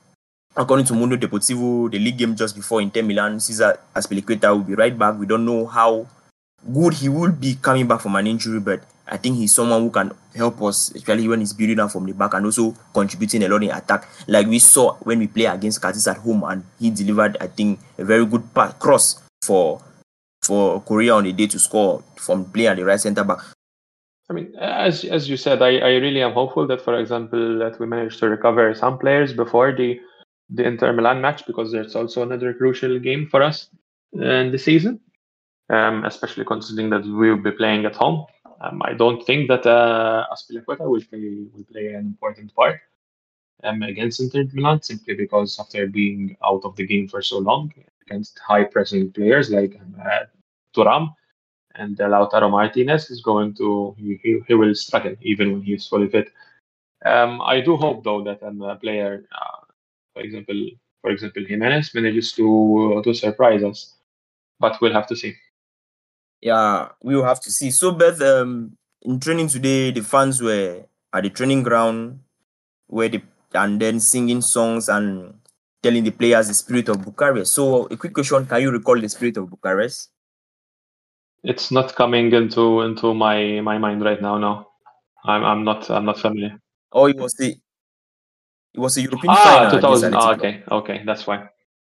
According 0.56 0.86
to 0.86 0.94
Mundo 0.94 1.16
Deportivo, 1.16 1.90
the 1.90 1.98
league 1.98 2.16
game 2.16 2.36
just 2.36 2.54
before 2.54 2.80
Inter 2.80 3.02
Milan, 3.02 3.40
Cesar 3.40 3.76
Azpilicueta 3.94 4.54
will 4.54 4.62
be 4.62 4.74
right 4.74 4.96
back. 4.96 5.18
We 5.18 5.26
don't 5.26 5.44
know 5.44 5.66
how 5.66 6.06
good 6.72 6.94
he 6.94 7.08
will 7.08 7.32
be 7.32 7.56
coming 7.56 7.88
back 7.88 8.00
from 8.00 8.14
an 8.14 8.28
injury, 8.28 8.60
but 8.60 8.80
I 9.06 9.16
think 9.16 9.36
he's 9.36 9.52
someone 9.52 9.82
who 9.82 9.90
can 9.90 10.12
help 10.34 10.62
us, 10.62 10.94
especially 10.94 11.26
when 11.26 11.40
he's 11.40 11.52
building 11.52 11.80
up 11.80 11.90
from 11.90 12.06
the 12.06 12.14
back 12.14 12.34
and 12.34 12.46
also 12.46 12.74
contributing 12.94 13.42
a 13.42 13.48
lot 13.48 13.64
in 13.64 13.70
attack. 13.70 14.08
Like 14.28 14.46
we 14.46 14.60
saw 14.60 14.94
when 15.02 15.18
we 15.18 15.26
play 15.26 15.46
against 15.46 15.82
Cadiz 15.82 16.06
at 16.06 16.18
home, 16.18 16.44
and 16.44 16.64
he 16.78 16.90
delivered, 16.90 17.36
I 17.40 17.48
think, 17.48 17.80
a 17.98 18.04
very 18.04 18.24
good 18.24 18.54
pass, 18.54 18.74
cross 18.74 19.22
for 19.42 19.82
for 20.42 20.80
Correa 20.82 21.14
on 21.14 21.24
the 21.24 21.32
day 21.32 21.48
to 21.48 21.58
score 21.58 22.04
from 22.16 22.44
playing 22.44 22.68
at 22.68 22.76
the 22.76 22.84
right 22.84 23.00
centre 23.00 23.24
back. 23.24 23.38
I 24.30 24.32
mean, 24.32 24.54
as 24.56 25.04
as 25.04 25.28
you 25.28 25.36
said, 25.36 25.60
I, 25.60 25.78
I 25.78 25.96
really 25.96 26.22
am 26.22 26.32
hopeful 26.32 26.66
that, 26.68 26.80
for 26.80 26.98
example, 26.98 27.58
that 27.58 27.80
we 27.80 27.86
managed 27.86 28.20
to 28.20 28.28
recover 28.28 28.72
some 28.74 28.98
players 28.98 29.34
before 29.34 29.72
the 29.72 30.00
the 30.50 30.64
Inter 30.64 30.92
Milan 30.92 31.20
match 31.20 31.46
because 31.46 31.72
it's 31.74 31.96
also 31.96 32.22
another 32.22 32.52
crucial 32.54 32.98
game 32.98 33.26
for 33.28 33.42
us 33.42 33.68
in 34.12 34.50
the 34.52 34.58
season, 34.58 35.00
um, 35.70 36.04
especially 36.04 36.44
considering 36.44 36.90
that 36.90 37.04
we 37.04 37.30
will 37.30 37.42
be 37.42 37.50
playing 37.50 37.84
at 37.86 37.96
home. 37.96 38.26
Um, 38.60 38.82
I 38.82 38.94
don't 38.94 39.24
think 39.24 39.48
that 39.48 39.66
uh, 39.66 40.24
Azpilicueta 40.32 40.88
will 40.88 41.02
play 41.10 41.44
will 41.52 41.64
play 41.64 41.88
an 41.88 42.06
important 42.06 42.54
part 42.54 42.80
um, 43.64 43.82
against 43.82 44.20
Inter 44.20 44.44
Milan 44.52 44.82
simply 44.82 45.14
because 45.14 45.58
after 45.58 45.86
being 45.86 46.36
out 46.44 46.64
of 46.64 46.76
the 46.76 46.86
game 46.86 47.08
for 47.08 47.22
so 47.22 47.38
long 47.38 47.72
against 48.06 48.38
high 48.38 48.64
pressing 48.64 49.10
players 49.12 49.50
like 49.50 49.80
uh, 50.04 50.24
Thuram 50.76 51.14
and 51.74 52.00
uh, 52.00 52.04
Lautaro 52.08 52.50
Martinez 52.50 53.10
is 53.10 53.20
going 53.20 53.54
to 53.54 53.94
he, 53.98 54.18
he, 54.22 54.40
he 54.46 54.54
will 54.54 54.74
struggle 54.74 55.14
even 55.22 55.52
when 55.52 55.62
he's 55.62 55.86
fully 55.86 56.08
fit. 56.08 56.32
Um, 57.04 57.40
I 57.42 57.60
do 57.60 57.76
hope 57.76 58.04
though 58.04 58.22
that 58.24 58.42
um, 58.42 58.62
a 58.62 58.76
player 58.76 59.24
uh, 59.32 59.63
for 60.14 60.22
example, 60.22 60.70
for 61.02 61.10
example, 61.10 61.44
Gimenez 61.44 61.94
manages 61.94 62.32
to 62.32 63.02
to 63.04 63.12
surprise 63.12 63.62
us, 63.62 63.94
but 64.58 64.80
we'll 64.80 64.94
have 64.94 65.06
to 65.08 65.16
see. 65.16 65.34
Yeah, 66.40 66.88
we 67.02 67.16
will 67.16 67.24
have 67.24 67.40
to 67.40 67.50
see. 67.50 67.70
So, 67.70 67.92
Beth, 67.92 68.20
um, 68.22 68.76
in 69.02 69.18
training 69.18 69.48
today, 69.48 69.90
the 69.90 70.02
fans 70.02 70.40
were 70.40 70.84
at 71.12 71.22
the 71.22 71.30
training 71.30 71.62
ground, 71.62 72.20
where 72.86 73.08
the 73.08 73.22
and 73.54 73.80
then 73.80 74.00
singing 74.00 74.40
songs 74.40 74.88
and 74.88 75.34
telling 75.82 76.04
the 76.04 76.10
players 76.10 76.48
the 76.48 76.54
spirit 76.54 76.88
of 76.88 77.04
Bucharest. 77.04 77.52
So, 77.52 77.86
a 77.86 77.96
quick 77.96 78.14
question: 78.14 78.46
Can 78.46 78.62
you 78.62 78.70
recall 78.70 79.00
the 79.00 79.08
spirit 79.08 79.36
of 79.36 79.50
Bucharest? 79.50 80.10
It's 81.42 81.70
not 81.70 81.94
coming 81.94 82.32
into 82.32 82.82
into 82.82 83.12
my 83.14 83.60
my 83.60 83.78
mind 83.78 84.04
right 84.04 84.22
now. 84.22 84.38
No, 84.38 84.68
I'm 85.24 85.44
I'm 85.44 85.64
not 85.64 85.90
I'm 85.90 86.04
not 86.06 86.18
familiar. 86.18 86.60
Oh, 86.92 87.06
it 87.06 87.16
was 87.16 87.34
the 87.34 87.56
it 88.74 88.80
was 88.80 88.96
a 88.96 89.02
European 89.02 89.30
ah, 89.30 89.68
final. 89.68 89.80
2000. 89.80 90.14
Ah, 90.14 90.32
okay, 90.32 90.62
okay, 90.70 91.02
that's 91.06 91.22
fine. 91.22 91.48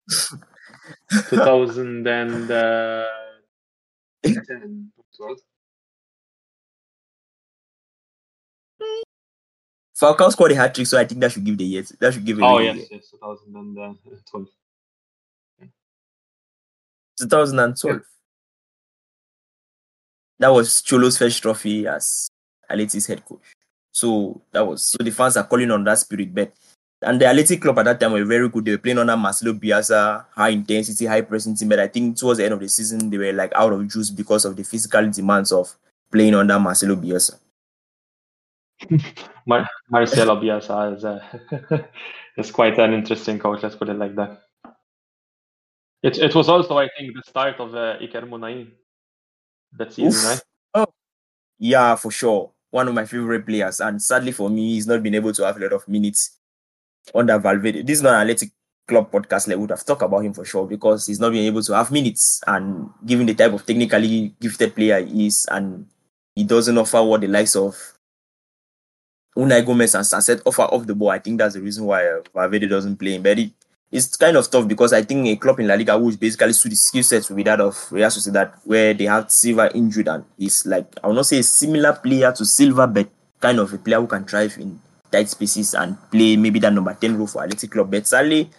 2010, 1.31 2.51
uh, 2.51 3.07
Falcao 9.99 10.31
scored 10.31 10.53
a 10.53 10.55
hat 10.55 10.74
trick, 10.74 10.87
so 10.87 10.99
I 10.99 11.07
think 11.07 11.20
that 11.22 11.33
should 11.33 11.45
give 11.45 11.57
the 11.57 11.64
year. 11.64 11.83
That 12.01 12.12
should 12.12 12.24
give 12.24 12.39
it. 12.39 12.43
Oh 12.43 12.59
yes, 12.59 12.87
yes, 12.91 13.09
2012. 13.12 13.97
2012. 17.18 18.03
That 20.39 20.49
was 20.49 20.83
Cholo's 20.83 21.16
first 21.16 21.41
trophy 21.41 21.87
as 21.87 22.29
Atleti's 22.70 23.07
head 23.07 23.24
coach. 23.24 23.56
So 23.97 24.42
that 24.53 24.61
was 24.61 24.84
so 24.84 24.99
the 25.01 25.11
fans 25.11 25.38
are 25.38 25.47
calling 25.47 25.70
on 25.70 25.82
that 25.84 25.99
spirit. 25.99 26.34
But 26.34 26.53
and 27.01 27.18
the 27.18 27.26
Athletic 27.26 27.62
club 27.62 27.78
at 27.78 27.86
that 27.86 27.99
time 27.99 28.12
were 28.12 28.26
very 28.26 28.47
good. 28.51 28.66
They 28.66 28.72
were 28.72 28.78
playing 28.78 28.99
under 28.99 29.16
Marcelo 29.16 29.55
Bielsa, 29.55 30.26
high 30.32 30.51
intensity, 30.51 31.07
high 31.07 31.22
pressing 31.22 31.57
team. 31.57 31.70
But 31.70 31.80
I 31.80 31.88
think 31.88 32.18
towards 32.18 32.36
the 32.36 32.44
end 32.44 32.53
of 32.53 32.61
the 32.61 32.68
season, 32.68 33.09
they 33.09 33.16
were 33.16 33.32
like 33.32 33.55
out 33.55 33.72
of 33.72 33.88
juice 33.88 34.11
because 34.11 34.44
of 34.44 34.55
the 34.55 34.64
physical 34.64 35.11
demands 35.11 35.51
of 35.51 35.74
playing 36.12 36.34
under 36.34 36.59
Marcelo 36.59 36.94
Bielsa. 36.94 37.38
Mar- 39.47 39.66
Marcelo 39.88 40.36
Bielsa 40.42 40.94
is, 40.94 41.03
uh, 41.03 41.78
is 42.36 42.51
quite 42.51 42.78
an 42.78 42.92
interesting 42.92 43.38
coach. 43.38 43.62
Let's 43.62 43.76
put 43.76 43.88
it 43.88 43.94
like 43.94 44.14
that. 44.16 44.42
It 46.03 46.18
it 46.18 46.34
was 46.34 46.51
also, 46.51 46.76
I 46.76 46.90
think, 46.99 47.14
the 47.14 47.22
start 47.26 47.59
of 47.61 47.74
uh, 47.74 47.97
Iker 47.99 48.28
Muniain 48.28 48.72
that 49.78 49.94
season, 49.94 50.12
Oof. 50.12 50.24
right? 50.26 50.42
Oh, 50.74 50.92
yeah, 51.59 51.94
for 51.94 52.11
sure. 52.11 52.53
One 52.71 52.89
of 52.89 52.95
my 52.95 53.05
favorite 53.05 53.47
players, 53.47 53.81
and 53.81 54.03
sadly 54.03 54.33
for 54.33 54.51
me, 54.51 54.75
he's 54.75 54.87
not 54.87 55.03
been 55.03 55.14
able 55.14 55.33
to 55.33 55.47
have 55.47 55.57
a 55.57 55.61
lot 55.61 55.73
of 55.73 55.87
minutes 55.89 56.39
under 57.14 57.39
Valverde. 57.39 57.83
This 57.83 57.99
is 57.99 58.03
not 58.03 58.14
an 58.14 58.23
Athletic 58.23 58.51
club 58.87 59.11
podcast, 59.11 59.49
like 59.49 59.59
would 59.59 59.71
have 59.71 59.85
talked 59.85 60.03
about 60.03 60.25
him 60.25 60.33
for 60.33 60.45
sure 60.45 60.67
because 60.67 61.07
he's 61.07 61.21
not 61.21 61.33
being 61.33 61.47
able 61.47 61.62
to 61.62 61.75
have 61.75 61.91
minutes 61.91 62.43
and 62.47 62.91
given 63.05 63.27
the 63.27 63.35
type 63.35 63.53
of 63.53 63.64
technically 63.64 64.35
gifted 64.41 64.75
player 64.75 65.05
he 65.05 65.27
is, 65.27 65.47
and 65.51 65.87
he 66.35 66.45
doesn't 66.45 66.77
offer 66.79 67.03
what 67.03 67.21
the 67.21 67.29
likes 67.29 67.57
of 67.57 67.77
Unai 69.37 69.64
Gomez 69.64 69.95
and 69.95 70.05
Sancet 70.05 70.43
offer 70.47 70.62
off 70.62 70.87
the 70.87 70.95
ball. 70.95 71.11
I 71.11 71.19
think 71.19 71.39
that's 71.39 71.55
the 71.55 71.61
reason 71.61 71.85
why 71.85 72.07
uh, 72.07 72.21
Valverde 72.35 72.69
doesn't 72.69 72.97
play 72.97 73.14
him. 73.14 73.23
But 73.23 73.39
it, 73.39 73.53
it's 73.91 74.16
kind 74.16 74.37
of 74.37 74.51
tough 74.51 74.66
because 74.66 74.93
I 74.93 75.03
think 75.03 75.26
a 75.28 75.37
club 75.37 75.61
in 75.61 75.68
La 75.68 75.74
Liga 75.74 75.97
which 75.97 76.18
basically 76.18 76.53
suit 76.53 76.70
the 76.70 76.76
skill 76.76 77.03
sets 77.03 77.30
with 77.30 77.45
that 77.47 77.61
of 77.61 77.76
Real 77.91 78.09
Sociedad, 78.09 78.53
where 78.64 78.95
they 78.95 79.05
have 79.05 79.30
Silva 79.30 79.70
injured 79.74 80.09
and 80.09 80.24
he's 80.37 80.66
like 80.66 80.87
I 81.03 81.07
will 81.07 81.14
not 81.14 81.26
say 81.26 81.39
a 81.39 81.43
similar 81.43 81.93
player 81.93 82.32
to 82.32 82.45
Silva, 82.45 82.87
but 82.87 83.09
kind 83.41 83.59
of 83.59 83.72
a 83.72 83.78
player 83.78 84.01
who 84.01 84.07
can 84.07 84.24
thrive 84.24 84.57
in 84.59 84.80
tight 85.11 85.28
spaces 85.28 85.74
and 85.74 85.97
play 86.11 86.37
maybe 86.37 86.59
that 86.59 86.72
number 86.72 86.95
10 86.95 87.16
role 87.16 87.26
for 87.26 87.45
Athletic 87.45 87.70
Club. 87.70 87.91
But 87.91 88.07
sadly, 88.07 88.51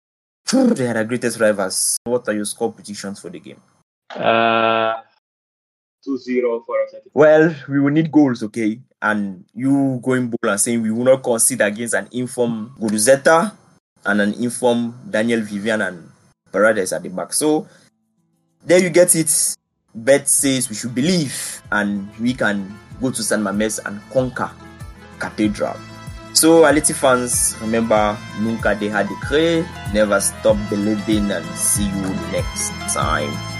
they 0.52 0.88
are 0.88 0.94
the 0.94 1.04
greatest 1.04 1.38
rivals. 1.38 1.96
What 2.04 2.28
are 2.28 2.34
your 2.34 2.44
score 2.44 2.72
predictions 2.72 3.20
for 3.20 3.30
the 3.30 3.38
game? 3.38 3.60
Uh, 4.10 4.94
2-0 6.06 6.66
for 6.66 6.82
Athletic. 6.82 7.10
Well, 7.14 7.54
we 7.68 7.80
will 7.80 7.92
need 7.92 8.10
goals, 8.10 8.42
okay? 8.42 8.80
And 9.00 9.44
you 9.54 10.00
going 10.02 10.28
bold 10.28 10.50
and 10.50 10.60
saying 10.60 10.82
we 10.82 10.90
will 10.90 11.04
not 11.04 11.22
concede 11.22 11.60
against 11.60 11.94
an 11.94 12.08
informed 12.12 12.70
Guruzeta 12.78 13.52
and 14.04 14.20
an 14.20 14.34
informed 14.34 14.94
Daniel 15.10 15.40
Vivian 15.40 15.82
and 15.82 16.10
Paredes 16.50 16.92
at 16.92 17.02
the 17.02 17.08
back. 17.08 17.32
So 17.32 17.66
there 18.64 18.78
you 18.78 18.90
get 18.90 19.14
it. 19.14 19.56
Bet 19.94 20.28
says 20.28 20.70
we 20.70 20.74
should 20.74 20.94
believe 20.94 21.62
and 21.70 22.08
we 22.18 22.32
can 22.32 22.78
go 23.00 23.10
to 23.10 23.22
San 23.22 23.42
Mamés 23.42 23.78
and 23.84 24.00
conquer 24.10 24.50
Cathedral. 25.18 25.76
So, 26.32 26.64
Aleti 26.64 26.94
fans, 26.94 27.54
remember, 27.60 28.16
nunca 28.40 28.74
deja 28.74 29.04
de 29.04 29.14
creer, 29.20 29.66
never 29.92 30.18
stop 30.18 30.56
believing, 30.70 31.30
and 31.30 31.44
see 31.54 31.84
you 31.84 32.08
next 32.32 32.72
time. 32.94 33.51